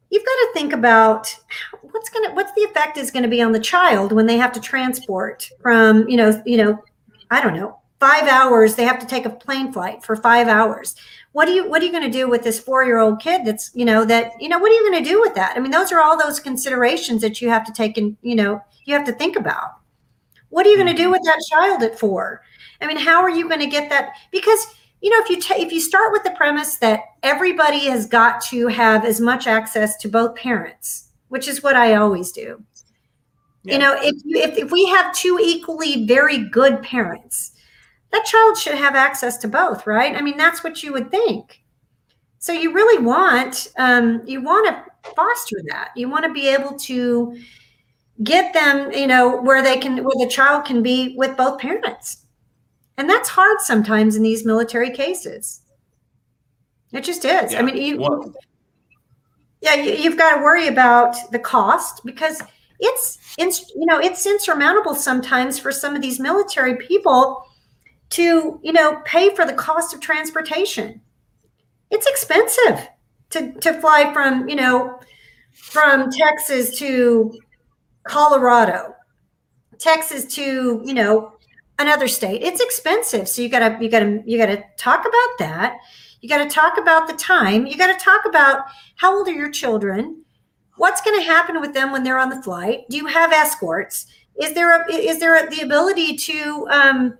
You've 0.09 0.25
got 0.25 0.31
to 0.31 0.49
think 0.53 0.71
about 0.71 1.35
what's 1.81 2.09
going 2.09 2.29
to 2.29 2.35
what's 2.35 2.53
the 2.53 2.61
effect 2.61 2.97
is 2.97 3.11
going 3.11 3.23
to 3.23 3.29
be 3.29 3.41
on 3.41 3.51
the 3.51 3.59
child 3.59 4.11
when 4.11 4.25
they 4.25 4.37
have 4.37 4.53
to 4.53 4.61
transport 4.61 5.49
from 5.61 6.07
you 6.07 6.15
know 6.15 6.41
you 6.45 6.57
know 6.57 6.81
i 7.29 7.41
don't 7.41 7.55
know 7.55 7.77
five 7.99 8.27
hours 8.27 8.75
they 8.75 8.85
have 8.85 8.99
to 8.99 9.07
take 9.07 9.25
a 9.25 9.29
plane 9.29 9.71
flight 9.73 10.03
for 10.03 10.15
five 10.15 10.47
hours. 10.47 10.95
What 11.33 11.45
do 11.45 11.51
you 11.51 11.69
what 11.69 11.81
are 11.81 11.85
you 11.85 11.91
going 11.91 12.09
to 12.09 12.17
do 12.17 12.29
with 12.29 12.43
this 12.43 12.59
four 12.59 12.85
year 12.85 12.99
old 12.99 13.19
kid 13.19 13.45
that's 13.45 13.71
you 13.73 13.85
know 13.85 14.05
that 14.05 14.31
you 14.39 14.47
know 14.47 14.59
what 14.59 14.71
are 14.71 14.75
you 14.75 14.89
going 14.89 15.03
to 15.03 15.09
do 15.09 15.19
with 15.19 15.35
that? 15.35 15.55
I 15.57 15.59
mean 15.59 15.71
those 15.71 15.91
are 15.91 16.01
all 16.01 16.17
those 16.17 16.39
considerations 16.39 17.21
that 17.21 17.41
you 17.41 17.49
have 17.49 17.65
to 17.65 17.73
take 17.73 17.97
and 17.97 18.15
you 18.21 18.35
know 18.35 18.61
you 18.85 18.93
have 18.93 19.05
to 19.05 19.13
think 19.13 19.35
about. 19.35 19.77
What 20.49 20.65
are 20.65 20.69
you 20.69 20.77
going 20.77 20.87
to 20.87 20.93
do 20.93 21.03
mm-hmm. 21.03 21.11
with 21.11 21.23
that 21.23 21.43
child 21.49 21.83
at 21.83 21.99
four 21.99 22.41
I 22.81 22.87
mean, 22.87 22.97
how 22.97 23.21
are 23.21 23.29
you 23.29 23.47
going 23.47 23.59
to 23.61 23.67
get 23.67 23.89
that? 23.89 24.13
Because 24.31 24.65
you 25.01 25.11
know, 25.11 25.23
if 25.23 25.29
you 25.29 25.39
t- 25.39 25.61
if 25.61 25.71
you 25.71 25.79
start 25.79 26.11
with 26.11 26.23
the 26.23 26.31
premise 26.31 26.77
that 26.77 27.01
everybody 27.21 27.85
has 27.87 28.07
got 28.07 28.41
to 28.45 28.67
have 28.67 29.05
as 29.05 29.21
much 29.21 29.45
access 29.45 29.95
to 29.97 30.09
both 30.09 30.35
parents, 30.35 31.09
which 31.27 31.47
is 31.47 31.61
what 31.61 31.75
I 31.75 31.95
always 31.95 32.31
do. 32.31 32.63
Yeah. 33.63 33.73
You 33.73 33.79
know, 33.79 33.97
if, 34.01 34.15
you, 34.25 34.41
if 34.41 34.57
if 34.57 34.71
we 34.71 34.85
have 34.87 35.13
two 35.13 35.39
equally 35.41 36.05
very 36.07 36.39
good 36.49 36.81
parents, 36.81 37.51
that 38.11 38.25
child 38.25 38.57
should 38.57 38.75
have 38.75 38.95
access 38.95 39.37
to 39.39 39.47
both, 39.47 39.85
right? 39.85 40.15
I 40.15 40.21
mean, 40.21 40.37
that's 40.37 40.63
what 40.63 40.81
you 40.81 40.93
would 40.93 41.11
think. 41.11 41.61
So 42.39 42.53
you 42.53 42.73
really 42.73 43.03
want 43.03 43.67
um, 43.77 44.21
you 44.25 44.41
want 44.41 44.67
to 44.67 45.11
foster 45.15 45.61
that. 45.69 45.91
You 45.95 46.09
want 46.09 46.25
to 46.25 46.33
be 46.33 46.47
able 46.47 46.77
to 46.79 47.37
get 48.23 48.53
them, 48.53 48.91
you 48.91 49.07
know, 49.07 49.41
where 49.41 49.61
they 49.61 49.77
can 49.77 50.03
where 50.03 50.25
the 50.25 50.31
child 50.31 50.65
can 50.65 50.81
be 50.81 51.15
with 51.17 51.37
both 51.37 51.59
parents. 51.59 52.25
And 52.97 53.10
that's 53.10 53.29
hard 53.29 53.60
sometimes 53.62 54.15
in 54.15 54.23
these 54.23 54.45
military 54.45 54.91
cases. 54.91 55.62
It 56.91 57.03
just 57.03 57.25
is. 57.25 57.53
Yeah. 57.53 57.60
I 57.60 57.62
mean, 57.62 57.77
you, 57.77 58.33
yeah, 59.62 59.75
you, 59.75 60.10
have 60.10 60.17
got 60.17 60.36
to 60.36 60.41
worry 60.41 60.67
about 60.67 61.15
the 61.31 61.39
cost 61.39 62.01
because 62.05 62.41
it's, 62.79 63.17
you 63.38 63.86
know, 63.86 63.99
it's 63.99 64.25
insurmountable 64.25 64.95
sometimes 64.95 65.60
for 65.60 65.71
some 65.71 65.95
of 65.95 66.01
these 66.01 66.19
military 66.19 66.75
people 66.75 67.45
to, 68.12 68.60
you 68.63 68.73
know, 68.73 69.01
pay 69.05 69.36
for 69.36 69.45
the 69.45 69.53
cost 69.53 69.93
of 69.93 69.99
transportation. 69.99 71.01
It's 71.91 72.07
expensive 72.07 72.88
to, 73.31 73.51
to 73.53 73.79
fly 73.81 74.13
from, 74.13 74.47
you 74.47 74.55
know, 74.55 74.99
from 75.53 76.10
Texas 76.12 76.77
to 76.79 77.38
Colorado, 78.03 78.95
Texas 79.79 80.25
to, 80.36 80.81
you 80.86 80.93
know, 80.93 81.37
another 81.79 82.07
state. 82.07 82.43
It's 82.43 82.61
expensive 82.61 83.27
so 83.27 83.41
you 83.41 83.49
gotta 83.49 83.77
you 83.81 83.89
gotta 83.89 84.23
you 84.25 84.37
gotta 84.37 84.63
talk 84.77 85.01
about 85.01 85.37
that. 85.39 85.77
You 86.21 86.29
gotta 86.29 86.49
talk 86.49 86.77
about 86.77 87.07
the 87.07 87.13
time. 87.13 87.67
You 87.67 87.77
gotta 87.77 87.99
talk 87.99 88.25
about 88.25 88.65
how 88.95 89.17
old 89.17 89.27
are 89.27 89.33
your 89.33 89.51
children? 89.51 90.23
What's 90.77 91.01
going 91.01 91.19
to 91.19 91.25
happen 91.25 91.59
with 91.59 91.73
them 91.73 91.91
when 91.91 92.03
they're 92.03 92.19
on 92.19 92.29
the 92.29 92.41
flight? 92.41 92.85
Do 92.89 92.97
you 92.97 93.07
have 93.07 93.33
escorts? 93.33 94.05
Is 94.39 94.53
there 94.53 94.79
a, 94.79 94.91
is 94.93 95.19
there 95.19 95.35
a, 95.35 95.49
the 95.49 95.61
ability 95.61 96.15
to 96.17 96.67
um, 96.69 97.17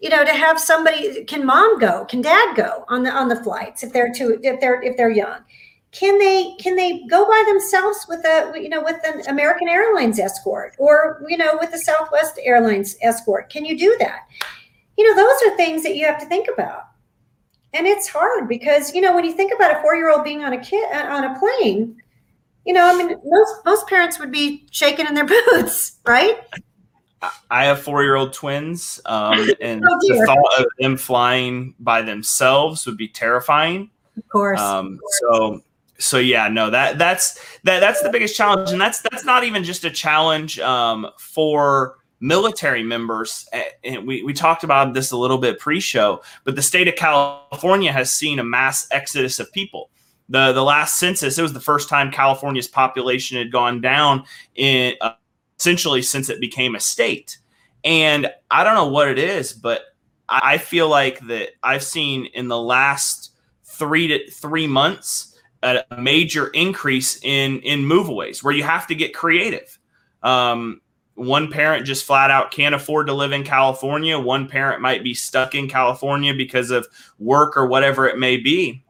you 0.00 0.08
know 0.08 0.24
to 0.24 0.32
have 0.32 0.58
somebody 0.58 1.24
can 1.24 1.44
mom 1.44 1.78
go? 1.78 2.06
Can 2.06 2.22
dad 2.22 2.56
go 2.56 2.84
on 2.88 3.02
the 3.02 3.10
on 3.10 3.28
the 3.28 3.42
flights 3.42 3.82
if 3.82 3.92
they're 3.92 4.12
too 4.12 4.40
if 4.42 4.58
they're 4.60 4.82
if 4.82 4.96
they're 4.96 5.10
young 5.10 5.40
can 5.92 6.18
they 6.18 6.54
can 6.58 6.74
they 6.74 7.02
go 7.06 7.26
by 7.26 7.44
themselves 7.46 8.06
with 8.08 8.24
a 8.24 8.52
you 8.56 8.70
know 8.70 8.82
with 8.82 8.96
an 9.04 9.22
American 9.28 9.68
Airlines 9.68 10.18
escort 10.18 10.74
or 10.78 11.22
you 11.28 11.36
know 11.36 11.58
with 11.60 11.72
a 11.74 11.78
Southwest 11.78 12.40
Airlines 12.42 12.96
escort? 13.02 13.50
Can 13.50 13.64
you 13.66 13.78
do 13.78 13.94
that? 14.00 14.20
You 14.96 15.08
know, 15.08 15.14
those 15.14 15.42
are 15.52 15.56
things 15.56 15.82
that 15.82 15.96
you 15.96 16.06
have 16.06 16.18
to 16.20 16.26
think 16.26 16.48
about. 16.52 16.88
And 17.74 17.86
it's 17.86 18.08
hard 18.08 18.48
because 18.48 18.94
you 18.94 19.02
know 19.02 19.14
when 19.14 19.24
you 19.24 19.32
think 19.32 19.52
about 19.54 19.76
a 19.76 19.82
four-year-old 19.82 20.24
being 20.24 20.42
on 20.42 20.54
a 20.54 20.60
kid 20.60 20.90
uh, 20.92 21.08
on 21.08 21.24
a 21.24 21.38
plane, 21.38 22.02
you 22.64 22.72
know, 22.72 22.86
I 22.86 22.96
mean, 22.96 23.14
most 23.24 23.64
most 23.66 23.86
parents 23.86 24.18
would 24.18 24.32
be 24.32 24.66
shaking 24.70 25.06
in 25.06 25.14
their 25.14 25.26
boots, 25.50 25.98
right? 26.06 26.38
I 27.50 27.66
have 27.66 27.82
four-year-old 27.82 28.32
twins, 28.32 28.98
um, 29.04 29.48
and 29.60 29.84
oh, 29.86 29.98
the 30.00 30.24
thought 30.26 30.60
of 30.60 30.66
them 30.78 30.96
flying 30.96 31.74
by 31.78 32.00
themselves 32.00 32.86
would 32.86 32.96
be 32.96 33.08
terrifying. 33.08 33.90
Of 34.16 34.28
course. 34.28 34.60
Um, 34.60 34.98
so 35.20 35.62
so 35.98 36.18
yeah, 36.18 36.48
no, 36.48 36.70
that 36.70 36.98
that's 36.98 37.38
that 37.64 37.80
that's 37.80 38.02
the 38.02 38.10
biggest 38.10 38.36
challenge, 38.36 38.70
and 38.70 38.80
that's 38.80 39.00
that's 39.02 39.24
not 39.24 39.44
even 39.44 39.64
just 39.64 39.84
a 39.84 39.90
challenge 39.90 40.58
um, 40.60 41.08
for 41.18 41.98
military 42.20 42.82
members. 42.82 43.48
And 43.84 44.06
we 44.06 44.22
we 44.22 44.32
talked 44.32 44.64
about 44.64 44.94
this 44.94 45.12
a 45.12 45.16
little 45.16 45.38
bit 45.38 45.58
pre-show, 45.58 46.22
but 46.44 46.56
the 46.56 46.62
state 46.62 46.88
of 46.88 46.96
California 46.96 47.92
has 47.92 48.12
seen 48.12 48.38
a 48.38 48.44
mass 48.44 48.86
exodus 48.90 49.38
of 49.38 49.52
people. 49.52 49.90
the 50.28 50.52
The 50.52 50.62
last 50.62 50.98
census, 50.98 51.38
it 51.38 51.42
was 51.42 51.52
the 51.52 51.60
first 51.60 51.88
time 51.88 52.10
California's 52.10 52.68
population 52.68 53.38
had 53.38 53.52
gone 53.52 53.80
down 53.80 54.24
in 54.54 54.94
uh, 55.00 55.14
essentially 55.58 56.02
since 56.02 56.28
it 56.28 56.40
became 56.40 56.74
a 56.74 56.80
state. 56.80 57.38
And 57.84 58.30
I 58.50 58.64
don't 58.64 58.74
know 58.74 58.88
what 58.88 59.08
it 59.08 59.18
is, 59.18 59.52
but 59.52 59.82
I 60.28 60.58
feel 60.58 60.88
like 60.88 61.20
that 61.26 61.50
I've 61.62 61.82
seen 61.82 62.26
in 62.26 62.48
the 62.48 62.58
last 62.58 63.32
three 63.64 64.06
to 64.08 64.30
three 64.30 64.66
months 64.66 65.31
a 65.62 65.84
major 65.98 66.48
increase 66.48 67.18
in 67.22 67.60
in 67.60 67.80
moveaways 67.82 68.42
where 68.42 68.54
you 68.54 68.62
have 68.62 68.86
to 68.88 68.94
get 68.94 69.14
creative. 69.14 69.78
Um, 70.22 70.80
one 71.14 71.50
parent 71.50 71.86
just 71.86 72.04
flat 72.04 72.30
out 72.30 72.50
can't 72.50 72.74
afford 72.74 73.06
to 73.06 73.12
live 73.12 73.32
in 73.32 73.44
California. 73.44 74.18
One 74.18 74.48
parent 74.48 74.80
might 74.80 75.04
be 75.04 75.14
stuck 75.14 75.54
in 75.54 75.68
California 75.68 76.32
because 76.34 76.70
of 76.70 76.86
work 77.18 77.56
or 77.56 77.66
whatever 77.66 78.08
it 78.08 78.18
may 78.18 78.38
be. 78.38 78.82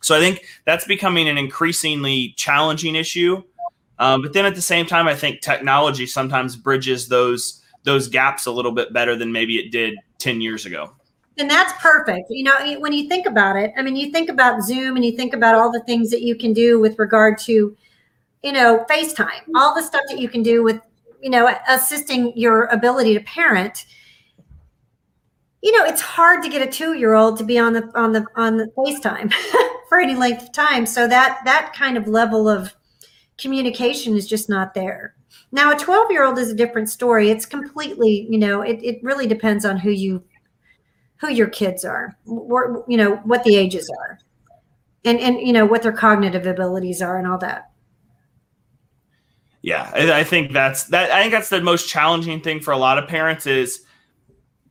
So 0.00 0.16
I 0.16 0.20
think 0.20 0.46
that's 0.64 0.86
becoming 0.86 1.28
an 1.28 1.36
increasingly 1.36 2.32
challenging 2.36 2.96
issue 2.96 3.42
Um, 3.98 4.22
but 4.22 4.32
then 4.32 4.46
at 4.46 4.54
the 4.54 4.62
same 4.62 4.86
time, 4.86 5.06
I 5.06 5.14
think 5.14 5.42
technology 5.42 6.06
sometimes 6.06 6.56
bridges 6.56 7.08
those 7.08 7.62
those 7.84 8.08
gaps 8.08 8.46
a 8.46 8.50
little 8.50 8.72
bit 8.72 8.92
better 8.92 9.14
than 9.16 9.32
maybe 9.32 9.58
it 9.58 9.70
did 9.70 9.98
10 10.18 10.40
years 10.40 10.66
ago. 10.66 10.94
And 11.40 11.48
that's 11.48 11.72
perfect. 11.80 12.26
You 12.28 12.44
know, 12.44 12.78
when 12.80 12.92
you 12.92 13.08
think 13.08 13.24
about 13.24 13.56
it, 13.56 13.72
I 13.74 13.82
mean, 13.82 13.96
you 13.96 14.12
think 14.12 14.28
about 14.28 14.62
Zoom 14.62 14.96
and 14.96 15.04
you 15.04 15.16
think 15.16 15.32
about 15.32 15.54
all 15.54 15.72
the 15.72 15.82
things 15.84 16.10
that 16.10 16.20
you 16.20 16.36
can 16.36 16.52
do 16.52 16.78
with 16.78 16.98
regard 16.98 17.38
to, 17.38 17.74
you 18.42 18.52
know, 18.52 18.84
FaceTime, 18.90 19.16
mm-hmm. 19.16 19.56
all 19.56 19.74
the 19.74 19.82
stuff 19.82 20.02
that 20.08 20.18
you 20.18 20.28
can 20.28 20.42
do 20.42 20.62
with, 20.62 20.82
you 21.22 21.30
know, 21.30 21.50
assisting 21.66 22.36
your 22.36 22.64
ability 22.64 23.14
to 23.14 23.20
parent. 23.20 23.86
You 25.62 25.76
know, 25.78 25.86
it's 25.86 26.02
hard 26.02 26.42
to 26.42 26.50
get 26.50 26.60
a 26.60 26.70
two-year-old 26.70 27.38
to 27.38 27.44
be 27.44 27.58
on 27.58 27.72
the 27.72 27.90
on 27.94 28.12
the 28.12 28.26
on 28.36 28.58
the 28.58 28.70
FaceTime 28.76 29.32
for 29.88 29.98
any 29.98 30.14
length 30.14 30.42
of 30.42 30.52
time. 30.52 30.84
So 30.84 31.08
that 31.08 31.40
that 31.46 31.72
kind 31.74 31.96
of 31.96 32.06
level 32.06 32.50
of 32.50 32.74
communication 33.38 34.14
is 34.14 34.28
just 34.28 34.50
not 34.50 34.74
there. 34.74 35.14
Now, 35.52 35.72
a 35.72 35.78
12 35.78 36.10
year 36.10 36.24
old 36.24 36.38
is 36.38 36.50
a 36.50 36.54
different 36.54 36.90
story. 36.90 37.30
It's 37.30 37.46
completely, 37.46 38.26
you 38.28 38.38
know, 38.38 38.60
it, 38.60 38.78
it 38.82 39.02
really 39.02 39.26
depends 39.26 39.64
on 39.64 39.78
who 39.78 39.90
you, 39.90 40.22
who 41.20 41.30
your 41.30 41.48
kids 41.48 41.84
are, 41.84 42.16
or, 42.26 42.84
you 42.88 42.96
know, 42.96 43.16
what 43.24 43.44
the 43.44 43.56
ages 43.56 43.90
are 44.00 44.18
and, 45.04 45.20
and, 45.20 45.40
you 45.46 45.52
know, 45.52 45.66
what 45.66 45.82
their 45.82 45.92
cognitive 45.92 46.46
abilities 46.46 47.02
are 47.02 47.18
and 47.18 47.26
all 47.26 47.38
that. 47.38 47.70
Yeah. 49.62 49.90
I 49.94 50.24
think 50.24 50.52
that's 50.52 50.84
that. 50.84 51.10
I 51.10 51.20
think 51.20 51.32
that's 51.32 51.50
the 51.50 51.60
most 51.60 51.88
challenging 51.88 52.40
thing 52.40 52.60
for 52.60 52.72
a 52.72 52.78
lot 52.78 52.96
of 52.96 53.06
parents 53.08 53.46
is 53.46 53.84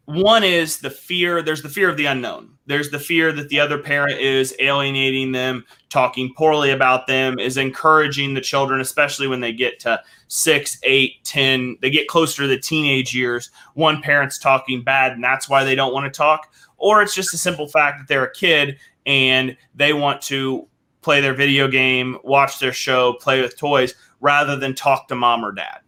one 0.10 0.44
is 0.44 0.80
the 0.80 0.90
fear. 0.90 1.42
There's 1.42 1.62
the 1.62 1.70
fear 1.70 1.90
of 1.90 1.98
the 1.98 2.06
unknown 2.06 2.58
there's 2.70 2.92
the 2.92 3.00
fear 3.00 3.32
that 3.32 3.50
the 3.50 3.60
other 3.60 3.80
parent 3.80 4.20
is 4.20 4.56
alienating 4.60 5.32
them, 5.32 5.66
talking 5.90 6.32
poorly 6.38 6.70
about 6.70 7.08
them, 7.08 7.40
is 7.40 7.58
encouraging 7.58 8.36
the 8.36 8.42
children, 8.42 8.80
especially 8.80 9.28
when 9.28 9.40
they 9.40 9.52
get 9.52 9.80
to 9.80 10.00
six, 10.28 10.78
eight, 10.84 11.24
ten, 11.24 11.80
they 11.82 11.90
get 11.90 12.08
closer 12.08 12.44
to 12.44 12.48
the 12.48 12.60
teenage 12.60 13.16
years. 13.16 13.50
One 13.74 14.04
parent's 14.04 14.38
talking 14.38 14.84
bad, 14.84 15.14
and 15.14 15.24
that's 15.24 15.50
why 15.50 15.64
they 15.64 15.74
don't 15.74 15.94
want 15.94 16.14
to 16.14 16.16
talk. 16.16 16.54
Or 16.78 17.02
it's 17.02 17.16
just 17.16 17.34
a 17.34 17.40
simple 17.40 17.68
fact 17.68 17.98
that 17.98 18.08
they're 18.08 18.26
a 18.26 18.34
kid 18.34 18.78
and 19.08 19.58
they 19.74 19.94
want 19.94 20.22
to 20.24 20.68
play 21.02 21.22
their 21.22 21.34
video 21.34 21.68
game, 21.68 22.20
watch 22.24 22.60
their 22.60 22.72
show, 22.72 23.14
play 23.14 23.42
with 23.42 23.58
toys, 23.58 23.96
rather 24.22 24.56
than 24.56 24.76
talk 24.76 25.08
to 25.08 25.16
mom 25.16 25.44
or 25.44 25.52
dad. 25.52 25.80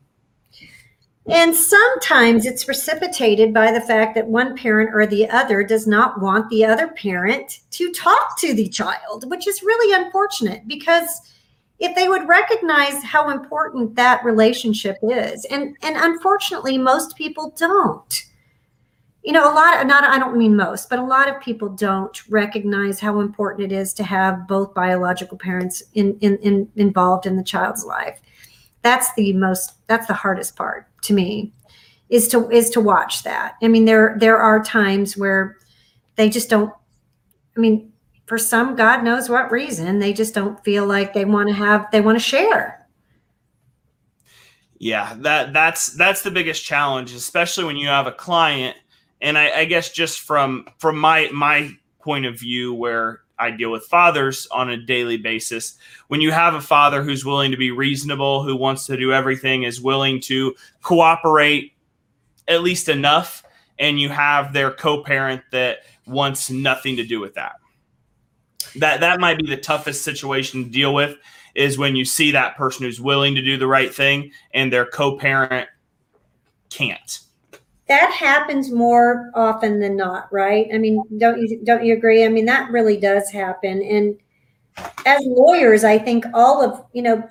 And 1.32 1.56
sometimes 1.56 2.46
it's 2.46 2.66
precipitated 2.66 3.54
by 3.54 3.72
the 3.72 3.80
fact 3.80 4.16
that 4.16 4.28
one 4.28 4.58
parent 4.58 4.94
or 4.94 5.08
the 5.08 5.30
other 5.30 5.64
does 5.64 5.88
not 5.88 6.20
want 6.20 6.50
the 6.50 6.66
other 6.66 6.90
parent 6.90 7.62
to 7.72 7.90
talk 7.94 8.38
to 8.40 8.54
the 8.54 8.68
child, 8.68 9.30
which 9.30 9.48
is 9.48 9.64
really 9.64 9.96
unfortunate 9.96 10.68
because 10.68 11.22
if 11.80 11.96
they 11.96 12.10
would 12.10 12.28
recognize 12.28 13.02
how 13.02 13.30
important 13.30 13.96
that 13.96 14.26
relationship 14.26 14.98
is, 15.02 15.46
and, 15.46 15.78
and 15.82 15.96
unfortunately, 15.96 16.78
most 16.78 17.16
people 17.16 17.54
don't. 17.58 18.26
You 19.24 19.32
know, 19.32 19.50
a 19.50 19.56
lot 19.56 19.80
of, 19.80 19.88
not, 19.88 20.04
I 20.04 20.20
don't 20.20 20.38
mean 20.38 20.58
most, 20.58 20.90
but 20.90 21.00
a 21.00 21.04
lot 21.04 21.30
of 21.30 21.42
people 21.42 21.70
don't 21.70 22.30
recognize 22.30 23.00
how 23.00 23.22
important 23.22 23.72
it 23.72 23.76
is 23.76 23.94
to 23.94 24.04
have 24.04 24.48
both 24.50 24.74
biological 24.74 25.38
parents 25.38 25.82
in, 25.94 26.18
in, 26.20 26.38
in 26.40 26.70
involved 26.76 27.26
in 27.26 27.38
the 27.38 27.44
child's 27.44 27.86
life 27.86 28.20
that's 28.84 29.14
the 29.14 29.34
most 29.34 29.74
that's 29.88 30.08
the 30.08 30.14
hardest 30.14 30.56
part 30.56 30.88
to 31.02 31.14
me 31.14 31.54
is 32.10 32.28
to 32.28 32.50
is 32.50 32.70
to 32.72 32.82
watch 32.82 33.24
that. 33.24 33.56
I 33.62 33.68
mean 33.68 33.86
there 33.86 34.16
there 34.20 34.38
are 34.38 34.64
times 34.64 35.18
where 35.18 35.58
they 36.16 36.30
just 36.30 36.50
don't 36.50 36.72
i 37.58 37.60
mean 37.60 37.92
for 38.26 38.38
some 38.38 38.76
god 38.76 39.04
knows 39.04 39.30
what 39.30 39.52
reason 39.52 40.00
they 40.00 40.14
just 40.14 40.34
don't 40.34 40.64
feel 40.64 40.86
like 40.86 41.14
they 41.14 41.26
want 41.26 41.50
to 41.50 41.56
have 41.56 41.90
they 41.92 42.02
want 42.02 42.18
to 42.18 42.24
share. 42.24 42.88
Yeah 44.78 45.16
that 45.20 45.54
that's 45.54 45.94
that's 45.94 46.22
the 46.22 46.32
biggest 46.32 46.64
challenge 46.64 47.14
especially 47.14 47.64
when 47.64 47.78
you 47.78 47.88
have 47.88 48.08
a 48.08 48.12
client. 48.12 48.78
And 49.24 49.38
I, 49.38 49.60
I 49.60 49.66
guess 49.66 49.92
just 49.92 50.22
from 50.22 50.66
from 50.80 50.98
my 50.98 51.30
my 51.32 51.72
point 52.00 52.26
of 52.26 52.40
view 52.40 52.74
where 52.74 53.21
I 53.42 53.52
deal 53.52 53.72
with 53.72 53.86
fathers 53.86 54.48
on 54.52 54.70
a 54.70 54.78
daily 54.78 55.18
basis. 55.18 55.78
When 56.08 56.22
you 56.22 56.32
have 56.32 56.54
a 56.54 56.62
father 56.62 57.02
who's 57.02 57.26
willing 57.26 57.50
to 57.52 57.58
be 57.58 57.72
reasonable, 57.72 58.44
who 58.44 58.56
wants 58.56 58.86
to 58.86 58.96
do 58.96 59.12
everything, 59.12 59.64
is 59.64 59.82
willing 59.82 60.22
to 60.22 60.56
cooperate 60.84 61.74
at 62.48 62.62
least 62.62 62.88
enough, 62.88 63.44
and 63.80 64.00
you 64.00 64.10
have 64.10 64.54
their 64.54 64.72
co-parent 64.72 65.42
that 65.52 65.80
wants 66.06 66.52
nothing 66.52 66.96
to 66.98 67.04
do 67.04 67.20
with 67.20 67.34
that. 67.34 67.56
That 68.76 69.00
that 69.00 69.20
might 69.20 69.40
be 69.40 69.48
the 69.48 69.58
toughest 69.58 70.04
situation 70.04 70.64
to 70.64 70.70
deal 70.70 70.94
with 70.94 71.18
is 71.56 71.78
when 71.78 71.96
you 71.96 72.06
see 72.06 72.32
that 72.32 72.56
person 72.56 72.86
who's 72.86 73.02
willing 73.02 73.36
to 73.36 73.42
do 73.42 73.58
the 73.58 73.68
right 73.68 73.94
thing 73.94 74.32
and 74.54 74.72
their 74.72 74.86
co-parent 74.86 75.68
can't 76.70 77.20
that 77.92 78.10
happens 78.10 78.72
more 78.72 79.32
often 79.36 79.82
than 79.82 79.98
not, 79.98 80.32
right? 80.32 80.66
I 80.74 80.78
mean, 80.78 81.04
don't 81.18 81.42
you 81.42 81.60
don't 81.66 81.84
you 81.84 81.94
agree? 81.94 82.24
I 82.24 82.30
mean, 82.30 82.46
that 82.46 82.72
really 82.72 82.96
does 82.96 83.30
happen. 83.30 83.84
And 83.84 84.18
as 85.06 85.22
lawyers, 85.26 85.84
I 85.84 86.00
think 86.00 86.24
all 86.34 86.64
of 86.64 86.86
you 86.94 87.02
know, 87.02 87.28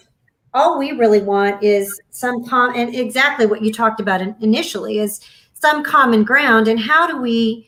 all 0.53 0.79
we 0.79 0.93
really 0.93 1.23
want 1.23 1.63
is 1.63 1.99
some 2.11 2.45
com 2.45 2.75
and 2.77 2.95
exactly 2.95 3.47
what 3.47 3.63
you 3.63 3.73
talked 3.73 4.01
about 4.01 4.21
initially 4.43 4.99
is 4.99 5.23
some 5.55 5.83
common 5.83 6.25
ground. 6.25 6.69
And 6.69 6.79
how 6.79 7.07
do 7.07 7.17
we? 7.17 7.67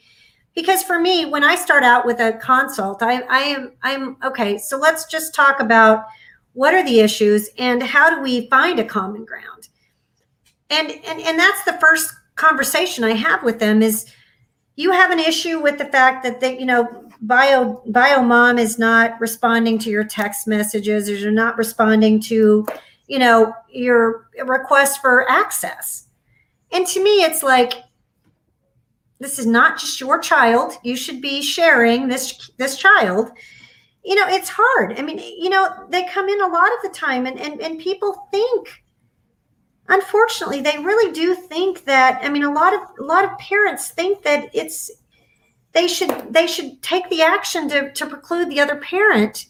Because 0.55 0.83
for 0.83 1.01
me, 1.01 1.25
when 1.25 1.43
I 1.43 1.55
start 1.55 1.85
out 1.85 2.05
with 2.05 2.21
a 2.21 2.35
consult, 2.43 3.03
I, 3.03 3.23
I 3.23 3.39
am 3.39 3.73
I'm 3.83 4.19
okay. 4.23 4.59
So 4.59 4.77
let's 4.77 5.07
just 5.07 5.35
talk 5.35 5.61
about 5.61 6.05
what 6.53 6.75
are 6.75 6.85
the 6.85 7.01
issues 7.01 7.49
and 7.57 7.83
how 7.83 8.15
do 8.15 8.21
we 8.21 8.51
find 8.51 8.79
a 8.79 8.85
common 8.85 9.25
ground. 9.25 9.69
And 10.69 10.91
and 10.91 11.23
and 11.23 11.39
that's 11.39 11.65
the 11.65 11.79
first 11.81 12.13
conversation 12.43 13.05
I 13.05 13.13
have 13.13 13.43
with 13.43 13.59
them 13.61 13.83
is 13.83 14.07
you 14.75 14.91
have 14.91 15.11
an 15.11 15.21
issue 15.21 15.61
with 15.61 15.79
the 15.79 15.85
fact 15.85 16.25
that 16.25 16.41
they, 16.41 16.59
you 16.59 16.67
know, 16.67 17.09
bio 17.21 17.81
bio 17.87 18.23
mom 18.23 18.59
is 18.59 18.79
not 18.79 19.21
responding 19.21 19.79
to 19.79 19.91
your 19.91 20.05
text 20.05 20.49
messages 20.49 21.09
or 21.09 21.15
you're 21.15 21.31
not 21.31 21.57
responding 21.57 22.21
to, 22.21 22.67
you 23.07 23.19
know, 23.19 23.55
your 23.71 24.29
request 24.45 25.01
for 25.01 25.31
access. 25.31 26.09
And 26.73 26.87
to 26.89 27.05
me, 27.05 27.23
it's 27.23 27.43
like 27.43 27.75
this 29.21 29.39
is 29.39 29.47
not 29.47 29.79
just 29.79 30.01
your 30.01 30.19
child. 30.19 30.73
You 30.83 30.97
should 30.97 31.21
be 31.21 31.43
sharing 31.43 32.09
this 32.09 32.51
this 32.57 32.77
child. 32.77 33.31
You 34.05 34.17
know, 34.17 34.27
it's 34.27 34.51
hard. 34.53 34.99
I 34.99 35.03
mean, 35.03 35.19
you 35.19 35.49
know, 35.49 35.87
they 35.91 36.05
come 36.09 36.29
in 36.29 36.41
a 36.41 36.49
lot 36.49 36.73
of 36.73 36.83
the 36.83 36.89
time 36.93 37.27
and 37.27 37.39
and, 37.39 37.61
and 37.61 37.79
people 37.79 38.29
think 38.33 38.82
unfortunately 39.93 40.61
they 40.61 40.79
really 40.79 41.13
do 41.13 41.35
think 41.35 41.85
that 41.85 42.19
i 42.23 42.29
mean 42.29 42.43
a 42.43 42.53
lot 42.53 42.75
of 42.75 42.81
a 42.99 43.03
lot 43.03 43.25
of 43.25 43.39
parents 43.39 43.89
think 43.91 44.23
that 44.23 44.51
it's 44.53 44.91
they 45.73 45.89
should 45.89 46.33
they 46.33 46.47
should 46.47 46.83
take 46.83 47.09
the 47.09 47.23
action 47.23 47.69
to, 47.69 47.93
to 47.93 48.07
preclude 48.07 48.51
the 48.51 48.61
other 48.61 48.77
parent 48.77 49.47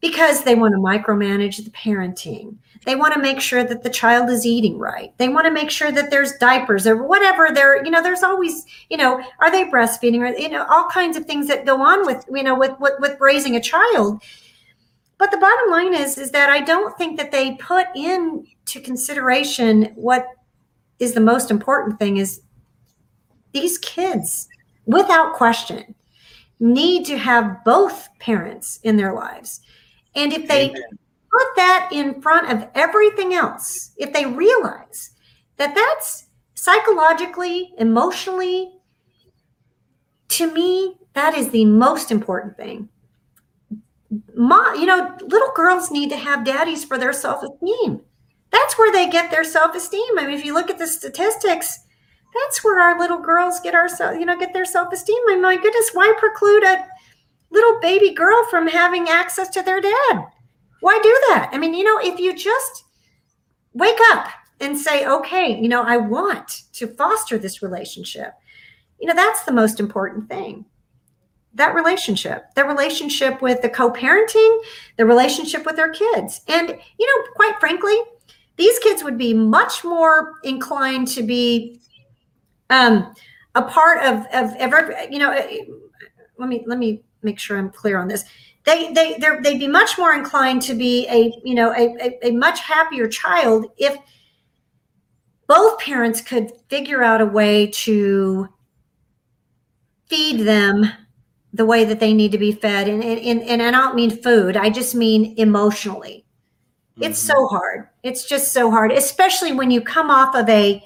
because 0.00 0.44
they 0.44 0.54
want 0.54 0.74
to 0.74 0.80
micromanage 0.80 1.64
the 1.64 1.70
parenting. 1.70 2.56
They 2.84 2.96
want 2.96 3.14
to 3.14 3.20
make 3.20 3.40
sure 3.40 3.62
that 3.62 3.84
the 3.84 3.90
child 3.90 4.28
is 4.28 4.44
eating 4.44 4.76
right. 4.76 5.16
They 5.16 5.28
want 5.28 5.46
to 5.46 5.52
make 5.52 5.70
sure 5.70 5.92
that 5.92 6.10
there's 6.10 6.32
diapers 6.38 6.86
or 6.86 7.04
whatever 7.04 7.50
there 7.52 7.82
you 7.84 7.90
know 7.90 8.02
there's 8.02 8.22
always 8.22 8.66
you 8.90 8.96
know 8.96 9.22
are 9.40 9.50
they 9.50 9.64
breastfeeding? 9.64 10.20
Or 10.20 10.36
you 10.36 10.48
know 10.48 10.66
all 10.68 10.88
kinds 10.88 11.16
of 11.16 11.24
things 11.24 11.48
that 11.48 11.66
go 11.66 11.80
on 11.80 12.04
with 12.04 12.24
you 12.32 12.42
know 12.42 12.58
with 12.58 12.78
with, 12.80 12.94
with 13.00 13.16
raising 13.20 13.56
a 13.56 13.60
child 13.60 14.22
but 15.22 15.30
the 15.30 15.36
bottom 15.36 15.70
line 15.70 15.94
is 15.94 16.18
is 16.18 16.32
that 16.32 16.50
i 16.50 16.60
don't 16.60 16.98
think 16.98 17.16
that 17.16 17.30
they 17.30 17.54
put 17.54 17.86
into 17.94 18.80
consideration 18.82 19.84
what 19.94 20.26
is 20.98 21.14
the 21.14 21.20
most 21.20 21.48
important 21.48 21.96
thing 22.00 22.16
is 22.16 22.40
these 23.52 23.78
kids 23.78 24.48
without 24.84 25.34
question 25.34 25.94
need 26.58 27.06
to 27.06 27.16
have 27.16 27.62
both 27.64 28.08
parents 28.18 28.80
in 28.82 28.96
their 28.96 29.14
lives 29.14 29.60
and 30.16 30.32
if 30.32 30.48
they 30.48 30.70
Amen. 30.70 30.82
put 31.30 31.46
that 31.54 31.88
in 31.92 32.20
front 32.20 32.50
of 32.50 32.68
everything 32.74 33.32
else 33.32 33.92
if 33.98 34.12
they 34.12 34.26
realize 34.26 35.10
that 35.56 35.72
that's 35.72 36.24
psychologically 36.54 37.72
emotionally 37.78 38.72
to 40.26 40.52
me 40.52 40.96
that 41.12 41.34
is 41.34 41.50
the 41.50 41.64
most 41.64 42.10
important 42.10 42.56
thing 42.56 42.88
mom, 44.34 44.76
you 44.76 44.86
know, 44.86 45.16
little 45.26 45.52
girls 45.54 45.90
need 45.90 46.10
to 46.10 46.16
have 46.16 46.44
daddies 46.44 46.84
for 46.84 46.98
their 46.98 47.12
self 47.12 47.42
esteem. 47.42 48.00
That's 48.50 48.76
where 48.78 48.92
they 48.92 49.08
get 49.08 49.30
their 49.30 49.44
self 49.44 49.74
esteem. 49.74 50.18
I 50.18 50.26
mean, 50.26 50.38
if 50.38 50.44
you 50.44 50.54
look 50.54 50.70
at 50.70 50.78
the 50.78 50.86
statistics, 50.86 51.78
that's 52.34 52.64
where 52.64 52.80
our 52.80 52.98
little 52.98 53.18
girls 53.18 53.60
get 53.60 53.74
our, 53.74 53.88
you 54.14 54.24
know, 54.24 54.38
get 54.38 54.52
their 54.52 54.64
self 54.64 54.92
esteem. 54.92 55.18
I 55.28 55.32
mean, 55.32 55.42
my 55.42 55.56
goodness, 55.56 55.90
why 55.92 56.12
preclude 56.18 56.64
a 56.64 56.86
little 57.50 57.80
baby 57.80 58.12
girl 58.14 58.44
from 58.50 58.66
having 58.68 59.08
access 59.08 59.48
to 59.50 59.62
their 59.62 59.80
dad? 59.80 60.26
Why 60.80 60.98
do 61.02 61.20
that? 61.28 61.50
I 61.52 61.58
mean, 61.58 61.74
you 61.74 61.84
know, 61.84 61.98
if 62.02 62.18
you 62.18 62.34
just 62.36 62.84
wake 63.72 63.98
up 64.10 64.28
and 64.60 64.76
say, 64.76 65.06
okay, 65.06 65.58
you 65.60 65.68
know, 65.68 65.82
I 65.82 65.96
want 65.96 66.62
to 66.74 66.86
foster 66.86 67.38
this 67.38 67.62
relationship, 67.62 68.32
you 69.00 69.06
know, 69.06 69.14
that's 69.14 69.44
the 69.44 69.52
most 69.52 69.80
important 69.80 70.28
thing. 70.28 70.64
That 71.54 71.74
relationship, 71.74 72.54
the 72.54 72.64
relationship 72.64 73.42
with 73.42 73.60
the 73.62 73.68
co-parenting, 73.68 74.62
the 74.96 75.04
relationship 75.04 75.66
with 75.66 75.76
their 75.76 75.90
kids. 75.90 76.40
And 76.48 76.68
you 76.98 77.06
know, 77.06 77.32
quite 77.34 77.58
frankly, 77.60 77.96
these 78.56 78.78
kids 78.78 79.02
would 79.04 79.18
be 79.18 79.34
much 79.34 79.84
more 79.84 80.34
inclined 80.44 81.08
to 81.08 81.22
be 81.22 81.80
um, 82.70 83.14
a 83.54 83.62
part 83.62 84.02
of 84.04 84.26
of 84.32 84.54
every, 84.56 84.94
you 85.10 85.18
know, 85.18 85.30
let 86.38 86.48
me 86.48 86.64
let 86.66 86.78
me 86.78 87.02
make 87.22 87.38
sure 87.38 87.58
I'm 87.58 87.70
clear 87.70 87.98
on 87.98 88.08
this. 88.08 88.24
They 88.64 88.92
they 88.92 89.18
they'd 89.18 89.58
be 89.58 89.68
much 89.68 89.98
more 89.98 90.14
inclined 90.14 90.62
to 90.62 90.74
be 90.74 91.06
a 91.08 91.32
you 91.44 91.54
know 91.54 91.72
a, 91.72 91.96
a, 92.00 92.28
a 92.28 92.30
much 92.30 92.60
happier 92.60 93.08
child 93.08 93.66
if 93.76 93.96
both 95.48 95.78
parents 95.80 96.20
could 96.20 96.52
figure 96.68 97.02
out 97.02 97.20
a 97.20 97.26
way 97.26 97.66
to 97.66 98.48
feed 100.06 100.40
them 100.46 100.86
the 101.52 101.66
way 101.66 101.84
that 101.84 102.00
they 102.00 102.14
need 102.14 102.32
to 102.32 102.38
be 102.38 102.52
fed. 102.52 102.88
And 102.88 103.04
and, 103.04 103.42
and, 103.42 103.62
i 103.62 103.70
don't 103.70 103.94
mean 103.94 104.10
food 104.10 104.56
i 104.56 104.70
just 104.70 104.94
mean 104.94 105.34
emotionally. 105.36 106.24
Mm-hmm. 106.92 107.04
it's 107.04 107.18
so 107.18 107.46
hard. 107.46 107.88
It's 108.02 108.26
just 108.26 108.52
so 108.52 108.70
hard 108.70 108.92
especially 108.92 109.52
when 109.52 109.70
you 109.70 109.80
come 109.80 110.10
off 110.10 110.34
of 110.34 110.48
a 110.48 110.82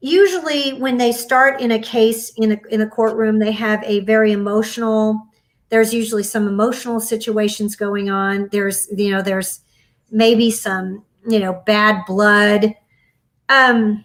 usually 0.00 0.72
when 0.74 0.96
they 0.96 1.12
start 1.12 1.60
in 1.60 1.72
a 1.72 1.78
case 1.78 2.32
in 2.36 2.52
a, 2.52 2.60
in 2.70 2.80
a 2.80 2.88
courtroom 2.88 3.38
they 3.38 3.52
have 3.52 3.82
a 3.84 4.00
very 4.00 4.32
emotional 4.32 5.26
there's 5.70 5.94
usually 5.94 6.24
some 6.24 6.46
emotional 6.48 7.00
situations 7.00 7.76
going 7.76 8.10
on. 8.10 8.48
There's 8.52 8.88
you 8.94 9.10
know 9.10 9.22
there's 9.22 9.60
maybe 10.10 10.50
some 10.50 11.04
you 11.26 11.38
know 11.38 11.62
bad 11.64 12.02
blood. 12.06 12.74
Um 13.48 14.04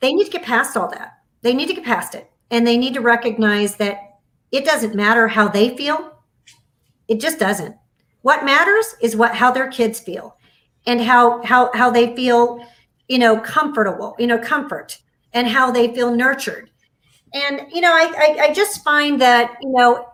they 0.00 0.12
need 0.12 0.24
to 0.24 0.30
get 0.30 0.44
past 0.44 0.76
all 0.76 0.88
that. 0.90 1.18
They 1.42 1.52
need 1.52 1.68
to 1.68 1.74
get 1.74 1.84
past 1.84 2.14
it. 2.14 2.30
And 2.50 2.66
they 2.66 2.78
need 2.78 2.94
to 2.94 3.00
recognize 3.00 3.76
that 3.76 4.05
it 4.52 4.64
doesn't 4.64 4.94
matter 4.94 5.28
how 5.28 5.48
they 5.48 5.76
feel. 5.76 6.18
It 7.08 7.20
just 7.20 7.38
doesn't. 7.38 7.76
What 8.22 8.44
matters 8.44 8.94
is 9.00 9.16
what 9.16 9.34
how 9.34 9.50
their 9.50 9.70
kids 9.70 10.00
feel 10.00 10.36
and 10.86 11.00
how 11.00 11.42
how 11.44 11.70
how 11.74 11.90
they 11.90 12.14
feel, 12.16 12.64
you 13.08 13.18
know, 13.18 13.38
comfortable, 13.40 14.16
you 14.18 14.26
know, 14.26 14.38
comfort 14.38 14.98
and 15.32 15.46
how 15.46 15.70
they 15.70 15.94
feel 15.94 16.14
nurtured. 16.14 16.70
And 17.32 17.62
you 17.72 17.80
know, 17.80 17.92
I 17.92 18.12
I, 18.16 18.44
I 18.46 18.52
just 18.52 18.82
find 18.82 19.20
that 19.20 19.56
you 19.62 19.70
know 19.70 20.06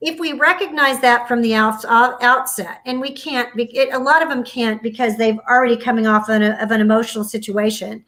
if 0.00 0.20
we 0.20 0.32
recognize 0.34 1.00
that 1.00 1.26
from 1.26 1.40
the 1.40 1.54
out, 1.54 1.84
outset, 1.86 2.80
and 2.84 3.00
we 3.00 3.10
can't, 3.10 3.48
it, 3.56 3.94
a 3.94 3.98
lot 3.98 4.22
of 4.22 4.28
them 4.28 4.44
can't 4.44 4.82
because 4.82 5.16
they've 5.16 5.38
already 5.50 5.76
coming 5.76 6.06
off 6.06 6.28
an, 6.28 6.42
of 6.42 6.70
an 6.70 6.80
emotional 6.80 7.24
situation. 7.24 8.04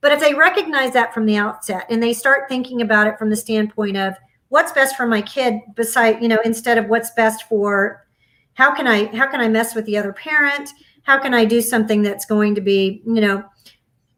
But 0.00 0.12
if 0.12 0.20
they 0.20 0.34
recognize 0.34 0.92
that 0.92 1.12
from 1.12 1.26
the 1.26 1.36
outset 1.36 1.86
and 1.90 2.02
they 2.02 2.12
start 2.12 2.48
thinking 2.48 2.82
about 2.82 3.06
it 3.06 3.18
from 3.18 3.30
the 3.30 3.36
standpoint 3.36 3.96
of 3.96 4.14
what's 4.52 4.72
best 4.72 4.96
for 4.96 5.06
my 5.06 5.22
kid 5.22 5.60
beside 5.76 6.20
you 6.20 6.28
know 6.28 6.38
instead 6.44 6.76
of 6.76 6.86
what's 6.86 7.10
best 7.12 7.44
for 7.48 8.06
how 8.52 8.74
can 8.74 8.86
i 8.86 9.06
how 9.16 9.26
can 9.26 9.40
i 9.40 9.48
mess 9.48 9.74
with 9.74 9.86
the 9.86 9.96
other 9.96 10.12
parent? 10.12 10.68
How 11.04 11.18
can 11.18 11.32
i 11.32 11.46
do 11.46 11.62
something 11.62 12.02
that's 12.02 12.26
going 12.26 12.54
to 12.54 12.60
be 12.60 13.02
you 13.06 13.22
know 13.22 13.42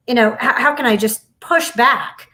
you 0.09 0.15
know 0.15 0.37
how, 0.41 0.61
how 0.61 0.75
can 0.75 0.87
i 0.87 0.97
just 0.97 1.39
push 1.39 1.71
back? 1.71 2.29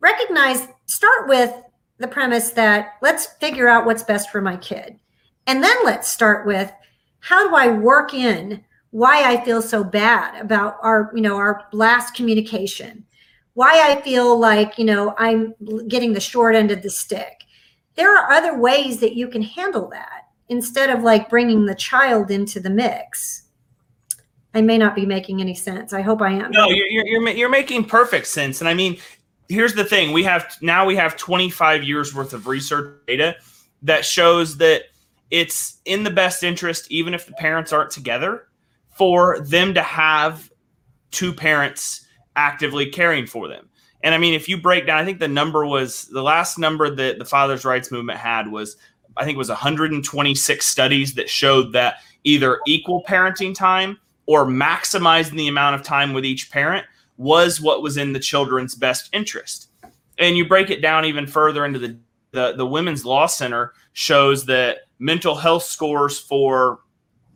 Recognize 0.00 0.68
start 0.84 1.28
with 1.28 1.50
the 1.96 2.06
premise 2.06 2.50
that 2.50 2.96
let's 3.00 3.24
figure 3.40 3.68
out 3.68 3.86
what's 3.86 4.02
best 4.02 4.30
for 4.30 4.42
my 4.42 4.58
kid. 4.58 4.98
And 5.46 5.62
then 5.62 5.76
let's 5.82 6.08
start 6.08 6.46
with 6.46 6.70
how 7.20 7.48
do 7.48 7.54
i 7.56 7.68
work 7.68 8.12
in 8.12 8.62
why 8.90 9.22
i 9.24 9.42
feel 9.46 9.62
so 9.62 9.82
bad 9.82 10.38
about 10.38 10.76
our 10.82 11.10
you 11.14 11.22
know 11.22 11.36
our 11.36 11.66
last 11.72 12.14
communication 12.14 13.06
why 13.60 13.92
I 13.92 14.00
feel 14.00 14.38
like, 14.38 14.78
you 14.78 14.86
know, 14.86 15.14
I'm 15.18 15.54
getting 15.86 16.14
the 16.14 16.20
short 16.20 16.56
end 16.56 16.70
of 16.70 16.80
the 16.80 16.88
stick. 16.88 17.44
There 17.94 18.16
are 18.16 18.32
other 18.32 18.58
ways 18.58 19.00
that 19.00 19.14
you 19.14 19.28
can 19.28 19.42
handle 19.42 19.86
that 19.90 20.28
instead 20.48 20.88
of 20.88 21.02
like 21.02 21.28
bringing 21.28 21.66
the 21.66 21.74
child 21.74 22.30
into 22.30 22.58
the 22.58 22.70
mix. 22.70 23.42
I 24.54 24.62
may 24.62 24.78
not 24.78 24.94
be 24.94 25.04
making 25.04 25.42
any 25.42 25.54
sense. 25.54 25.92
I 25.92 26.00
hope 26.00 26.22
I 26.22 26.32
am. 26.32 26.50
No, 26.52 26.70
you're, 26.70 26.86
you're, 26.86 27.28
you're 27.28 27.50
making 27.50 27.84
perfect 27.84 28.28
sense. 28.28 28.62
And 28.62 28.68
I 28.68 28.72
mean, 28.72 28.96
here's 29.50 29.74
the 29.74 29.84
thing 29.84 30.12
we 30.12 30.22
have 30.22 30.56
now 30.62 30.86
we 30.86 30.96
have 30.96 31.18
25 31.18 31.84
years 31.84 32.14
worth 32.14 32.32
of 32.32 32.46
research 32.46 33.02
data 33.06 33.36
that 33.82 34.06
shows 34.06 34.56
that 34.56 34.84
it's 35.30 35.80
in 35.84 36.02
the 36.02 36.10
best 36.10 36.42
interest, 36.42 36.90
even 36.90 37.12
if 37.12 37.26
the 37.26 37.34
parents 37.34 37.74
aren't 37.74 37.90
together, 37.90 38.48
for 38.96 39.38
them 39.40 39.74
to 39.74 39.82
have 39.82 40.50
two 41.10 41.34
parents 41.34 42.06
actively 42.40 42.86
caring 42.86 43.26
for 43.26 43.48
them. 43.48 43.68
And 44.02 44.14
I 44.14 44.18
mean, 44.18 44.32
if 44.32 44.48
you 44.48 44.56
break 44.56 44.86
down, 44.86 44.98
I 44.98 45.04
think 45.04 45.18
the 45.18 45.28
number 45.28 45.66
was 45.66 46.06
the 46.06 46.22
last 46.22 46.58
number 46.58 46.88
that 46.94 47.18
the 47.18 47.24
fathers' 47.24 47.66
rights 47.66 47.92
movement 47.92 48.18
had 48.18 48.50
was, 48.50 48.76
I 49.16 49.24
think 49.24 49.34
it 49.34 49.38
was 49.38 49.50
126 49.50 50.66
studies 50.66 51.14
that 51.14 51.28
showed 51.28 51.72
that 51.74 51.96
either 52.24 52.60
equal 52.66 53.04
parenting 53.04 53.54
time 53.54 53.98
or 54.24 54.46
maximizing 54.46 55.36
the 55.36 55.48
amount 55.48 55.74
of 55.74 55.82
time 55.82 56.14
with 56.14 56.24
each 56.24 56.50
parent 56.50 56.86
was 57.18 57.60
what 57.60 57.82
was 57.82 57.98
in 57.98 58.14
the 58.14 58.20
children's 58.20 58.74
best 58.74 59.10
interest. 59.12 59.68
And 60.18 60.36
you 60.36 60.48
break 60.48 60.70
it 60.70 60.80
down 60.80 61.04
even 61.04 61.26
further 61.26 61.66
into 61.66 61.78
the 61.78 61.98
the, 62.32 62.52
the 62.52 62.64
Women's 62.64 63.04
Law 63.04 63.26
Center 63.26 63.72
shows 63.92 64.44
that 64.46 64.82
mental 65.00 65.34
health 65.34 65.64
scores 65.64 66.20
for 66.20 66.78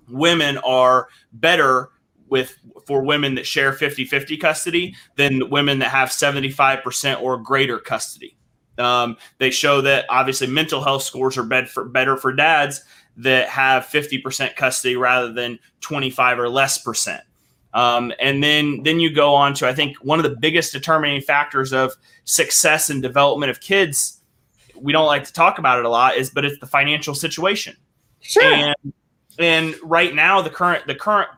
women 0.09 0.57
are 0.59 1.09
better 1.33 1.91
with 2.35 2.59
for 2.85 3.05
women 3.05 3.37
that 3.37 3.47
share 3.47 3.73
50-50 3.73 4.41
custody 4.41 4.97
than 5.15 5.49
women 5.51 5.79
that 5.79 5.91
have 5.91 6.09
75% 6.09 7.23
or 7.23 7.39
greater 7.39 7.79
custody. 7.79 8.37
Um, 8.77 9.17
they 9.39 9.53
show 9.53 9.81
that 9.83 10.05
obviously 10.09 10.49
mental 10.49 10.83
health 10.83 11.05
scores 11.05 11.39
are 11.39 11.45
better 11.45 11.69
for, 11.69 11.85
better 11.85 12.17
for 12.17 12.33
dads 12.33 12.83
that 13.19 13.49
have 13.49 13.87
50% 13.87 14.57
custody 14.57 14.97
rather 14.97 15.33
than 15.33 15.61
25 15.81 16.41
or 16.41 16.49
less 16.49 16.77
percent. 16.79 17.23
Um, 17.73 18.13
and 18.19 18.43
then 18.43 18.83
then 18.83 18.99
you 18.99 19.15
go 19.15 19.33
on 19.33 19.55
to 19.55 19.69
I 19.69 19.73
think 19.73 19.97
one 19.99 20.19
of 20.19 20.25
the 20.25 20.37
biggest 20.37 20.73
determining 20.73 21.21
factors 21.21 21.73
of 21.73 21.93
success 22.25 22.91
and 22.91 23.01
development 23.01 23.51
of 23.51 23.61
kids. 23.61 24.21
We 24.75 24.93
don't 24.93 25.07
like 25.07 25.23
to 25.23 25.33
talk 25.33 25.61
about 25.61 25.79
it 25.79 25.85
a 25.85 25.89
lot, 25.89 26.17
is 26.17 26.31
but 26.31 26.45
it's 26.45 26.59
the 26.59 26.67
financial 26.67 27.15
situation. 27.15 27.77
Sure. 28.23 28.43
And 28.43 28.75
and 29.39 29.77
right 29.85 30.13
now 30.13 30.43
the 30.43 30.51
current 30.51 30.85
the 30.89 30.97
current 30.97 31.31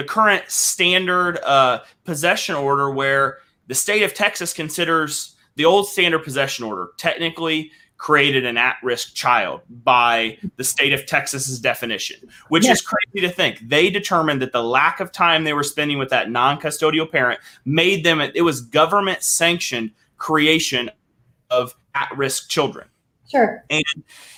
the 0.00 0.04
current 0.04 0.50
standard 0.50 1.38
uh, 1.44 1.80
possession 2.04 2.54
order 2.54 2.90
where 2.90 3.40
the 3.66 3.74
state 3.74 4.02
of 4.02 4.14
Texas 4.14 4.54
considers 4.54 5.36
the 5.56 5.66
old 5.66 5.86
standard 5.86 6.20
possession 6.20 6.64
order 6.64 6.92
technically 6.96 7.70
created 7.98 8.46
an 8.46 8.56
at-risk 8.56 9.14
child 9.14 9.60
by 9.84 10.38
the 10.56 10.64
state 10.64 10.94
of 10.94 11.04
Texas's 11.04 11.60
definition, 11.60 12.18
which 12.48 12.64
yes. 12.64 12.78
is 12.78 12.86
crazy 12.86 13.28
to 13.28 13.30
think. 13.30 13.60
They 13.68 13.90
determined 13.90 14.40
that 14.40 14.52
the 14.52 14.62
lack 14.62 15.00
of 15.00 15.12
time 15.12 15.44
they 15.44 15.52
were 15.52 15.62
spending 15.62 15.98
with 15.98 16.08
that 16.08 16.30
non-custodial 16.30 17.12
parent 17.12 17.38
made 17.66 18.02
them 18.02 18.22
it 18.22 18.40
was 18.40 18.62
government 18.62 19.22
sanctioned 19.22 19.90
creation 20.16 20.90
of 21.50 21.74
at-risk 21.94 22.48
children. 22.48 22.88
Sure. 23.30 23.62
And 23.68 23.84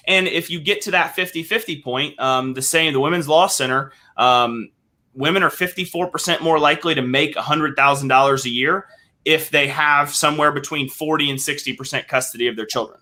and 0.09 0.27
if 0.27 0.51
you 0.51 0.59
get 0.59 0.81
to 0.83 0.91
that 0.91 1.15
50-50 1.15 1.85
point, 1.85 2.19
um, 2.19 2.53
the 2.53 2.63
same 2.63 2.93
the 2.93 2.99
Women's 2.99 3.29
Law 3.29 3.47
Center 3.47 3.93
um, 4.17 4.71
women 5.15 5.43
are 5.43 5.51
54% 5.51 6.41
more 6.41 6.59
likely 6.59 6.95
to 6.95 7.03
make 7.03 7.35
$100,000 7.35 8.45
a 8.45 8.49
year 8.49 8.87
if 9.25 9.51
they 9.51 9.69
have 9.69 10.15
somewhere 10.15 10.53
between 10.53 10.89
40 10.89 11.31
and 11.31 11.39
60% 11.39 12.09
custody 12.09 12.49
of 12.49 12.57
their 12.57 12.67
children 12.67 13.01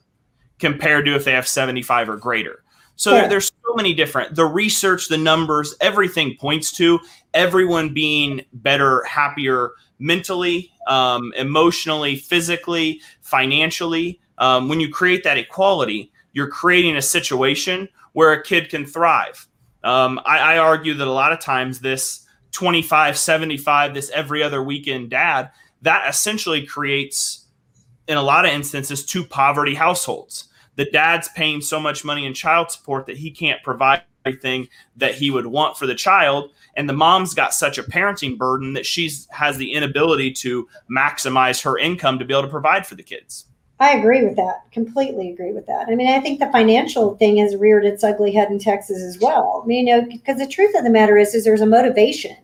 compared 0.58 1.06
to 1.06 1.14
if 1.14 1.24
they 1.24 1.32
have 1.32 1.48
75 1.48 2.08
or 2.08 2.16
greater. 2.16 2.62
So 2.96 3.12
yeah. 3.12 3.20
there, 3.20 3.30
there's 3.30 3.46
so 3.46 3.74
many 3.74 3.94
different 3.94 4.34
the 4.34 4.44
research, 4.44 5.08
the 5.08 5.16
numbers, 5.16 5.74
everything 5.80 6.36
points 6.36 6.70
to 6.72 7.00
everyone 7.32 7.94
being 7.94 8.42
better, 8.52 9.02
happier 9.04 9.72
mentally, 9.98 10.70
um, 10.86 11.32
emotionally, 11.36 12.16
physically, 12.16 13.00
financially. 13.22 14.20
Um, 14.36 14.68
when 14.68 14.80
you 14.80 14.90
create 14.90 15.24
that 15.24 15.38
equality, 15.38 16.12
you're 16.32 16.48
creating 16.48 16.96
a 16.96 17.02
situation 17.02 17.88
where 18.12 18.32
a 18.32 18.42
kid 18.42 18.68
can 18.68 18.84
thrive. 18.84 19.46
Um, 19.83 20.20
I, 20.24 20.55
I 20.55 20.59
argue 20.59 20.95
that 20.95 21.07
a 21.07 21.12
lot 21.12 21.33
of 21.33 21.41
times 21.41 21.81
this 21.81 22.26
25, 22.53 23.16
75, 23.16 23.95
this 23.95 24.11
every 24.11 24.43
other 24.43 24.62
weekend 24.62 25.11
dad, 25.11 25.51
that 25.83 26.09
essentially 26.09 26.66
creates, 26.66 27.47
in 28.09 28.18
a 28.18 28.22
lot 28.22 28.45
of 28.45 28.53
instances, 28.53 29.05
two 29.05 29.24
poverty 29.24 29.74
households. 29.74 30.49
The 30.76 30.85
dad's 30.87 31.28
paying 31.28 31.61
so 31.61 31.81
much 31.81 32.05
money 32.05 32.26
in 32.26 32.35
child 32.35 32.70
support 32.70 33.07
that 33.07 33.16
he 33.16 33.31
can't 33.31 33.62
provide 33.62 34.03
everything 34.24 34.68
that 34.97 35.14
he 35.14 35.31
would 35.31 35.47
want 35.47 35.76
for 35.76 35.87
the 35.87 35.95
child 35.95 36.51
and 36.76 36.89
the 36.89 36.95
mom's 36.95 37.35
got 37.35 37.55
such 37.55 37.78
a 37.78 37.83
parenting 37.83 38.37
burden 38.37 38.74
that 38.74 38.87
she's 38.87 39.26
has 39.31 39.57
the 39.57 39.72
inability 39.72 40.31
to 40.31 40.68
maximize 40.91 41.62
her 41.62 41.78
income 41.78 42.18
to 42.18 42.24
be 42.24 42.35
able 42.35 42.43
to 42.43 42.49
provide 42.49 42.87
for 42.87 42.95
the 42.95 43.03
kids 43.03 43.47
I 43.81 43.97
agree 43.97 44.22
with 44.22 44.37
that. 44.37 44.70
Completely 44.72 45.33
agree 45.33 45.53
with 45.53 45.66
that. 45.66 45.89
I 45.89 45.95
mean, 45.95 46.09
I 46.09 46.20
think 46.20 46.39
the 46.39 46.53
financial 46.53 47.16
thing 47.16 47.39
has 47.39 47.57
reared 47.57 47.87
its 47.87 48.05
ugly 48.05 48.31
head 48.31 48.51
in 48.51 48.59
Texas 48.59 49.03
as 49.03 49.18
well. 49.18 49.62
I 49.64 49.66
mean, 49.66 49.87
you 49.87 49.97
know, 49.97 50.07
because 50.07 50.39
the 50.39 50.47
truth 50.47 50.76
of 50.76 50.85
the 50.85 50.91
matter 50.91 51.16
is, 51.16 51.35
is 51.35 51.45
there's 51.45 51.62
a 51.62 51.66
motivation. 51.66 52.37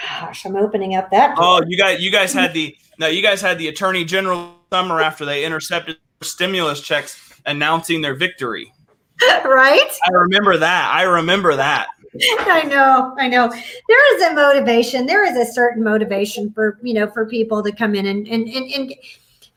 Gosh, 0.00 0.46
I'm 0.46 0.56
opening 0.56 0.94
up 0.94 1.10
that. 1.10 1.34
Door. 1.34 1.44
Oh, 1.44 1.62
you 1.66 1.76
guys, 1.76 2.00
you 2.00 2.12
guys 2.12 2.32
had 2.32 2.54
the 2.54 2.76
no, 2.98 3.08
you 3.08 3.22
guys 3.22 3.40
had 3.40 3.58
the 3.58 3.68
attorney 3.68 4.04
general 4.04 4.54
summer 4.70 5.00
after 5.00 5.24
they 5.24 5.44
intercepted 5.44 5.96
stimulus 6.22 6.80
checks 6.80 7.18
announcing 7.46 8.00
their 8.00 8.14
victory. 8.14 8.72
right? 9.44 9.90
I 10.06 10.12
remember 10.12 10.56
that. 10.58 10.90
I 10.94 11.02
remember 11.02 11.56
that. 11.56 11.88
I 12.40 12.62
know, 12.64 13.14
I 13.18 13.28
know. 13.28 13.48
There 13.48 14.16
is 14.16 14.22
a 14.22 14.34
motivation. 14.34 15.06
There 15.06 15.24
is 15.24 15.36
a 15.36 15.50
certain 15.52 15.82
motivation 15.82 16.52
for 16.52 16.78
you 16.82 16.94
know 16.94 17.08
for 17.08 17.26
people 17.26 17.62
to 17.62 17.72
come 17.72 17.94
in 17.94 18.06
and 18.06 18.28
and 18.28 18.48
and, 18.48 18.70
and 18.70 18.94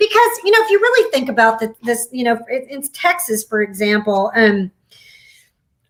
because 0.04 0.32
you 0.44 0.52
know 0.52 0.60
if 0.62 0.70
you 0.70 0.80
really 0.80 1.12
think 1.12 1.30
about 1.30 1.60
the, 1.60 1.74
this, 1.84 2.10
you 2.12 2.24
know, 2.24 2.38
in, 2.50 2.82
Texas, 2.90 3.44
for 3.44 3.62
example, 3.62 4.32
um, 4.36 4.70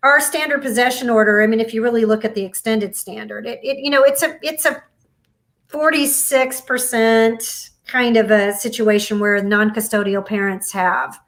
our 0.04 0.20
standard 0.20 0.62
possession 0.62 1.10
order. 1.10 1.42
I 1.42 1.46
mean, 1.48 1.60
if 1.60 1.74
you 1.74 1.82
really 1.82 2.04
look 2.04 2.24
at 2.24 2.34
the 2.34 2.44
extended 2.44 2.94
standard, 2.94 3.46
it, 3.46 3.58
it 3.62 3.78
you 3.78 3.90
know 3.90 4.02
it's 4.02 4.22
a 4.22 4.38
it's 4.42 4.66
a 4.66 4.82
forty 5.66 6.06
six 6.06 6.60
percent 6.60 7.70
kind 7.86 8.16
of 8.16 8.30
a 8.30 8.54
situation 8.54 9.18
where 9.18 9.42
non-custodial 9.42 10.24
parents 10.24 10.72
have 10.72 11.20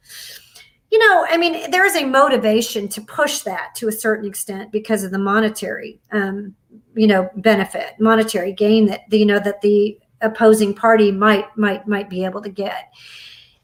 you 0.91 0.99
know 0.99 1.27
i 1.29 1.37
mean 1.37 1.71
there 1.71 1.85
is 1.85 1.95
a 1.97 2.05
motivation 2.07 2.89
to 2.89 3.03
push 3.03 3.41
that 3.41 3.75
to 3.75 3.89
a 3.89 3.93
certain 3.93 4.27
extent 4.27 4.73
because 4.73 5.05
of 5.05 5.11
the 5.11 5.19
monetary 5.19 6.01
um, 6.13 6.55
you 6.95 7.07
know 7.07 7.29
benefit 7.37 7.93
monetary 8.01 8.55
gain 8.55 8.87
that 8.87 9.03
you 9.11 9.27
know 9.27 9.39
that 9.39 9.61
the 9.61 9.99
opposing 10.21 10.75
party 10.75 11.11
might 11.13 11.45
might 11.57 11.87
might 11.87 12.09
be 12.09 12.25
able 12.25 12.43
to 12.43 12.49
get. 12.49 12.93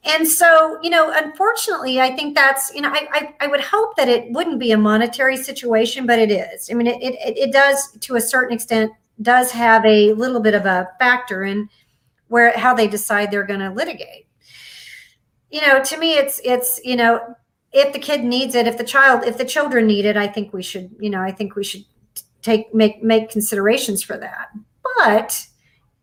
And 0.05 0.27
so 0.27 0.79
you 0.83 0.91
know 0.91 1.13
unfortunately 1.15 2.01
i 2.01 2.11
think 2.11 2.35
that's 2.35 2.75
you 2.75 2.81
know 2.81 2.91
i 2.91 3.07
i, 3.13 3.35
I 3.45 3.47
would 3.47 3.61
hope 3.61 3.97
that 3.97 4.09
it 4.09 4.33
wouldn't 4.33 4.59
be 4.59 4.73
a 4.73 4.79
monetary 4.79 5.37
situation 5.37 6.07
but 6.07 6.19
it 6.19 6.31
is. 6.31 6.71
I 6.71 6.75
mean 6.75 6.89
it, 6.89 7.01
it 7.01 7.39
it 7.39 7.53
does 7.53 7.93
to 8.01 8.17
a 8.17 8.21
certain 8.21 8.55
extent 8.55 8.93
does 9.21 9.53
have 9.53 9.85
a 9.87 10.13
little 10.15 10.41
bit 10.41 10.55
of 10.55 10.67
a 10.67 10.89
factor 10.99 11.45
in 11.45 11.69
where 12.29 12.57
how 12.59 12.75
they 12.75 12.89
decide 12.89 13.31
they're 13.31 13.45
going 13.45 13.61
to 13.61 13.71
litigate. 13.71 14.27
You 15.51 15.61
know 15.61 15.83
to 15.85 15.97
me 15.99 16.15
it's 16.15 16.41
it's 16.45 16.81
you 16.83 16.97
know 16.97 17.37
if 17.73 17.93
the 17.93 17.99
kid 17.99 18.25
needs 18.25 18.57
it 18.57 18.67
if 18.67 18.77
the 18.77 18.85
child 18.85 19.25
if 19.25 19.39
the 19.39 19.45
children 19.45 19.87
need 19.87 20.05
it 20.05 20.17
i 20.17 20.27
think 20.27 20.53
we 20.53 20.63
should 20.63 20.91
you 20.99 21.09
know 21.09 21.21
i 21.21 21.31
think 21.31 21.55
we 21.55 21.65
should 21.65 21.85
take 22.43 22.75
make 22.75 23.03
make 23.03 23.31
considerations 23.31 24.03
for 24.03 24.19
that. 24.19 24.49
But 24.99 25.47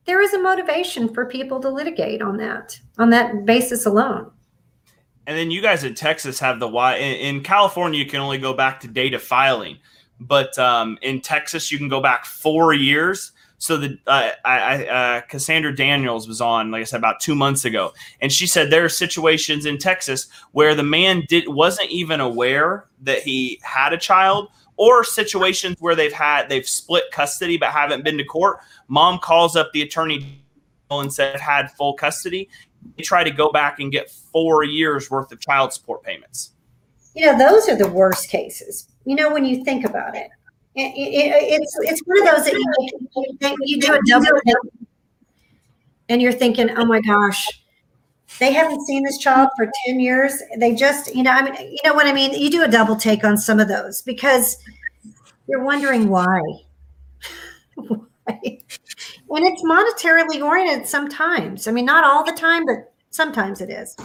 there 0.09 0.23
is 0.23 0.33
a 0.33 0.39
motivation 0.39 1.07
for 1.07 1.27
people 1.27 1.59
to 1.59 1.69
litigate 1.69 2.19
on 2.19 2.35
that 2.35 2.79
on 2.97 3.11
that 3.11 3.45
basis 3.45 3.85
alone. 3.85 4.31
And 5.27 5.37
then 5.37 5.51
you 5.51 5.61
guys 5.61 5.83
in 5.83 5.93
texas 5.93 6.39
have 6.39 6.59
the 6.59 6.67
why 6.67 6.95
in, 6.95 7.35
in 7.35 7.43
california 7.43 7.99
you 7.99 8.09
can 8.09 8.19
only 8.19 8.39
go 8.39 8.51
back 8.51 8.79
to 8.79 8.87
date 8.87 9.13
of 9.13 9.21
filing 9.21 9.77
but 10.19 10.57
um, 10.57 10.97
in 11.03 11.21
texas 11.21 11.71
you 11.71 11.77
can 11.77 11.89
go 11.89 12.01
back 12.01 12.25
four 12.25 12.73
years. 12.73 13.33
So 13.61 13.75
the 13.75 13.99
uh, 14.07 14.31
I, 14.45 14.85
uh, 14.85 15.21
Cassandra 15.21 15.75
Daniels 15.75 16.29
was 16.29 16.39
on, 16.39 16.71
like 16.71 16.79
I 16.79 16.85
said, 16.85 16.97
about 16.97 17.19
two 17.19 17.35
months 17.35 17.65
ago, 17.65 17.93
and 18.21 18.31
she 18.31 18.47
said 18.47 18.71
there 18.71 18.85
are 18.85 18.89
situations 18.89 19.65
in 19.65 19.77
Texas 19.77 20.27
where 20.53 20.73
the 20.73 20.83
man 20.83 21.25
did 21.27 21.49
wasn't 21.49 21.89
even 21.89 22.21
aware 22.21 22.85
that 23.01 23.21
he 23.21 23.59
had 23.61 23.91
a 23.91 23.97
child, 23.97 24.47
or 24.79 25.03
situations 25.03 25.77
where 25.79 25.95
they've 25.95 26.13
had 26.13 26.49
they've 26.49 26.67
split 26.67 27.03
custody 27.11 27.57
but 27.57 27.69
haven't 27.69 28.03
been 28.03 28.17
to 28.17 28.23
court. 28.23 28.59
Mom 28.87 29.19
calls 29.19 29.55
up 29.55 29.71
the 29.73 29.81
attorney 29.81 30.41
and 30.89 31.13
said 31.13 31.39
had 31.39 31.71
full 31.71 31.93
custody. 31.93 32.49
They 32.97 33.03
try 33.03 33.23
to 33.23 33.31
go 33.31 33.51
back 33.51 33.79
and 33.79 33.91
get 33.91 34.09
four 34.09 34.63
years 34.63 35.11
worth 35.11 35.31
of 35.31 35.39
child 35.39 35.73
support 35.73 36.01
payments. 36.01 36.53
You 37.13 37.25
know, 37.25 37.37
those 37.37 37.67
are 37.67 37.75
the 37.75 37.89
worst 37.89 38.29
cases. 38.29 38.87
You 39.05 39.15
know, 39.15 39.31
when 39.31 39.45
you 39.45 39.63
think 39.63 39.85
about 39.85 40.15
it 40.15 40.29
it, 40.75 40.93
it, 40.95 41.61
it's 41.61 41.77
it's 41.81 42.01
one 42.05 42.21
of 42.21 42.35
those 42.35 42.45
that 42.45 42.53
you, 42.53 43.57
you 43.63 43.81
do 43.81 43.93
a 43.93 43.99
double 44.05 44.39
and 46.09 46.21
you're 46.21 46.33
thinking, 46.33 46.69
oh 46.77 46.85
my 46.85 47.01
gosh, 47.01 47.47
they 48.37 48.53
haven't 48.53 48.85
seen 48.85 49.03
this 49.03 49.17
child 49.17 49.49
for 49.57 49.69
10 49.87 49.99
years. 49.99 50.41
They 50.57 50.75
just, 50.75 51.15
you 51.15 51.23
know, 51.23 51.31
I 51.31 51.41
mean, 51.41 51.55
you 51.55 51.79
know 51.83 51.93
what 51.93 52.05
I 52.05 52.13
mean? 52.13 52.33
You 52.33 52.49
do 52.49 52.63
a 52.63 52.67
double 52.67 52.95
take 52.95 53.23
on 53.23 53.37
some 53.37 53.59
of 53.59 53.67
those 53.67 54.01
because 54.01 54.57
you're 55.47 55.63
wondering 55.63 56.09
why. 56.09 56.41
why? 57.75 58.05
And 59.31 59.45
it's 59.45 59.63
monetarily 59.63 60.43
oriented 60.43 60.87
sometimes. 60.87 61.67
I 61.67 61.71
mean, 61.71 61.85
not 61.85 62.03
all 62.03 62.23
the 62.23 62.31
time, 62.31 62.65
but 62.65 62.91
sometimes 63.11 63.61
it 63.61 63.69
is. 63.69 63.95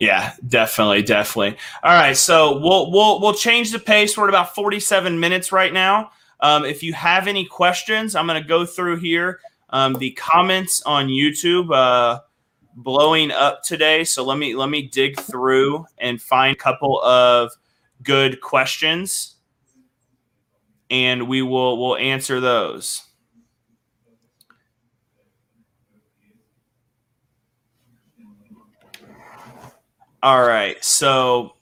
Yeah, 0.00 0.32
definitely, 0.48 1.02
definitely. 1.02 1.58
All 1.82 1.92
right, 1.92 2.16
so 2.16 2.58
we'll 2.58 2.90
we'll 2.90 3.20
we'll 3.20 3.34
change 3.34 3.72
the 3.72 3.78
pace. 3.78 4.16
We're 4.16 4.24
at 4.24 4.30
about 4.30 4.54
47 4.54 5.20
minutes 5.20 5.52
right 5.52 5.72
now. 5.72 6.10
Um, 6.40 6.64
if 6.64 6.82
you 6.82 6.92
have 6.94 7.28
any 7.28 7.44
questions, 7.44 8.14
I'm 8.14 8.26
going 8.26 8.42
to 8.42 8.48
go 8.48 8.66
through 8.66 8.96
here 8.96 9.40
um, 9.70 9.94
the 9.94 10.12
comments 10.12 10.82
on 10.84 11.08
YouTube 11.08 11.74
uh, 11.74 12.20
blowing 12.76 13.30
up 13.32 13.62
today. 13.62 14.04
So 14.04 14.22
let 14.24 14.38
me 14.38 14.54
let 14.54 14.68
me 14.68 14.82
dig 14.82 15.18
through 15.18 15.86
and 15.98 16.20
find 16.20 16.54
a 16.54 16.58
couple 16.58 17.02
of 17.02 17.50
good 18.02 18.40
questions, 18.40 19.36
and 20.90 21.26
we 21.26 21.42
will 21.42 21.80
we'll 21.80 21.96
answer 21.96 22.40
those. 22.40 23.02
All 30.22 30.44
right. 30.44 30.82
So 30.84 31.52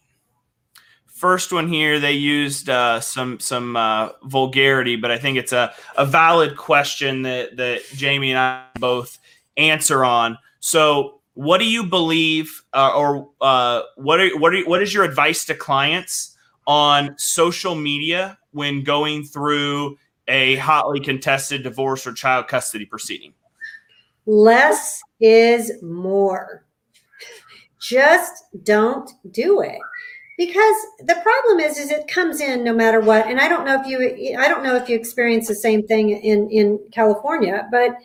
first 1.09 1.53
one 1.53 1.69
here, 1.69 2.01
they 2.01 2.13
used 2.13 2.69
uh, 2.69 3.01
some 3.01 3.39
some 3.39 3.77
uh, 3.77 4.11
vulgarity, 4.25 4.97
but 4.97 5.11
I 5.11 5.19
think 5.19 5.39
it's 5.39 5.53
a, 5.53 5.73
a 5.97 6.07
valid 6.07 6.57
question 6.57 7.23
that 7.23 7.57
that 7.57 7.83
Jamie 7.93 8.31
and 8.31 8.39
I 8.39 8.65
both 8.79 9.19
answer 9.57 10.05
on. 10.05 10.39
So, 10.65 11.21
what 11.35 11.59
do 11.59 11.67
you 11.67 11.85
believe, 11.85 12.63
uh, 12.73 12.97
or 12.97 13.29
uh, 13.43 13.83
what 13.97 14.19
are, 14.19 14.31
what 14.39 14.55
are, 14.55 14.63
what 14.63 14.83
is 14.83 14.95
your 14.95 15.05
advice 15.05 15.45
to 15.45 15.55
clients 15.55 16.39
on 16.67 17.15
social 17.19 17.75
media 17.75 18.39
when 18.53 18.83
going 18.83 19.25
through 19.25 19.99
a 20.27 20.57
hotly 20.57 21.01
contested 21.01 21.65
divorce 21.65 22.07
or 22.07 22.15
child 22.15 22.49
custody 22.49 22.87
proceeding? 22.87 23.35
Less 24.25 25.03
is 25.21 25.71
more. 25.83 26.65
Just 27.79 28.45
don't 28.63 29.11
do 29.33 29.61
it. 29.61 29.79
Because 30.39 30.77
the 31.01 31.21
problem 31.23 31.61
is 31.61 31.77
is 31.77 31.91
it 31.91 32.09
comes 32.09 32.41
in 32.41 32.65
no 32.65 32.73
matter 32.73 33.01
what. 33.01 33.27
And 33.27 33.39
i 33.39 33.49
don't 33.49 33.67
know 33.67 33.79
if 33.79 33.87
you 33.87 34.39
i 34.39 34.49
don't 34.49 34.65
know 34.65 34.77
if 34.77 34.89
you 34.89 34.97
experience 34.97 35.47
the 35.47 35.55
same 35.55 35.87
thing 35.87 36.09
in 36.09 36.49
in 36.49 36.81
california 36.91 37.69
but 37.71 37.99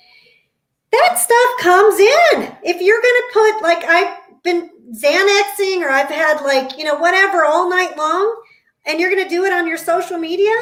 that 0.92 1.20
stuff 1.20 1.60
comes 1.60 2.00
in. 2.00 2.58
If 2.64 2.82
you're 2.82 3.02
going 3.02 3.04
to 3.04 3.30
put 3.34 3.62
like 3.62 3.84
i've 3.86 4.18
been 4.44 4.70
xanaxing 4.94 5.82
or 5.82 5.90
i've 5.90 6.10
had 6.10 6.42
like 6.42 6.78
you 6.78 6.84
know 6.84 6.96
whatever 6.96 7.46
all 7.46 7.70
night 7.70 7.98
long 7.98 8.42
and 8.86 9.00
you're 9.00 9.12
going 9.12 9.24
to 9.24 9.30
do 9.30 9.44
it 9.44 9.54
on 9.54 9.68
your 9.68 9.78
social 9.78 10.18
media 10.18 10.54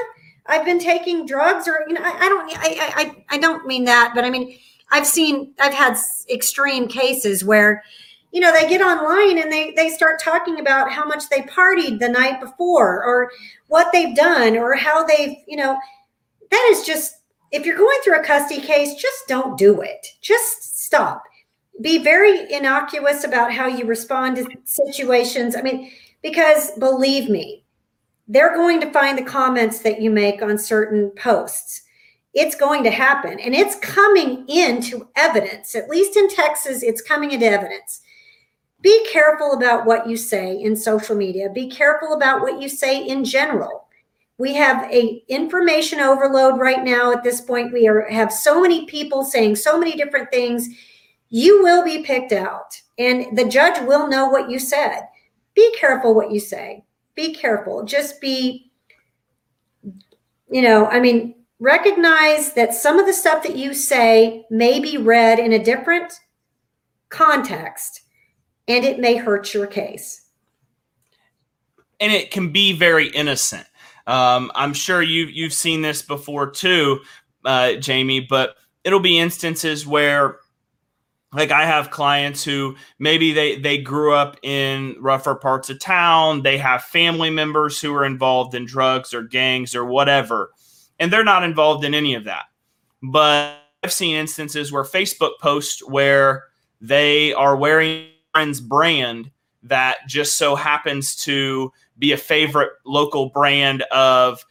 i've 0.47 0.65
been 0.65 0.79
taking 0.79 1.25
drugs 1.25 1.67
or 1.67 1.85
you 1.87 1.93
know 1.93 2.01
i, 2.03 2.25
I 2.25 2.29
don't 2.29 2.57
I, 2.57 2.93
I 2.95 3.35
i 3.35 3.37
don't 3.37 3.65
mean 3.65 3.85
that 3.85 4.13
but 4.15 4.25
i 4.25 4.29
mean 4.29 4.57
i've 4.91 5.07
seen 5.07 5.53
i've 5.59 5.73
had 5.73 5.97
extreme 6.29 6.87
cases 6.87 7.43
where 7.43 7.83
you 8.31 8.41
know 8.41 8.51
they 8.51 8.67
get 8.67 8.81
online 8.81 9.41
and 9.41 9.51
they 9.51 9.71
they 9.71 9.89
start 9.89 10.21
talking 10.21 10.59
about 10.59 10.91
how 10.91 11.05
much 11.05 11.29
they 11.29 11.41
partied 11.43 11.99
the 11.99 12.09
night 12.09 12.41
before 12.41 13.03
or 13.03 13.31
what 13.67 13.91
they've 13.93 14.15
done 14.15 14.57
or 14.57 14.75
how 14.75 15.05
they've 15.05 15.37
you 15.47 15.55
know 15.55 15.77
that 16.51 16.69
is 16.71 16.85
just 16.85 17.17
if 17.51 17.65
you're 17.65 17.77
going 17.77 17.99
through 18.03 18.19
a 18.19 18.23
custody 18.23 18.61
case 18.61 18.95
just 18.95 19.27
don't 19.27 19.57
do 19.57 19.81
it. 19.81 20.07
Just 20.21 20.83
stop. 20.83 21.23
Be 21.81 21.99
very 21.99 22.51
innocuous 22.51 23.23
about 23.23 23.53
how 23.53 23.67
you 23.67 23.85
respond 23.85 24.37
to 24.37 24.47
situations. 24.65 25.55
I 25.55 25.61
mean 25.61 25.91
because 26.21 26.71
believe 26.79 27.29
me 27.29 27.63
they're 28.27 28.55
going 28.55 28.81
to 28.81 28.91
find 28.91 29.17
the 29.17 29.23
comments 29.23 29.79
that 29.79 30.01
you 30.01 30.11
make 30.11 30.41
on 30.41 30.57
certain 30.57 31.11
posts. 31.11 31.83
It's 32.33 32.55
going 32.55 32.83
to 32.83 32.91
happen 32.91 33.39
and 33.39 33.55
it's 33.55 33.75
coming 33.79 34.47
into 34.47 35.07
evidence. 35.15 35.75
At 35.75 35.89
least 35.89 36.17
in 36.17 36.29
texas 36.29 36.83
it's 36.83 37.01
coming 37.01 37.31
into 37.31 37.45
evidence. 37.45 38.01
Be 38.81 39.07
careful 39.11 39.53
about 39.53 39.85
what 39.85 40.07
you 40.07 40.17
say 40.17 40.61
in 40.61 40.75
social 40.75 41.15
media. 41.15 41.49
Be 41.49 41.69
careful 41.69 42.13
about 42.13 42.41
what 42.41 42.61
you 42.61 42.69
say 42.69 43.05
in 43.05 43.25
general 43.25 43.86
we 44.37 44.53
have 44.53 44.91
a 44.91 45.23
information 45.27 45.99
overload 45.99 46.59
right 46.59 46.83
now. 46.83 47.11
At 47.11 47.23
this 47.23 47.41
point 47.41 47.73
we 47.73 47.87
are 47.87 48.09
have 48.09 48.31
so 48.31 48.61
many 48.61 48.85
people 48.85 49.23
saying 49.23 49.55
so 49.55 49.79
many 49.79 49.95
different 49.95 50.31
things. 50.31 50.67
You 51.29 51.63
will 51.63 51.83
be 51.83 52.03
picked 52.03 52.31
out 52.31 52.79
and 52.97 53.37
the 53.37 53.45
judge 53.45 53.85
will 53.85 54.07
know 54.07 54.27
what 54.27 54.49
you 54.49 54.59
said. 54.59 55.01
Be 55.53 55.75
careful 55.75 56.13
what 56.13 56.31
you 56.31 56.39
say. 56.39 56.85
Be 57.15 57.33
careful. 57.33 57.83
Just 57.83 58.21
be 58.21 58.71
you 60.49 60.61
know 60.61 60.85
i 60.85 60.97
mean 60.97 61.35
recognize 61.59 62.53
that 62.53 62.73
some 62.73 62.99
of 62.99 63.05
the 63.05 63.11
stuff 63.11 63.43
that 63.43 63.57
you 63.57 63.73
say 63.73 64.45
may 64.49 64.79
be 64.79 64.95
read 64.95 65.39
in 65.39 65.53
a 65.53 65.63
different 65.63 66.13
context 67.09 68.01
and 68.67 68.83
it 68.83 68.99
may 68.99 69.15
hurt 69.15 69.53
your 69.53 69.67
case. 69.67 70.25
And 71.99 72.11
it 72.11 72.31
can 72.31 72.51
be 72.51 72.73
very 72.73 73.09
innocent. 73.09 73.65
Um, 74.07 74.51
I'm 74.55 74.73
sure 74.73 75.01
you've 75.01 75.31
you've 75.31 75.53
seen 75.53 75.81
this 75.81 76.01
before 76.01 76.49
too, 76.49 77.01
uh, 77.45 77.73
Jamie. 77.73 78.21
But 78.21 78.55
it'll 78.83 78.99
be 78.99 79.19
instances 79.19 79.85
where 79.85 80.39
like 81.33 81.51
I 81.51 81.65
have 81.65 81.91
clients 81.91 82.43
who 82.43 82.75
maybe 82.99 83.33
they 83.33 83.57
they 83.57 83.77
grew 83.77 84.13
up 84.13 84.37
in 84.43 84.95
rougher 84.99 85.35
parts 85.35 85.69
of 85.69 85.79
town, 85.79 86.41
they 86.41 86.57
have 86.57 86.83
family 86.83 87.29
members 87.29 87.79
who 87.81 87.93
are 87.93 88.05
involved 88.05 88.55
in 88.55 88.65
drugs 88.65 89.13
or 89.13 89.23
gangs 89.23 89.75
or 89.75 89.85
whatever, 89.85 90.51
and 90.99 91.11
they're 91.11 91.23
not 91.23 91.43
involved 91.43 91.83
in 91.83 91.93
any 91.93 92.15
of 92.15 92.23
that. 92.23 92.45
But 93.03 93.55
I've 93.83 93.91
seen 93.93 94.15
instances 94.15 94.71
where 94.71 94.83
Facebook 94.83 95.33
posts 95.41 95.85
where 95.85 96.45
they 96.79 97.33
are 97.33 97.57
wearing 97.57 98.07
friend's 98.33 98.61
brand 98.61 99.29
that 99.63 99.97
just 100.07 100.37
so 100.37 100.55
happens 100.55 101.15
to 101.23 101.71
be 101.97 102.11
a 102.11 102.17
favorite 102.17 102.71
local 102.85 103.29
brand 103.29 103.81
of 103.83 104.45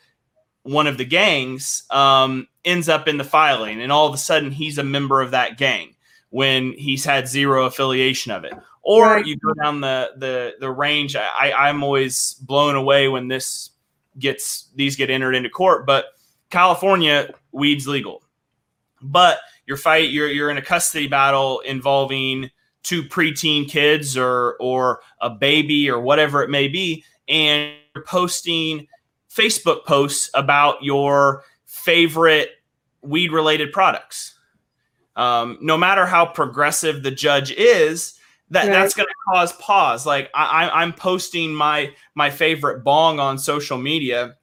one 0.63 0.87
of 0.87 0.99
the 0.99 1.05
gangs 1.05 1.85
um, 1.91 2.49
ends 2.65 2.89
up 2.89 3.07
in 3.07 3.19
the 3.19 3.25
filing 3.25 3.81
and 3.81 3.93
all 3.93 4.07
of 4.09 4.15
a 4.15 4.19
sudden 4.19 4.51
he's 4.51 4.79
a 4.79 4.85
member 4.85 5.21
of 5.21 5.31
that 5.31 5.57
gang 5.57 5.95
when 6.31 6.73
he's 6.73 7.05
had 7.05 7.29
zero 7.29 7.67
affiliation 7.67 8.33
of 8.33 8.45
it. 8.45 8.53
Or 8.83 9.07
right. 9.07 9.27
you 9.27 9.37
go 9.37 9.53
down 9.55 9.81
the 9.81 10.13
the 10.17 10.55
the 10.61 10.71
range. 10.71 11.17
I, 11.17 11.53
I'm 11.53 11.83
always 11.83 12.35
blown 12.35 12.77
away 12.77 13.09
when 13.09 13.27
this 13.27 13.71
gets 14.19 14.69
these 14.77 14.97
get 14.97 15.11
entered 15.11 15.35
into 15.35 15.51
court. 15.51 15.87
But 15.87 16.07
California, 16.51 17.31
weed's 17.53 17.89
legal. 17.89 18.23
But 19.03 19.41
you're 19.67 19.77
fight 19.77 20.11
you're 20.11 20.29
you're 20.29 20.51
in 20.51 20.59
a 20.59 20.63
custody 20.63 21.09
battle 21.09 21.61
involving 21.61 22.51
two 22.83 23.03
preteen 23.03 23.69
kids 23.69 24.17
or 24.17 24.57
or 24.61 25.01
a 25.21 25.31
baby 25.31 25.91
or 25.91 26.01
whatever 26.01 26.43
it 26.43 26.51
may 26.51 26.69
be, 26.69 27.05
and 27.29 27.73
you're 27.95 28.05
posting 28.05 28.87
Facebook 29.31 29.85
posts 29.85 30.31
about 30.35 30.83
your 30.83 31.45
favorite 31.67 32.51
weed 33.03 33.33
related 33.33 33.73
products 33.73 34.37
um, 35.17 35.59
no 35.61 35.77
matter 35.79 36.07
how 36.07 36.27
progressive 36.27 37.03
the 37.03 37.11
judge 37.11 37.51
is, 37.51 38.19
that 38.51 38.65
right. 38.65 38.73
that's 38.73 38.95
going 38.95 39.09
to 39.09 39.15
cause 39.33 39.53
pause. 39.55 40.07
Like 40.07 40.31
I, 40.35 40.69
I'm 40.69 40.93
posting 40.93 41.53
my 41.53 41.93
my 42.15 42.31
favorite 42.31 42.85
bong 42.85 43.19
on 43.19 43.39
social 43.39 43.79
media. 43.79 44.37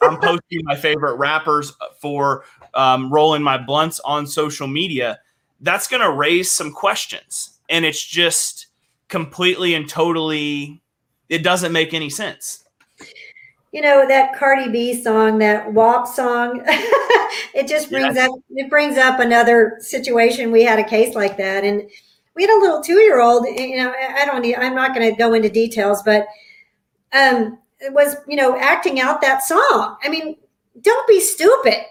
I'm 0.00 0.20
posting 0.20 0.60
my 0.64 0.76
favorite 0.76 1.14
wrappers 1.14 1.72
for 2.00 2.44
um, 2.74 3.12
rolling 3.12 3.42
my 3.42 3.56
blunts 3.56 4.00
on 4.00 4.26
social 4.26 4.66
media. 4.66 5.20
That's 5.60 5.86
going 5.88 6.02
to 6.02 6.10
raise 6.10 6.50
some 6.50 6.72
questions, 6.72 7.58
and 7.68 7.84
it's 7.84 8.04
just 8.04 8.66
completely 9.08 9.74
and 9.74 9.88
totally. 9.88 10.80
It 11.32 11.42
doesn't 11.42 11.72
make 11.72 11.94
any 11.94 12.10
sense 12.10 12.62
you 13.72 13.80
know 13.80 14.06
that 14.06 14.38
Cardi 14.38 14.70
B 14.70 15.02
song, 15.02 15.38
that 15.38 15.72
WAP 15.72 16.06
song. 16.06 16.62
it 17.54 17.66
just 17.66 17.90
brings 17.90 18.16
yes. 18.16 18.28
up 18.28 18.38
it 18.50 18.70
brings 18.70 18.98
up 18.98 19.18
another 19.18 19.78
situation. 19.80 20.52
We 20.52 20.62
had 20.62 20.78
a 20.78 20.84
case 20.84 21.14
like 21.14 21.38
that, 21.38 21.64
and 21.64 21.88
we 22.36 22.42
had 22.42 22.50
a 22.50 22.60
little 22.60 22.82
two 22.82 23.00
year 23.00 23.20
old. 23.20 23.46
You 23.46 23.78
know, 23.78 23.92
I 23.92 24.26
don't 24.26 24.42
need. 24.42 24.56
I'm 24.56 24.74
not 24.74 24.94
going 24.94 25.10
to 25.10 25.16
go 25.16 25.32
into 25.32 25.48
details, 25.48 26.02
but 26.02 26.26
um, 27.14 27.58
it 27.80 27.92
was 27.92 28.16
you 28.28 28.36
know 28.36 28.58
acting 28.58 29.00
out 29.00 29.22
that 29.22 29.42
song. 29.42 29.96
I 30.02 30.08
mean, 30.10 30.36
don't 30.82 31.08
be 31.08 31.18
stupid. 31.18 31.86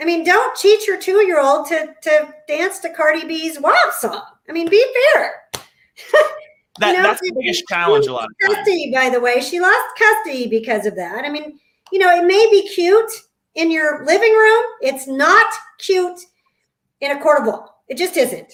I 0.00 0.04
mean, 0.04 0.24
don't 0.24 0.56
teach 0.56 0.86
your 0.86 1.00
two 1.00 1.26
year 1.26 1.40
old 1.40 1.66
to 1.68 1.92
to 2.02 2.34
dance 2.46 2.78
to 2.80 2.90
Cardi 2.90 3.26
B's 3.26 3.58
WAP 3.58 3.92
song. 3.98 4.22
I 4.48 4.52
mean, 4.52 4.70
be 4.70 4.84
fair. 5.12 5.42
That, 6.78 6.92
you 6.92 6.96
know, 6.98 7.02
that's 7.02 7.20
the 7.20 7.32
biggest 7.32 7.64
challenge 7.68 8.06
a 8.06 8.12
lot 8.12 8.24
of 8.24 8.30
custody, 8.42 8.92
by 8.92 9.10
the 9.10 9.20
way. 9.20 9.40
She 9.40 9.60
lost 9.60 9.84
custody 9.98 10.46
because 10.46 10.86
of 10.86 10.94
that. 10.96 11.24
I 11.24 11.28
mean, 11.28 11.58
you 11.90 11.98
know, 11.98 12.10
it 12.10 12.26
may 12.26 12.48
be 12.50 12.68
cute 12.68 13.10
in 13.54 13.70
your 13.70 14.04
living 14.04 14.32
room. 14.32 14.64
It's 14.80 15.06
not 15.06 15.46
cute 15.78 16.20
in 17.00 17.10
a 17.10 17.20
court 17.20 17.40
of 17.40 17.46
law. 17.46 17.74
It 17.88 17.96
just 17.96 18.16
isn't. 18.16 18.52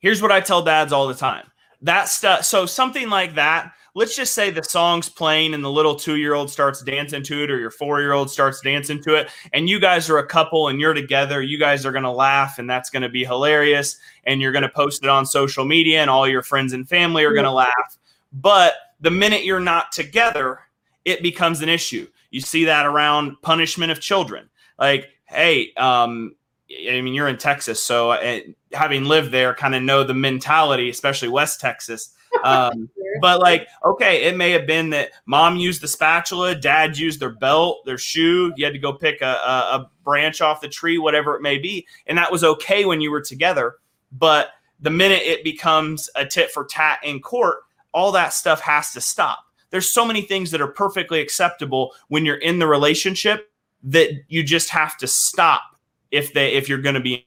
Here's 0.00 0.22
what 0.22 0.30
I 0.30 0.40
tell 0.40 0.62
dads 0.62 0.92
all 0.92 1.08
the 1.08 1.14
time. 1.14 1.46
That 1.82 2.08
stuff. 2.08 2.44
So 2.44 2.66
something 2.66 3.08
like 3.08 3.34
that 3.34 3.72
let's 3.98 4.14
just 4.14 4.32
say 4.32 4.48
the 4.48 4.62
song's 4.62 5.08
playing 5.08 5.54
and 5.54 5.64
the 5.64 5.70
little 5.70 5.96
two 5.96 6.16
year 6.16 6.34
old 6.34 6.48
starts 6.48 6.82
dancing 6.82 7.20
to 7.20 7.42
it 7.42 7.50
or 7.50 7.58
your 7.58 7.70
four 7.70 8.00
year 8.00 8.12
old 8.12 8.30
starts 8.30 8.60
dancing 8.60 9.02
to 9.02 9.16
it 9.16 9.28
and 9.52 9.68
you 9.68 9.80
guys 9.80 10.08
are 10.08 10.18
a 10.18 10.26
couple 10.26 10.68
and 10.68 10.80
you're 10.80 10.94
together 10.94 11.42
you 11.42 11.58
guys 11.58 11.84
are 11.84 11.90
going 11.90 12.04
to 12.04 12.10
laugh 12.10 12.60
and 12.60 12.70
that's 12.70 12.90
going 12.90 13.02
to 13.02 13.08
be 13.08 13.24
hilarious 13.24 13.96
and 14.22 14.40
you're 14.40 14.52
going 14.52 14.62
to 14.62 14.68
post 14.68 15.02
it 15.02 15.10
on 15.10 15.26
social 15.26 15.64
media 15.64 16.00
and 16.00 16.08
all 16.08 16.28
your 16.28 16.42
friends 16.42 16.72
and 16.74 16.88
family 16.88 17.24
are 17.24 17.32
going 17.32 17.44
to 17.44 17.50
laugh 17.50 17.98
but 18.32 18.74
the 19.00 19.10
minute 19.10 19.44
you're 19.44 19.58
not 19.58 19.90
together 19.90 20.60
it 21.04 21.20
becomes 21.20 21.60
an 21.60 21.68
issue 21.68 22.06
you 22.30 22.40
see 22.40 22.64
that 22.64 22.86
around 22.86 23.34
punishment 23.42 23.90
of 23.90 23.98
children 23.98 24.48
like 24.78 25.08
hey 25.26 25.72
um, 25.76 26.36
I 26.70 27.00
mean, 27.00 27.14
you're 27.14 27.28
in 27.28 27.38
Texas, 27.38 27.82
so 27.82 28.10
uh, 28.10 28.40
having 28.74 29.04
lived 29.06 29.32
there, 29.32 29.54
kind 29.54 29.74
of 29.74 29.82
know 29.82 30.04
the 30.04 30.12
mentality, 30.12 30.90
especially 30.90 31.30
West 31.30 31.62
Texas. 31.62 32.10
Um, 32.44 32.88
but 33.20 33.40
like, 33.40 33.68
okay, 33.84 34.24
it 34.24 34.36
may 34.36 34.50
have 34.50 34.66
been 34.66 34.90
that 34.90 35.10
mom 35.26 35.56
used 35.56 35.80
the 35.80 35.88
spatula, 35.88 36.54
dad 36.54 36.96
used 36.96 37.20
their 37.20 37.34
belt, 37.34 37.84
their 37.84 37.98
shoe. 37.98 38.52
You 38.56 38.64
had 38.64 38.74
to 38.74 38.78
go 38.78 38.92
pick 38.92 39.20
a, 39.22 39.26
a, 39.26 39.76
a 39.76 39.90
branch 40.04 40.40
off 40.40 40.60
the 40.60 40.68
tree, 40.68 40.98
whatever 40.98 41.34
it 41.34 41.42
may 41.42 41.58
be, 41.58 41.86
and 42.06 42.16
that 42.18 42.30
was 42.30 42.44
okay 42.44 42.84
when 42.84 43.00
you 43.00 43.10
were 43.10 43.20
together. 43.20 43.76
But 44.12 44.50
the 44.80 44.90
minute 44.90 45.22
it 45.22 45.44
becomes 45.44 46.08
a 46.14 46.24
tit 46.24 46.50
for 46.50 46.64
tat 46.64 47.00
in 47.02 47.20
court, 47.20 47.58
all 47.92 48.12
that 48.12 48.32
stuff 48.32 48.60
has 48.60 48.92
to 48.92 49.00
stop. 49.00 49.40
There's 49.70 49.88
so 49.88 50.04
many 50.04 50.22
things 50.22 50.50
that 50.52 50.60
are 50.60 50.68
perfectly 50.68 51.20
acceptable 51.20 51.94
when 52.08 52.24
you're 52.24 52.36
in 52.36 52.58
the 52.58 52.66
relationship 52.66 53.50
that 53.84 54.10
you 54.28 54.42
just 54.42 54.70
have 54.70 54.96
to 54.98 55.06
stop 55.06 55.62
if 56.10 56.32
they 56.32 56.54
if 56.54 56.68
you're 56.68 56.78
going 56.78 56.94
to 56.94 57.00
be 57.00 57.26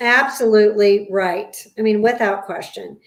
absolutely 0.00 1.06
right. 1.10 1.56
I 1.78 1.82
mean, 1.82 2.02
without 2.02 2.44
question. 2.44 2.98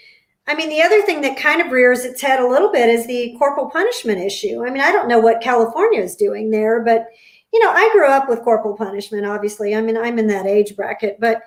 I 0.45 0.55
mean, 0.55 0.69
the 0.69 0.81
other 0.81 1.01
thing 1.03 1.21
that 1.21 1.37
kind 1.37 1.61
of 1.61 1.71
rears 1.71 2.03
its 2.03 2.21
head 2.21 2.39
a 2.39 2.47
little 2.47 2.71
bit 2.71 2.89
is 2.89 3.07
the 3.07 3.35
corporal 3.37 3.69
punishment 3.69 4.19
issue. 4.19 4.65
I 4.65 4.69
mean, 4.69 4.81
I 4.81 4.91
don't 4.91 5.07
know 5.07 5.19
what 5.19 5.41
California 5.41 6.01
is 6.01 6.15
doing 6.15 6.51
there, 6.51 6.83
but 6.83 7.07
you 7.53 7.63
know, 7.63 7.69
I 7.69 7.89
grew 7.93 8.07
up 8.07 8.27
with 8.27 8.41
corporal 8.41 8.75
punishment. 8.75 9.25
Obviously, 9.25 9.75
I 9.75 9.81
mean, 9.81 9.95
I'm 9.95 10.17
in 10.17 10.27
that 10.27 10.47
age 10.47 10.75
bracket, 10.75 11.19
but 11.19 11.43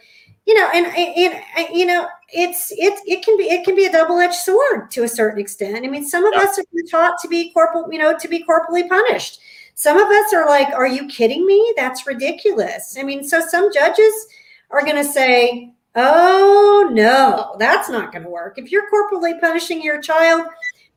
you 0.47 0.55
know, 0.55 0.71
and 0.73 0.87
and, 0.87 1.77
you 1.77 1.85
know, 1.85 2.07
it's 2.33 2.71
it 2.71 2.95
it 3.05 3.25
can 3.25 3.37
be 3.37 3.45
it 3.45 3.65
can 3.65 3.75
be 3.75 3.87
a 3.87 3.93
double 3.93 4.19
edged 4.19 4.35
sword 4.35 4.91
to 4.93 5.03
a 5.03 5.09
certain 5.09 5.41
extent. 5.41 5.85
I 5.85 5.89
mean, 5.89 6.07
some 6.07 6.25
of 6.25 6.33
yeah. 6.35 6.43
us 6.43 6.59
are 6.59 6.65
taught 6.91 7.21
to 7.21 7.29
be 7.29 7.53
corporal, 7.53 7.93
you 7.93 7.99
know, 7.99 8.17
to 8.17 8.29
be 8.29 8.45
corporally 8.45 8.89
punished. 8.89 9.41
Some 9.75 9.99
of 9.99 10.09
us 10.09 10.33
are 10.33 10.47
like, 10.47 10.69
"Are 10.69 10.87
you 10.87 11.07
kidding 11.09 11.45
me? 11.45 11.75
That's 11.77 12.07
ridiculous." 12.07 12.97
I 12.99 13.03
mean, 13.03 13.25
so 13.25 13.41
some 13.41 13.73
judges 13.73 14.15
are 14.71 14.85
going 14.85 14.97
to 14.97 15.05
say, 15.05 15.73
Oh, 15.97 16.91
no, 16.93 17.57
that's 17.59 17.89
not 17.89 18.13
going 18.13 18.25
to 18.25 18.31
work. 18.31 18.59
If 18.59 18.71
you're 18.71 18.89
corporally 18.91 19.41
punishing 19.41 19.83
your 19.83 20.01
child, 20.01 20.47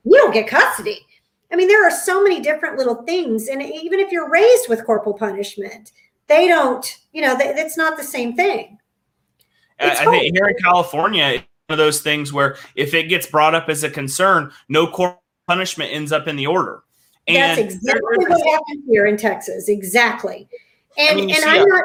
you 0.03 0.17
don't 0.17 0.33
get 0.33 0.47
custody. 0.47 1.05
I 1.51 1.55
mean, 1.55 1.67
there 1.67 1.87
are 1.87 1.91
so 1.91 2.21
many 2.21 2.41
different 2.41 2.77
little 2.77 3.03
things. 3.03 3.47
And 3.47 3.61
even 3.61 3.99
if 3.99 4.11
you're 4.11 4.29
raised 4.29 4.67
with 4.67 4.85
corporal 4.85 5.17
punishment, 5.17 5.93
they 6.27 6.47
don't, 6.47 6.85
you 7.13 7.21
know, 7.21 7.35
they, 7.35 7.47
it's 7.47 7.77
not 7.77 7.97
the 7.97 8.03
same 8.03 8.35
thing. 8.35 8.77
It's 9.79 10.01
I 10.01 10.05
think 10.05 10.35
here 10.35 10.49
in 10.49 10.55
California, 10.61 11.23
it's 11.25 11.45
one 11.67 11.73
of 11.73 11.77
those 11.77 12.01
things 12.01 12.33
where 12.33 12.57
if 12.75 12.93
it 12.93 13.03
gets 13.03 13.25
brought 13.25 13.55
up 13.55 13.69
as 13.69 13.83
a 13.83 13.89
concern, 13.89 14.51
no 14.67 14.85
corporal 14.85 15.23
punishment 15.47 15.91
ends 15.93 16.11
up 16.11 16.27
in 16.27 16.35
the 16.35 16.45
order. 16.45 16.83
And 17.27 17.37
That's 17.37 17.59
exactly 17.59 18.17
what 18.17 18.31
happened 18.31 18.83
here 18.87 19.05
in 19.05 19.15
Texas. 19.15 19.69
Exactly. 19.69 20.47
And, 20.97 21.09
I 21.11 21.15
mean, 21.15 21.31
and 21.31 21.45
I'm 21.45 21.67
not 21.67 21.83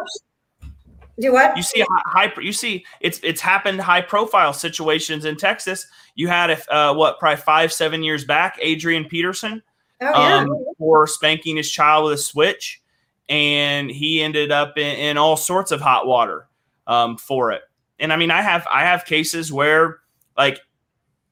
do 1.19 1.33
what? 1.33 1.57
You 1.57 1.63
see 1.63 1.85
high, 1.89 2.33
you 2.41 2.53
see 2.53 2.85
it's 3.01 3.21
it's 3.23 3.41
happened 3.41 3.81
high 3.81 4.01
profile 4.01 4.53
situations 4.53 5.25
in 5.25 5.37
Texas. 5.37 5.87
You 6.15 6.29
had 6.29 6.51
if 6.51 6.69
uh, 6.69 6.95
what 6.95 7.19
probably 7.19 7.41
five 7.41 7.73
seven 7.73 8.03
years 8.03 8.25
back, 8.25 8.59
Adrian 8.61 9.05
Peterson, 9.05 9.63
oh, 10.01 10.07
yeah. 10.11 10.37
um, 10.39 10.65
for 10.79 11.07
spanking 11.07 11.57
his 11.57 11.71
child 11.71 12.05
with 12.05 12.15
a 12.15 12.19
switch, 12.19 12.83
and 13.29 13.91
he 13.91 14.23
ended 14.23 14.51
up 14.51 14.77
in, 14.77 14.97
in 14.97 15.17
all 15.17 15.37
sorts 15.37 15.71
of 15.71 15.81
hot 15.81 16.07
water 16.07 16.49
um, 16.87 17.17
for 17.17 17.53
it. 17.53 17.63
And 18.01 18.13
I 18.13 18.17
mean, 18.17 18.33
I 18.33 18.43
have 18.43 18.67
I 18.71 18.83
have 18.83 19.05
cases 19.05 19.53
where 19.53 20.01
like 20.37 20.61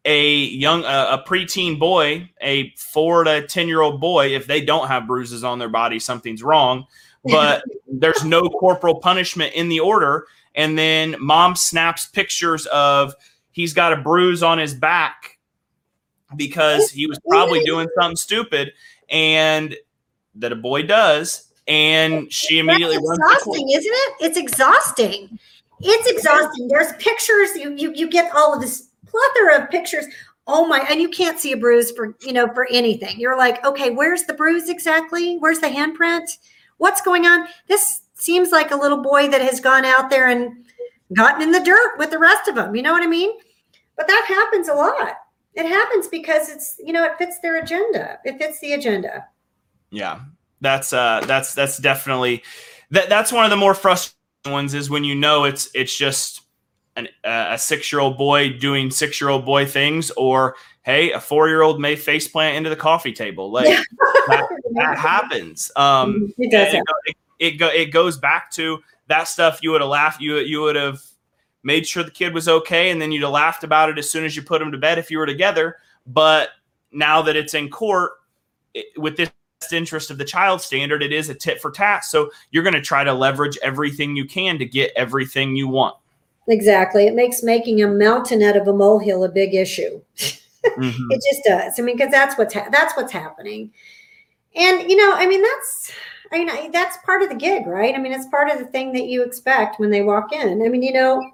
a 0.04 0.32
young 0.44 0.84
uh, 0.84 1.18
a 1.20 1.28
preteen 1.28 1.80
boy, 1.80 2.30
a 2.40 2.72
four 2.76 3.24
to 3.24 3.48
ten 3.48 3.66
year 3.66 3.80
old 3.80 4.00
boy, 4.00 4.28
if 4.36 4.46
they 4.46 4.64
don't 4.64 4.86
have 4.86 5.08
bruises 5.08 5.42
on 5.42 5.58
their 5.58 5.68
body, 5.68 5.98
something's 5.98 6.44
wrong 6.44 6.86
but 7.24 7.62
there's 7.88 8.24
no 8.24 8.48
corporal 8.48 8.96
punishment 8.96 9.54
in 9.54 9.68
the 9.68 9.80
order. 9.80 10.26
And 10.54 10.78
then 10.78 11.16
mom 11.18 11.56
snaps 11.56 12.06
pictures 12.06 12.66
of 12.66 13.14
he's 13.52 13.72
got 13.72 13.92
a 13.92 13.96
bruise 13.96 14.42
on 14.42 14.58
his 14.58 14.74
back 14.74 15.38
because 16.36 16.90
he 16.90 17.06
was 17.06 17.18
probably 17.28 17.62
doing 17.64 17.88
something 17.98 18.16
stupid 18.16 18.72
and 19.08 19.76
that 20.36 20.52
a 20.52 20.56
boy 20.56 20.82
does. 20.82 21.48
And 21.68 22.32
she 22.32 22.58
immediately 22.58 22.96
That's 22.96 23.42
exhausting, 23.42 23.70
isn't 23.70 23.92
it? 23.92 24.14
It's 24.20 24.36
exhausting. 24.36 25.38
It's 25.80 26.10
exhausting. 26.10 26.68
There's 26.68 26.92
pictures. 26.94 27.54
You, 27.54 27.74
you 27.76 27.92
you 27.92 28.10
get 28.10 28.34
all 28.34 28.54
of 28.54 28.60
this 28.60 28.88
plethora 29.06 29.62
of 29.62 29.70
pictures. 29.70 30.06
Oh 30.48 30.66
my, 30.66 30.80
and 30.90 31.00
you 31.00 31.08
can't 31.08 31.38
see 31.38 31.52
a 31.52 31.56
bruise 31.56 31.92
for 31.92 32.16
you 32.20 32.32
know 32.32 32.52
for 32.52 32.66
anything. 32.70 33.18
You're 33.20 33.38
like, 33.38 33.64
okay, 33.64 33.90
where's 33.90 34.24
the 34.24 34.34
bruise 34.34 34.68
exactly? 34.68 35.36
Where's 35.38 35.60
the 35.60 35.68
handprint? 35.68 36.36
What's 36.82 37.00
going 37.00 37.26
on? 37.26 37.46
This 37.68 38.00
seems 38.14 38.50
like 38.50 38.72
a 38.72 38.76
little 38.76 39.00
boy 39.00 39.28
that 39.28 39.40
has 39.40 39.60
gone 39.60 39.84
out 39.84 40.10
there 40.10 40.28
and 40.28 40.64
gotten 41.14 41.40
in 41.40 41.52
the 41.52 41.60
dirt 41.60 41.96
with 41.96 42.10
the 42.10 42.18
rest 42.18 42.48
of 42.48 42.56
them. 42.56 42.74
You 42.74 42.82
know 42.82 42.92
what 42.92 43.04
I 43.04 43.06
mean? 43.06 43.30
But 43.96 44.08
that 44.08 44.24
happens 44.26 44.68
a 44.68 44.74
lot. 44.74 45.14
It 45.54 45.66
happens 45.66 46.08
because 46.08 46.48
it's, 46.48 46.74
you 46.84 46.92
know, 46.92 47.04
it 47.04 47.16
fits 47.18 47.38
their 47.40 47.62
agenda. 47.62 48.18
It 48.24 48.38
fits 48.38 48.58
the 48.58 48.72
agenda. 48.72 49.26
Yeah. 49.90 50.20
That's 50.60 50.92
uh 50.92 51.22
that's 51.26 51.54
that's 51.54 51.78
definitely 51.78 52.42
that 52.90 53.08
that's 53.08 53.32
one 53.32 53.44
of 53.44 53.50
the 53.50 53.56
more 53.56 53.74
frustrating 53.74 54.52
ones 54.52 54.74
is 54.74 54.90
when 54.90 55.04
you 55.04 55.14
know 55.14 55.44
it's 55.44 55.68
it's 55.74 55.96
just 55.96 56.42
an, 56.96 57.08
a 57.24 57.58
six 57.58 57.92
year 57.92 58.00
old 58.00 58.16
boy 58.16 58.58
doing 58.58 58.90
six 58.90 59.20
year 59.20 59.30
old 59.30 59.44
boy 59.44 59.66
things, 59.66 60.10
or 60.12 60.56
hey, 60.82 61.12
a 61.12 61.20
four 61.20 61.48
year 61.48 61.62
old 61.62 61.80
may 61.80 61.96
face 61.96 62.28
plant 62.28 62.56
into 62.56 62.70
the 62.70 62.76
coffee 62.76 63.12
table. 63.12 63.50
Like 63.50 63.66
that, 64.28 64.48
that, 64.74 64.98
happens. 64.98 65.70
Um, 65.76 66.32
it 66.38 66.50
does. 66.50 66.74
It, 66.74 66.82
it, 67.06 67.16
it, 67.38 67.50
go, 67.52 67.68
it 67.68 67.86
goes 67.86 68.18
back 68.18 68.50
to 68.52 68.80
that 69.08 69.28
stuff. 69.28 69.60
You 69.62 69.72
would 69.72 69.80
have 69.80 69.90
laughed. 69.90 70.20
You 70.20 70.38
you 70.38 70.60
would 70.62 70.76
have 70.76 71.00
made 71.62 71.86
sure 71.86 72.02
the 72.02 72.10
kid 72.10 72.34
was 72.34 72.48
okay, 72.48 72.90
and 72.90 73.00
then 73.00 73.12
you'd 73.12 73.22
have 73.22 73.32
laughed 73.32 73.64
about 73.64 73.88
it 73.88 73.98
as 73.98 74.10
soon 74.10 74.24
as 74.24 74.36
you 74.36 74.42
put 74.42 74.60
him 74.60 74.72
to 74.72 74.78
bed 74.78 74.98
if 74.98 75.10
you 75.10 75.18
were 75.18 75.26
together. 75.26 75.76
But 76.06 76.50
now 76.90 77.22
that 77.22 77.36
it's 77.36 77.54
in 77.54 77.70
court 77.70 78.12
with 78.96 79.16
this 79.16 79.30
interest 79.72 80.10
of 80.10 80.18
the 80.18 80.24
child 80.24 80.60
standard, 80.60 81.02
it 81.02 81.12
is 81.12 81.28
a 81.28 81.34
tit 81.34 81.60
for 81.60 81.70
tat. 81.70 82.04
So 82.04 82.30
you're 82.50 82.64
going 82.64 82.74
to 82.74 82.80
try 82.80 83.04
to 83.04 83.12
leverage 83.12 83.56
everything 83.62 84.16
you 84.16 84.24
can 84.24 84.58
to 84.58 84.64
get 84.64 84.90
everything 84.96 85.54
you 85.54 85.68
want. 85.68 85.96
Exactly. 86.48 87.06
It 87.06 87.14
makes 87.14 87.44
making 87.44 87.82
a 87.82 87.88
mountain 87.88 88.42
out 88.42 88.56
of 88.56 88.66
a 88.66 88.72
molehill 88.72 89.22
a 89.22 89.28
big 89.28 89.54
issue. 89.54 90.00
Mm-hmm. 90.64 91.10
it 91.10 91.22
just 91.28 91.44
does. 91.44 91.78
I 91.78 91.82
mean, 91.82 91.96
because 91.96 92.12
that's 92.12 92.38
what's 92.38 92.54
ha- 92.54 92.68
that's 92.70 92.96
what's 92.96 93.12
happening. 93.12 93.72
And 94.54 94.88
you 94.88 94.96
know, 94.96 95.12
I 95.14 95.26
mean, 95.26 95.42
that's 95.42 95.92
I 96.32 96.44
mean, 96.44 96.70
that's 96.70 96.96
part 97.04 97.22
of 97.22 97.28
the 97.28 97.34
gig, 97.34 97.66
right? 97.66 97.94
I 97.94 97.98
mean, 97.98 98.12
it's 98.12 98.26
part 98.28 98.50
of 98.50 98.58
the 98.58 98.66
thing 98.66 98.92
that 98.92 99.06
you 99.06 99.22
expect 99.22 99.78
when 99.78 99.90
they 99.90 100.02
walk 100.02 100.32
in. 100.32 100.62
I 100.62 100.68
mean, 100.68 100.82
you 100.82 100.92
know, 100.92 101.30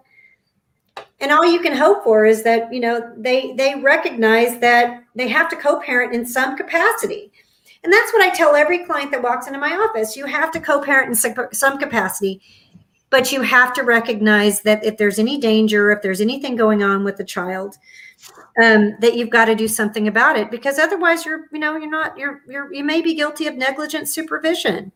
and 1.20 1.30
all 1.30 1.44
you 1.44 1.60
can 1.60 1.76
hope 1.76 2.04
for 2.04 2.24
is 2.24 2.42
that 2.44 2.72
you 2.72 2.80
know 2.80 3.12
they 3.16 3.52
they 3.52 3.74
recognize 3.76 4.58
that 4.60 5.04
they 5.14 5.28
have 5.28 5.48
to 5.50 5.56
co-parent 5.56 6.14
in 6.14 6.24
some 6.24 6.56
capacity. 6.56 7.30
And 7.84 7.92
that's 7.92 8.12
what 8.12 8.22
I 8.22 8.34
tell 8.34 8.56
every 8.56 8.84
client 8.84 9.12
that 9.12 9.22
walks 9.22 9.46
into 9.46 9.58
my 9.60 9.72
office. 9.72 10.16
You 10.16 10.26
have 10.26 10.50
to 10.52 10.60
co-parent 10.60 11.10
in 11.10 11.14
some 11.52 11.78
capacity 11.78 12.40
but 13.10 13.32
you 13.32 13.42
have 13.42 13.72
to 13.74 13.82
recognize 13.82 14.60
that 14.62 14.84
if 14.84 14.96
there's 14.96 15.18
any 15.18 15.38
danger 15.38 15.90
if 15.90 16.02
there's 16.02 16.20
anything 16.20 16.56
going 16.56 16.82
on 16.82 17.04
with 17.04 17.16
the 17.16 17.24
child 17.24 17.76
um, 18.62 18.96
that 19.00 19.14
you've 19.14 19.30
got 19.30 19.46
to 19.46 19.54
do 19.54 19.68
something 19.68 20.08
about 20.08 20.36
it 20.36 20.50
because 20.50 20.78
otherwise 20.78 21.24
you're 21.24 21.46
you 21.52 21.58
know 21.58 21.76
you're 21.76 21.90
not 21.90 22.18
you're 22.18 22.42
you're 22.48 22.70
you 22.72 22.84
may 22.84 23.00
be 23.00 23.14
guilty 23.14 23.46
of 23.46 23.56
negligent 23.56 24.08
supervision 24.08 24.92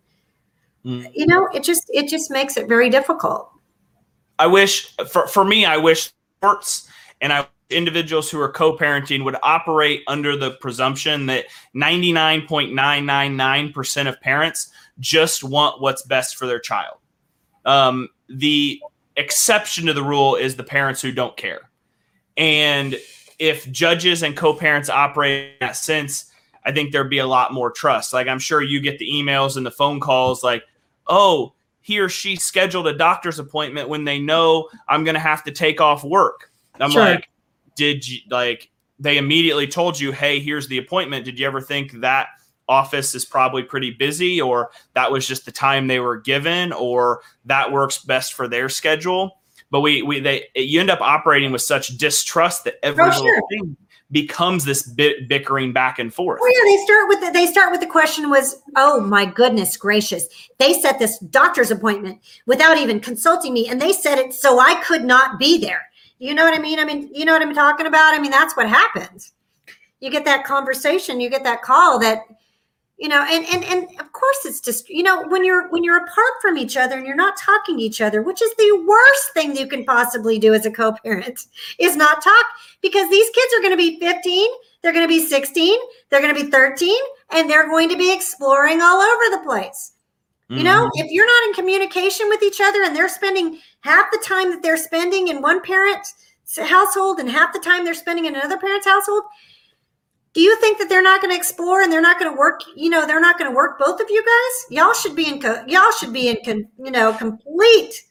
mm. 0.84 1.10
you 1.14 1.26
know 1.26 1.48
it 1.54 1.62
just 1.62 1.84
it 1.90 2.08
just 2.08 2.30
makes 2.30 2.56
it 2.56 2.68
very 2.68 2.90
difficult 2.90 3.50
i 4.38 4.46
wish 4.46 4.94
for, 5.10 5.26
for 5.26 5.44
me 5.44 5.64
i 5.64 5.76
wish 5.76 6.12
sports 6.38 6.88
and 7.20 7.32
i 7.32 7.46
individuals 7.70 8.30
who 8.30 8.38
are 8.38 8.52
co-parenting 8.52 9.24
would 9.24 9.36
operate 9.42 10.02
under 10.06 10.36
the 10.36 10.50
presumption 10.60 11.24
that 11.24 11.46
99.999% 11.74 14.08
of 14.08 14.20
parents 14.20 14.70
just 15.00 15.42
want 15.42 15.80
what's 15.80 16.02
best 16.02 16.36
for 16.36 16.46
their 16.46 16.60
child 16.60 16.98
um, 17.64 18.10
the 18.28 18.78
exception 19.16 19.86
to 19.86 19.92
the 19.92 20.02
rule 20.02 20.36
is 20.36 20.56
the 20.56 20.64
parents 20.64 21.00
who 21.00 21.12
don't 21.12 21.36
care. 21.36 21.70
And 22.36 22.98
if 23.42 23.68
judges 23.72 24.22
and 24.22 24.36
co-parents 24.36 24.88
operate 24.88 25.54
in 25.60 25.66
that 25.66 25.74
sense, 25.74 26.26
I 26.64 26.70
think 26.70 26.92
there'd 26.92 27.10
be 27.10 27.18
a 27.18 27.26
lot 27.26 27.52
more 27.52 27.72
trust. 27.72 28.12
Like 28.12 28.28
I'm 28.28 28.38
sure 28.38 28.62
you 28.62 28.78
get 28.78 29.00
the 29.00 29.10
emails 29.10 29.56
and 29.56 29.66
the 29.66 29.70
phone 29.72 29.98
calls 29.98 30.44
like, 30.44 30.62
"Oh, 31.08 31.52
he 31.80 31.98
or 31.98 32.08
she 32.08 32.36
scheduled 32.36 32.86
a 32.86 32.96
doctor's 32.96 33.40
appointment 33.40 33.88
when 33.88 34.04
they 34.04 34.20
know 34.20 34.68
I'm 34.88 35.02
going 35.02 35.16
to 35.16 35.20
have 35.20 35.42
to 35.42 35.50
take 35.50 35.80
off 35.80 36.04
work." 36.04 36.52
I'm 36.78 36.92
sure. 36.92 37.02
like, 37.02 37.28
"Did 37.74 38.08
you 38.08 38.20
like 38.30 38.70
they 39.00 39.18
immediately 39.18 39.66
told 39.66 39.98
you, 39.98 40.12
"Hey, 40.12 40.38
here's 40.38 40.68
the 40.68 40.78
appointment." 40.78 41.24
Did 41.24 41.36
you 41.36 41.44
ever 41.44 41.60
think 41.60 42.00
that 42.00 42.28
office 42.68 43.12
is 43.12 43.24
probably 43.24 43.64
pretty 43.64 43.90
busy 43.90 44.40
or 44.40 44.70
that 44.94 45.10
was 45.10 45.26
just 45.26 45.44
the 45.44 45.50
time 45.52 45.88
they 45.88 45.98
were 45.98 46.16
given 46.16 46.72
or 46.72 47.22
that 47.44 47.72
works 47.72 47.98
best 47.98 48.34
for 48.34 48.46
their 48.46 48.68
schedule 48.68 49.41
but 49.72 49.80
we 49.80 50.02
we 50.02 50.20
they 50.20 50.46
you 50.54 50.78
end 50.78 50.90
up 50.90 51.00
operating 51.00 51.50
with 51.50 51.62
such 51.62 51.96
distrust 51.96 52.64
that 52.64 52.74
every 52.84 53.02
oh, 53.02 53.06
little 53.06 53.22
sure. 53.22 53.42
thing 53.50 53.76
becomes 54.10 54.66
this 54.66 54.82
bit 54.82 55.26
bickering 55.26 55.72
back 55.72 55.98
and 55.98 56.12
forth. 56.12 56.38
Oh 56.42 56.46
yeah, 56.46 56.76
they 56.76 56.84
start 56.84 57.08
with 57.08 57.20
the, 57.20 57.30
they 57.30 57.46
start 57.46 57.72
with 57.72 57.80
the 57.80 57.86
question 57.86 58.28
was, 58.28 58.62
"Oh 58.76 59.00
my 59.00 59.24
goodness 59.24 59.78
gracious. 59.78 60.28
They 60.58 60.74
set 60.74 60.98
this 60.98 61.18
doctor's 61.18 61.70
appointment 61.70 62.20
without 62.46 62.76
even 62.76 63.00
consulting 63.00 63.54
me 63.54 63.68
and 63.68 63.80
they 63.80 63.94
said 63.94 64.18
it 64.18 64.34
so 64.34 64.60
I 64.60 64.74
could 64.84 65.04
not 65.04 65.38
be 65.38 65.58
there." 65.58 65.88
You 66.18 66.34
know 66.34 66.44
what 66.44 66.56
I 66.56 66.62
mean? 66.62 66.78
I 66.78 66.84
mean, 66.84 67.10
you 67.12 67.24
know 67.24 67.32
what 67.32 67.42
I'm 67.42 67.54
talking 67.54 67.86
about? 67.86 68.14
I 68.14 68.20
mean, 68.20 68.30
that's 68.30 68.54
what 68.56 68.68
happens. 68.68 69.32
You 70.00 70.10
get 70.10 70.26
that 70.26 70.44
conversation, 70.44 71.18
you 71.18 71.30
get 71.30 71.44
that 71.44 71.62
call 71.62 71.98
that 72.00 72.20
you 73.02 73.08
know 73.08 73.26
and 73.28 73.44
and 73.52 73.64
and 73.64 73.88
of 73.98 74.12
course 74.12 74.44
it's 74.44 74.60
just 74.60 74.88
you 74.88 75.02
know 75.02 75.26
when 75.26 75.44
you're 75.44 75.68
when 75.70 75.82
you're 75.82 75.96
apart 75.96 76.34
from 76.40 76.56
each 76.56 76.76
other 76.76 76.96
and 76.96 77.04
you're 77.04 77.16
not 77.16 77.36
talking 77.36 77.76
to 77.76 77.82
each 77.82 78.00
other 78.00 78.22
which 78.22 78.40
is 78.40 78.54
the 78.54 78.84
worst 78.86 79.32
thing 79.34 79.56
you 79.56 79.66
can 79.66 79.84
possibly 79.84 80.38
do 80.38 80.54
as 80.54 80.64
a 80.64 80.70
co-parent 80.70 81.46
is 81.80 81.96
not 81.96 82.22
talk 82.22 82.44
because 82.80 83.10
these 83.10 83.28
kids 83.30 83.52
are 83.54 83.60
going 83.60 83.72
to 83.72 83.76
be 83.76 83.98
15 83.98 84.48
they're 84.82 84.92
going 84.92 85.04
to 85.04 85.08
be 85.08 85.26
16 85.26 85.76
they're 86.08 86.22
going 86.22 86.34
to 86.34 86.44
be 86.44 86.48
13 86.48 86.96
and 87.30 87.50
they're 87.50 87.68
going 87.68 87.88
to 87.88 87.96
be 87.96 88.14
exploring 88.14 88.80
all 88.80 89.00
over 89.00 89.36
the 89.36 89.42
place 89.44 89.94
mm-hmm. 90.48 90.58
you 90.58 90.64
know 90.64 90.84
mm-hmm. 90.86 91.04
if 91.04 91.10
you're 91.10 91.26
not 91.26 91.48
in 91.48 91.54
communication 91.54 92.28
with 92.28 92.42
each 92.44 92.60
other 92.62 92.84
and 92.84 92.94
they're 92.94 93.08
spending 93.08 93.58
half 93.80 94.12
the 94.12 94.22
time 94.24 94.50
that 94.50 94.62
they're 94.62 94.76
spending 94.76 95.26
in 95.26 95.42
one 95.42 95.60
parent's 95.60 96.14
household 96.56 97.18
and 97.18 97.28
half 97.28 97.52
the 97.52 97.58
time 97.58 97.84
they're 97.84 97.94
spending 97.94 98.26
in 98.26 98.36
another 98.36 98.58
parent's 98.58 98.86
household 98.86 99.24
do 100.34 100.40
you 100.40 100.58
think 100.60 100.78
that 100.78 100.88
they're 100.88 101.02
not 101.02 101.20
going 101.20 101.30
to 101.30 101.36
explore 101.36 101.82
and 101.82 101.92
they're 101.92 102.00
not 102.00 102.18
going 102.18 102.30
to 102.30 102.38
work 102.38 102.60
you 102.74 102.88
know 102.88 103.06
they're 103.06 103.20
not 103.20 103.38
going 103.38 103.50
to 103.50 103.54
work 103.54 103.78
both 103.78 104.00
of 104.00 104.10
you 104.10 104.22
guys? 104.22 104.76
Y'all 104.76 104.94
should 104.94 105.14
be 105.14 105.28
in 105.28 105.40
co- 105.40 105.64
y'all 105.66 105.92
should 105.98 106.12
be 106.12 106.28
in 106.28 106.38
con- 106.44 106.68
you 106.78 106.90
know 106.90 107.12
complete 107.12 108.04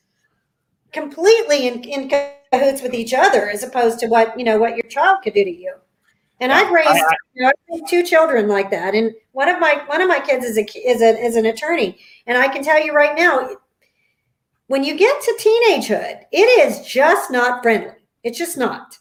completely 0.92 1.68
in, 1.68 1.84
in 1.84 2.10
cahoots 2.10 2.82
with 2.82 2.94
each 2.94 3.14
other 3.14 3.50
as 3.50 3.64
opposed 3.64 4.00
to 4.00 4.08
what 4.08 4.38
you 4.38 4.46
know 4.46 4.58
what 4.58 4.76
your 4.76 4.88
child 4.88 5.20
could 5.24 5.34
do 5.34 5.44
to 5.44 5.52
you. 5.52 5.74
And 6.40 6.52
i've 6.52 6.72
raised 6.72 7.04
you 7.34 7.44
know, 7.44 7.86
two 7.88 8.04
children 8.04 8.48
like 8.48 8.72
that 8.72 8.96
and 8.96 9.12
one 9.32 9.50
of 9.50 9.60
my 9.60 9.84
one 9.88 10.02
of 10.02 10.08
my 10.08 10.20
kids 10.20 10.46
is 10.46 10.58
a 10.58 10.66
is 10.88 11.02
a 11.02 11.18
is 11.18 11.36
an 11.36 11.46
attorney. 11.48 11.98
And 12.28 12.38
i 12.38 12.48
can 12.48 12.64
tell 12.64 12.84
you 12.84 12.94
right 12.94 13.18
now 13.18 13.50
when 14.68 14.84
you 14.84 14.96
get 14.96 15.22
to 15.22 15.38
teenagehood 15.40 16.22
it 16.32 16.70
is 16.70 16.86
just 16.86 17.32
not 17.32 17.64
friendly. 17.64 17.96
It's 18.24 18.38
just 18.38 18.58
not 18.58 18.98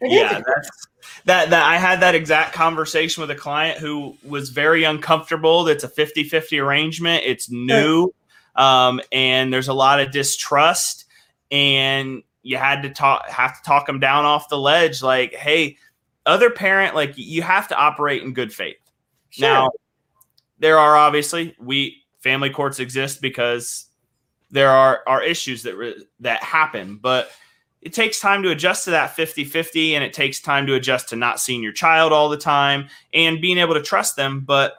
yeah 0.00 0.40
that's 0.46 0.88
that 1.24 1.50
that 1.50 1.62
I 1.64 1.76
had 1.76 2.00
that 2.00 2.14
exact 2.14 2.52
conversation 2.52 3.20
with 3.20 3.30
a 3.30 3.34
client 3.34 3.78
who 3.78 4.16
was 4.24 4.50
very 4.50 4.84
uncomfortable. 4.84 5.66
It's 5.66 5.82
a 5.82 5.88
50-50 5.88 6.62
arrangement. 6.62 7.24
It's 7.26 7.50
new. 7.50 8.14
Um, 8.54 9.00
and 9.10 9.52
there's 9.52 9.68
a 9.68 9.74
lot 9.74 10.00
of 10.00 10.12
distrust 10.12 11.04
and 11.50 12.22
you 12.42 12.56
had 12.56 12.82
to 12.82 12.90
talk 12.90 13.28
have 13.28 13.56
to 13.56 13.62
talk 13.64 13.86
them 13.86 13.98
down 13.98 14.24
off 14.24 14.48
the 14.48 14.58
ledge 14.58 15.02
like, 15.02 15.34
"Hey, 15.34 15.76
other 16.24 16.48
parent 16.48 16.94
like 16.94 17.12
you 17.16 17.42
have 17.42 17.68
to 17.68 17.76
operate 17.76 18.22
in 18.22 18.32
good 18.32 18.52
faith." 18.52 18.76
Sure. 19.30 19.48
Now, 19.48 19.70
there 20.58 20.78
are 20.78 20.96
obviously 20.96 21.56
we 21.58 22.04
family 22.20 22.50
courts 22.50 22.78
exist 22.78 23.20
because 23.20 23.86
there 24.50 24.70
are 24.70 25.02
are 25.06 25.22
issues 25.22 25.64
that 25.64 26.06
that 26.20 26.42
happen, 26.42 26.98
but 27.02 27.30
it 27.86 27.92
takes 27.92 28.18
time 28.18 28.42
to 28.42 28.50
adjust 28.50 28.82
to 28.86 28.90
that 28.90 29.14
50 29.14 29.44
50 29.44 29.94
and 29.94 30.02
it 30.02 30.12
takes 30.12 30.40
time 30.40 30.66
to 30.66 30.74
adjust 30.74 31.10
to 31.10 31.16
not 31.16 31.38
seeing 31.38 31.62
your 31.62 31.70
child 31.70 32.12
all 32.12 32.28
the 32.28 32.36
time 32.36 32.88
and 33.14 33.40
being 33.40 33.58
able 33.58 33.74
to 33.74 33.82
trust 33.82 34.16
them. 34.16 34.40
But 34.40 34.74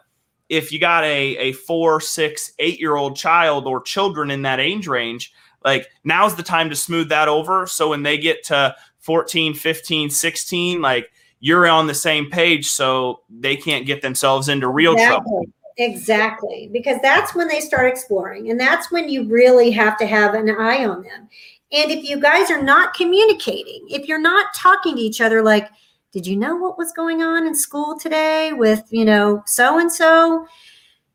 if 0.49 0.73
you 0.73 0.79
got 0.79 1.05
a, 1.05 1.37
a 1.37 1.51
four 1.53 2.01
six 2.01 2.51
eight 2.59 2.81
year 2.81 2.97
old 2.97 3.15
child 3.15 3.65
or 3.65 3.81
children 3.81 4.29
in 4.29 4.41
that 4.41 4.59
age 4.59 4.89
range 4.89 5.31
like 5.63 5.87
now's 6.03 6.35
the 6.35 6.43
time 6.43 6.69
to 6.69 6.75
smooth 6.75 7.07
that 7.07 7.29
over. 7.29 7.65
So 7.65 7.91
when 7.91 8.03
they 8.03 8.17
get 8.17 8.43
to 8.47 8.75
14 8.99 9.53
15 9.53 10.09
16 10.09 10.81
like 10.81 11.09
you're 11.39 11.65
on 11.65 11.87
the 11.87 11.93
same 11.93 12.29
page 12.29 12.67
so 12.67 13.21
they 13.29 13.55
can't 13.55 13.85
get 13.85 14.01
themselves 14.01 14.49
into 14.49 14.67
real 14.67 14.91
exactly. 14.91 15.15
trouble. 15.15 15.45
Exactly. 15.77 16.69
Because 16.73 16.97
that's 17.01 17.33
when 17.33 17.47
they 17.47 17.61
start 17.61 17.87
exploring 17.87 18.51
and 18.51 18.59
that's 18.59 18.91
when 18.91 19.07
you 19.07 19.29
really 19.29 19.71
have 19.71 19.97
to 19.99 20.05
have 20.05 20.33
an 20.33 20.49
eye 20.49 20.85
on 20.85 21.03
them 21.03 21.29
and 21.71 21.91
if 21.91 22.07
you 22.07 22.19
guys 22.19 22.49
are 22.49 22.61
not 22.61 22.93
communicating, 22.93 23.85
if 23.89 24.07
you're 24.07 24.21
not 24.21 24.53
talking 24.53 24.95
to 24.95 25.01
each 25.01 25.19
other, 25.19 25.43
like, 25.43 25.69
did 26.13 26.25
you 26.25 26.37
know 26.37 26.55
what 26.55 26.77
was 26.77 26.93
going 26.93 27.21
on 27.21 27.45
in 27.45 27.53
school 27.53 27.99
today 27.99 28.53
with, 28.53 28.83
you 28.89 29.03
know, 29.03 29.43
so 29.45 29.77
and 29.77 29.91
so? 29.91 30.47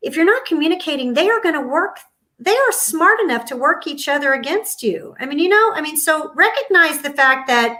If 0.02 0.14
you're 0.14 0.26
not 0.26 0.44
communicating, 0.44 1.14
they 1.14 1.30
are 1.30 1.40
going 1.40 1.54
to 1.54 1.66
work. 1.66 2.00
They 2.38 2.54
are 2.54 2.72
smart 2.72 3.20
enough 3.20 3.46
to 3.46 3.56
work 3.56 3.86
each 3.86 4.08
other 4.08 4.34
against 4.34 4.82
you. 4.82 5.14
I 5.18 5.26
mean, 5.26 5.38
you 5.38 5.48
know, 5.48 5.72
I 5.74 5.80
mean, 5.80 5.96
so 5.96 6.32
recognize 6.34 7.00
the 7.00 7.10
fact 7.10 7.46
that 7.48 7.78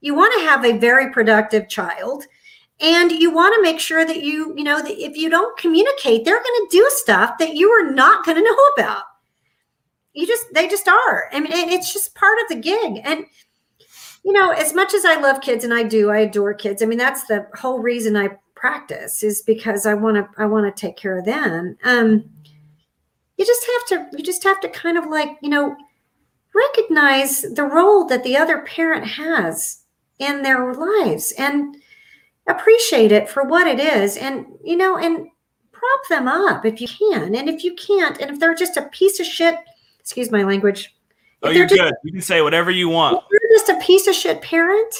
you 0.00 0.14
want 0.14 0.34
to 0.38 0.46
have 0.46 0.64
a 0.64 0.78
very 0.78 1.10
productive 1.12 1.68
child 1.68 2.24
and 2.80 3.12
you 3.12 3.30
want 3.30 3.54
to 3.54 3.62
make 3.62 3.80
sure 3.80 4.04
that 4.04 4.22
you, 4.22 4.54
you 4.56 4.64
know, 4.64 4.82
that 4.82 5.02
if 5.02 5.16
you 5.16 5.30
don't 5.30 5.56
communicate, 5.58 6.24
they're 6.24 6.42
going 6.42 6.68
to 6.68 6.68
do 6.70 6.86
stuff 6.90 7.38
that 7.38 7.54
you 7.54 7.70
are 7.70 7.90
not 7.90 8.24
going 8.24 8.36
to 8.36 8.44
know 8.44 8.56
about 8.76 9.04
you 10.12 10.26
just 10.26 10.46
they 10.54 10.68
just 10.68 10.88
are. 10.88 11.28
I 11.32 11.40
mean, 11.40 11.52
it's 11.52 11.92
just 11.92 12.14
part 12.14 12.38
of 12.42 12.48
the 12.48 12.60
gig. 12.60 13.00
And 13.04 13.26
you 14.24 14.32
know, 14.32 14.50
as 14.50 14.74
much 14.74 14.92
as 14.92 15.04
I 15.04 15.18
love 15.20 15.40
kids 15.40 15.64
and 15.64 15.72
I 15.72 15.82
do, 15.82 16.10
I 16.10 16.18
adore 16.18 16.52
kids. 16.54 16.82
I 16.82 16.86
mean, 16.86 16.98
that's 16.98 17.26
the 17.26 17.46
whole 17.54 17.80
reason 17.80 18.16
I 18.16 18.30
practice 18.54 19.22
is 19.22 19.42
because 19.42 19.86
I 19.86 19.94
want 19.94 20.16
to 20.16 20.28
I 20.40 20.46
want 20.46 20.74
to 20.74 20.80
take 20.80 20.96
care 20.96 21.18
of 21.18 21.24
them. 21.24 21.76
Um 21.84 22.24
you 23.36 23.46
just 23.46 23.66
have 23.66 24.10
to 24.10 24.16
you 24.16 24.22
just 24.22 24.44
have 24.44 24.60
to 24.60 24.68
kind 24.68 24.98
of 24.98 25.06
like, 25.06 25.30
you 25.40 25.48
know, 25.48 25.76
recognize 26.54 27.42
the 27.42 27.64
role 27.64 28.04
that 28.06 28.24
the 28.24 28.36
other 28.36 28.62
parent 28.62 29.06
has 29.06 29.84
in 30.18 30.42
their 30.42 30.74
lives 30.74 31.32
and 31.38 31.76
appreciate 32.46 33.12
it 33.12 33.28
for 33.28 33.44
what 33.44 33.66
it 33.66 33.78
is 33.78 34.16
and 34.16 34.46
you 34.64 34.76
know 34.76 34.96
and 34.98 35.28
prop 35.72 36.00
them 36.08 36.26
up 36.28 36.64
if 36.64 36.80
you 36.80 36.88
can 36.88 37.34
and 37.34 37.48
if 37.48 37.64
you 37.64 37.74
can't 37.74 38.18
and 38.18 38.30
if 38.30 38.38
they're 38.38 38.54
just 38.54 38.76
a 38.76 38.88
piece 38.90 39.20
of 39.20 39.26
shit 39.26 39.56
excuse 40.10 40.32
my 40.32 40.42
language. 40.42 40.92
Oh, 41.44 41.50
you're 41.50 41.66
just, 41.66 41.80
good. 41.80 41.94
You 42.02 42.12
can 42.12 42.20
say 42.20 42.42
whatever 42.42 42.72
you 42.72 42.88
want. 42.88 43.22
you're 43.30 43.58
just 43.58 43.68
a 43.68 43.78
piece 43.78 44.08
of 44.08 44.14
shit 44.14 44.42
parent. 44.42 44.92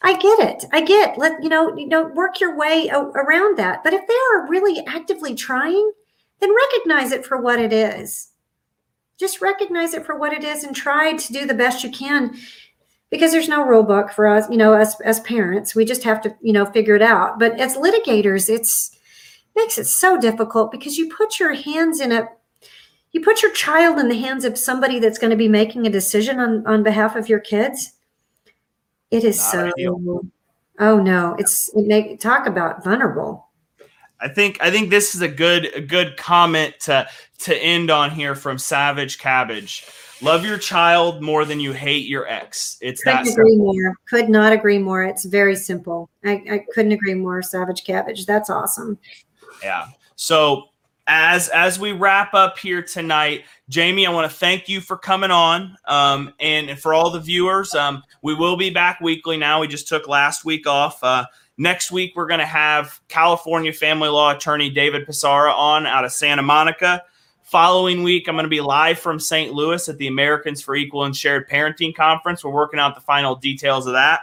I 0.00 0.16
get 0.16 0.38
it. 0.38 0.64
I 0.72 0.80
get. 0.80 1.18
Let 1.18 1.42
you 1.42 1.50
know. 1.50 1.76
You 1.76 1.86
know, 1.86 2.06
work 2.06 2.40
your 2.40 2.56
way 2.56 2.88
around 2.88 3.58
that. 3.58 3.84
But 3.84 3.92
if 3.92 4.06
they 4.06 4.14
are 4.32 4.48
really 4.48 4.82
actively 4.86 5.34
trying, 5.34 5.92
then 6.40 6.54
recognize 6.54 7.12
it 7.12 7.26
for 7.26 7.36
what 7.36 7.60
it 7.60 7.70
is. 7.70 8.28
Just 9.18 9.42
recognize 9.42 9.92
it 9.92 10.06
for 10.06 10.16
what 10.16 10.32
it 10.32 10.42
is 10.42 10.64
and 10.64 10.74
try 10.74 11.12
to 11.12 11.32
do 11.32 11.44
the 11.44 11.52
best 11.52 11.84
you 11.84 11.90
can. 11.90 12.34
Because 13.10 13.30
there's 13.30 13.48
no 13.48 13.62
rule 13.62 13.82
book 13.82 14.10
for 14.10 14.26
us, 14.26 14.48
you 14.50 14.56
know, 14.56 14.72
as 14.72 14.98
as 15.04 15.20
parents. 15.20 15.74
We 15.74 15.84
just 15.84 16.02
have 16.04 16.22
to, 16.22 16.34
you 16.40 16.54
know, 16.54 16.64
figure 16.64 16.96
it 16.96 17.02
out. 17.02 17.38
But 17.38 17.60
as 17.60 17.76
litigators, 17.76 18.48
it's 18.48 18.96
makes 19.54 19.76
it 19.76 19.86
so 19.86 20.18
difficult 20.18 20.72
because 20.72 20.96
you 20.96 21.14
put 21.14 21.38
your 21.38 21.52
hands 21.52 22.00
in 22.00 22.12
a 22.12 22.28
you 23.12 23.22
put 23.22 23.42
your 23.42 23.52
child 23.52 23.98
in 23.98 24.08
the 24.08 24.18
hands 24.18 24.44
of 24.44 24.58
somebody 24.58 24.98
that's 24.98 25.18
going 25.18 25.30
to 25.30 25.36
be 25.36 25.48
making 25.48 25.86
a 25.86 25.90
decision 25.90 26.38
on, 26.38 26.66
on 26.66 26.82
behalf 26.82 27.16
of 27.16 27.28
your 27.28 27.40
kids. 27.40 27.92
It 29.10 29.24
is 29.24 29.38
Not 29.38 29.72
so. 29.76 30.22
Oh 30.80 31.00
no, 31.00 31.34
it's 31.38 31.70
it 31.74 31.86
make 31.86 32.20
talk 32.20 32.46
about 32.46 32.84
vulnerable. 32.84 33.48
I 34.20 34.28
think 34.28 34.58
I 34.60 34.70
think 34.70 34.90
this 34.90 35.14
is 35.14 35.22
a 35.22 35.28
good 35.28 35.74
a 35.74 35.80
good 35.80 36.16
comment 36.16 36.74
to 36.80 37.08
to 37.40 37.56
end 37.56 37.90
on 37.90 38.10
here 38.10 38.34
from 38.34 38.58
Savage 38.58 39.18
Cabbage. 39.18 39.86
Love 40.20 40.44
your 40.44 40.58
child 40.58 41.22
more 41.22 41.44
than 41.44 41.60
you 41.60 41.72
hate 41.72 42.06
your 42.06 42.26
ex. 42.26 42.76
It's 42.80 43.02
couldn't 43.02 43.24
that 43.24 43.32
agree 43.32 43.50
simple. 43.50 43.74
more. 43.74 43.94
Could 44.08 44.28
not 44.28 44.52
agree 44.52 44.78
more. 44.78 45.04
It's 45.04 45.24
very 45.24 45.54
simple. 45.54 46.10
I, 46.24 46.42
I 46.50 46.64
couldn't 46.74 46.92
agree 46.92 47.14
more. 47.14 47.40
Savage 47.42 47.84
Cabbage. 47.84 48.26
That's 48.26 48.50
awesome. 48.50 48.98
Yeah. 49.62 49.88
So 50.16 50.70
as 51.08 51.48
as 51.48 51.78
we 51.80 51.92
wrap 51.92 52.34
up 52.34 52.58
here 52.58 52.82
tonight, 52.82 53.44
Jamie, 53.70 54.06
I 54.06 54.10
want 54.10 54.30
to 54.30 54.36
thank 54.36 54.68
you 54.68 54.80
for 54.82 54.96
coming 54.96 55.30
on, 55.30 55.76
um, 55.86 56.34
and, 56.38 56.68
and, 56.68 56.78
for 56.78 56.92
all 56.92 57.10
the 57.10 57.18
viewers. 57.18 57.74
Um, 57.74 58.04
we 58.22 58.34
will 58.34 58.56
be 58.56 58.68
back 58.68 59.00
weekly 59.00 59.38
now. 59.38 59.60
We 59.60 59.68
just 59.68 59.88
took 59.88 60.06
last 60.06 60.44
week 60.44 60.66
off. 60.66 61.02
Uh, 61.02 61.24
next 61.56 61.90
week, 61.90 62.12
we're 62.14 62.26
going 62.26 62.40
to 62.40 62.46
have 62.46 63.00
California 63.08 63.72
family 63.72 64.10
law 64.10 64.36
attorney 64.36 64.68
David 64.68 65.06
Pisarra 65.06 65.50
on 65.50 65.86
out 65.86 66.04
of 66.04 66.12
Santa 66.12 66.42
Monica. 66.42 67.02
Following 67.42 68.02
week, 68.02 68.28
I'm 68.28 68.34
going 68.34 68.44
to 68.44 68.50
be 68.50 68.60
live 68.60 68.98
from 68.98 69.18
St. 69.18 69.54
Louis 69.54 69.88
at 69.88 69.96
the 69.96 70.08
Americans 70.08 70.60
for 70.60 70.76
Equal 70.76 71.04
and 71.04 71.16
Shared 71.16 71.48
Parenting 71.48 71.96
Conference. 71.96 72.44
We're 72.44 72.50
working 72.50 72.78
out 72.78 72.94
the 72.94 73.00
final 73.00 73.34
details 73.34 73.86
of 73.86 73.94
that. 73.94 74.20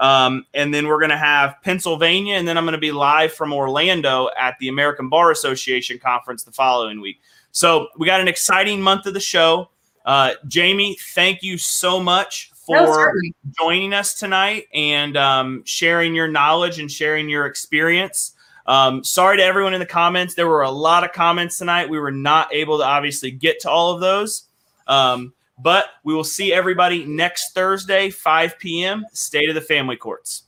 Um, 0.00 0.46
and 0.54 0.72
then 0.72 0.86
we're 0.86 0.98
going 0.98 1.10
to 1.10 1.16
have 1.16 1.56
Pennsylvania, 1.62 2.36
and 2.36 2.46
then 2.46 2.56
I'm 2.56 2.64
going 2.64 2.72
to 2.72 2.78
be 2.78 2.92
live 2.92 3.32
from 3.32 3.52
Orlando 3.52 4.28
at 4.38 4.56
the 4.60 4.68
American 4.68 5.08
Bar 5.08 5.32
Association 5.32 5.98
conference 5.98 6.44
the 6.44 6.52
following 6.52 7.00
week. 7.00 7.20
So 7.50 7.88
we 7.96 8.06
got 8.06 8.20
an 8.20 8.28
exciting 8.28 8.80
month 8.80 9.06
of 9.06 9.14
the 9.14 9.20
show. 9.20 9.70
Uh, 10.04 10.34
Jamie, 10.46 10.96
thank 11.14 11.42
you 11.42 11.58
so 11.58 12.00
much 12.00 12.50
for 12.54 13.14
joining 13.58 13.92
us 13.92 14.18
tonight 14.18 14.66
and 14.72 15.16
um, 15.16 15.62
sharing 15.64 16.14
your 16.14 16.28
knowledge 16.28 16.78
and 16.78 16.90
sharing 16.90 17.28
your 17.28 17.46
experience. 17.46 18.34
Um, 18.66 19.02
sorry 19.02 19.38
to 19.38 19.42
everyone 19.42 19.72
in 19.72 19.80
the 19.80 19.86
comments. 19.86 20.34
There 20.34 20.46
were 20.46 20.62
a 20.62 20.70
lot 20.70 21.02
of 21.02 21.12
comments 21.12 21.56
tonight. 21.56 21.88
We 21.88 21.98
were 21.98 22.12
not 22.12 22.52
able 22.52 22.78
to 22.78 22.84
obviously 22.84 23.30
get 23.30 23.60
to 23.60 23.70
all 23.70 23.94
of 23.94 24.00
those. 24.00 24.44
Um, 24.86 25.32
but 25.58 25.86
we 26.04 26.14
will 26.14 26.24
see 26.24 26.52
everybody 26.52 27.04
next 27.04 27.52
Thursday, 27.52 28.10
5 28.10 28.58
p.m., 28.58 29.04
State 29.12 29.48
of 29.48 29.54
the 29.54 29.60
Family 29.60 29.96
Courts. 29.96 30.44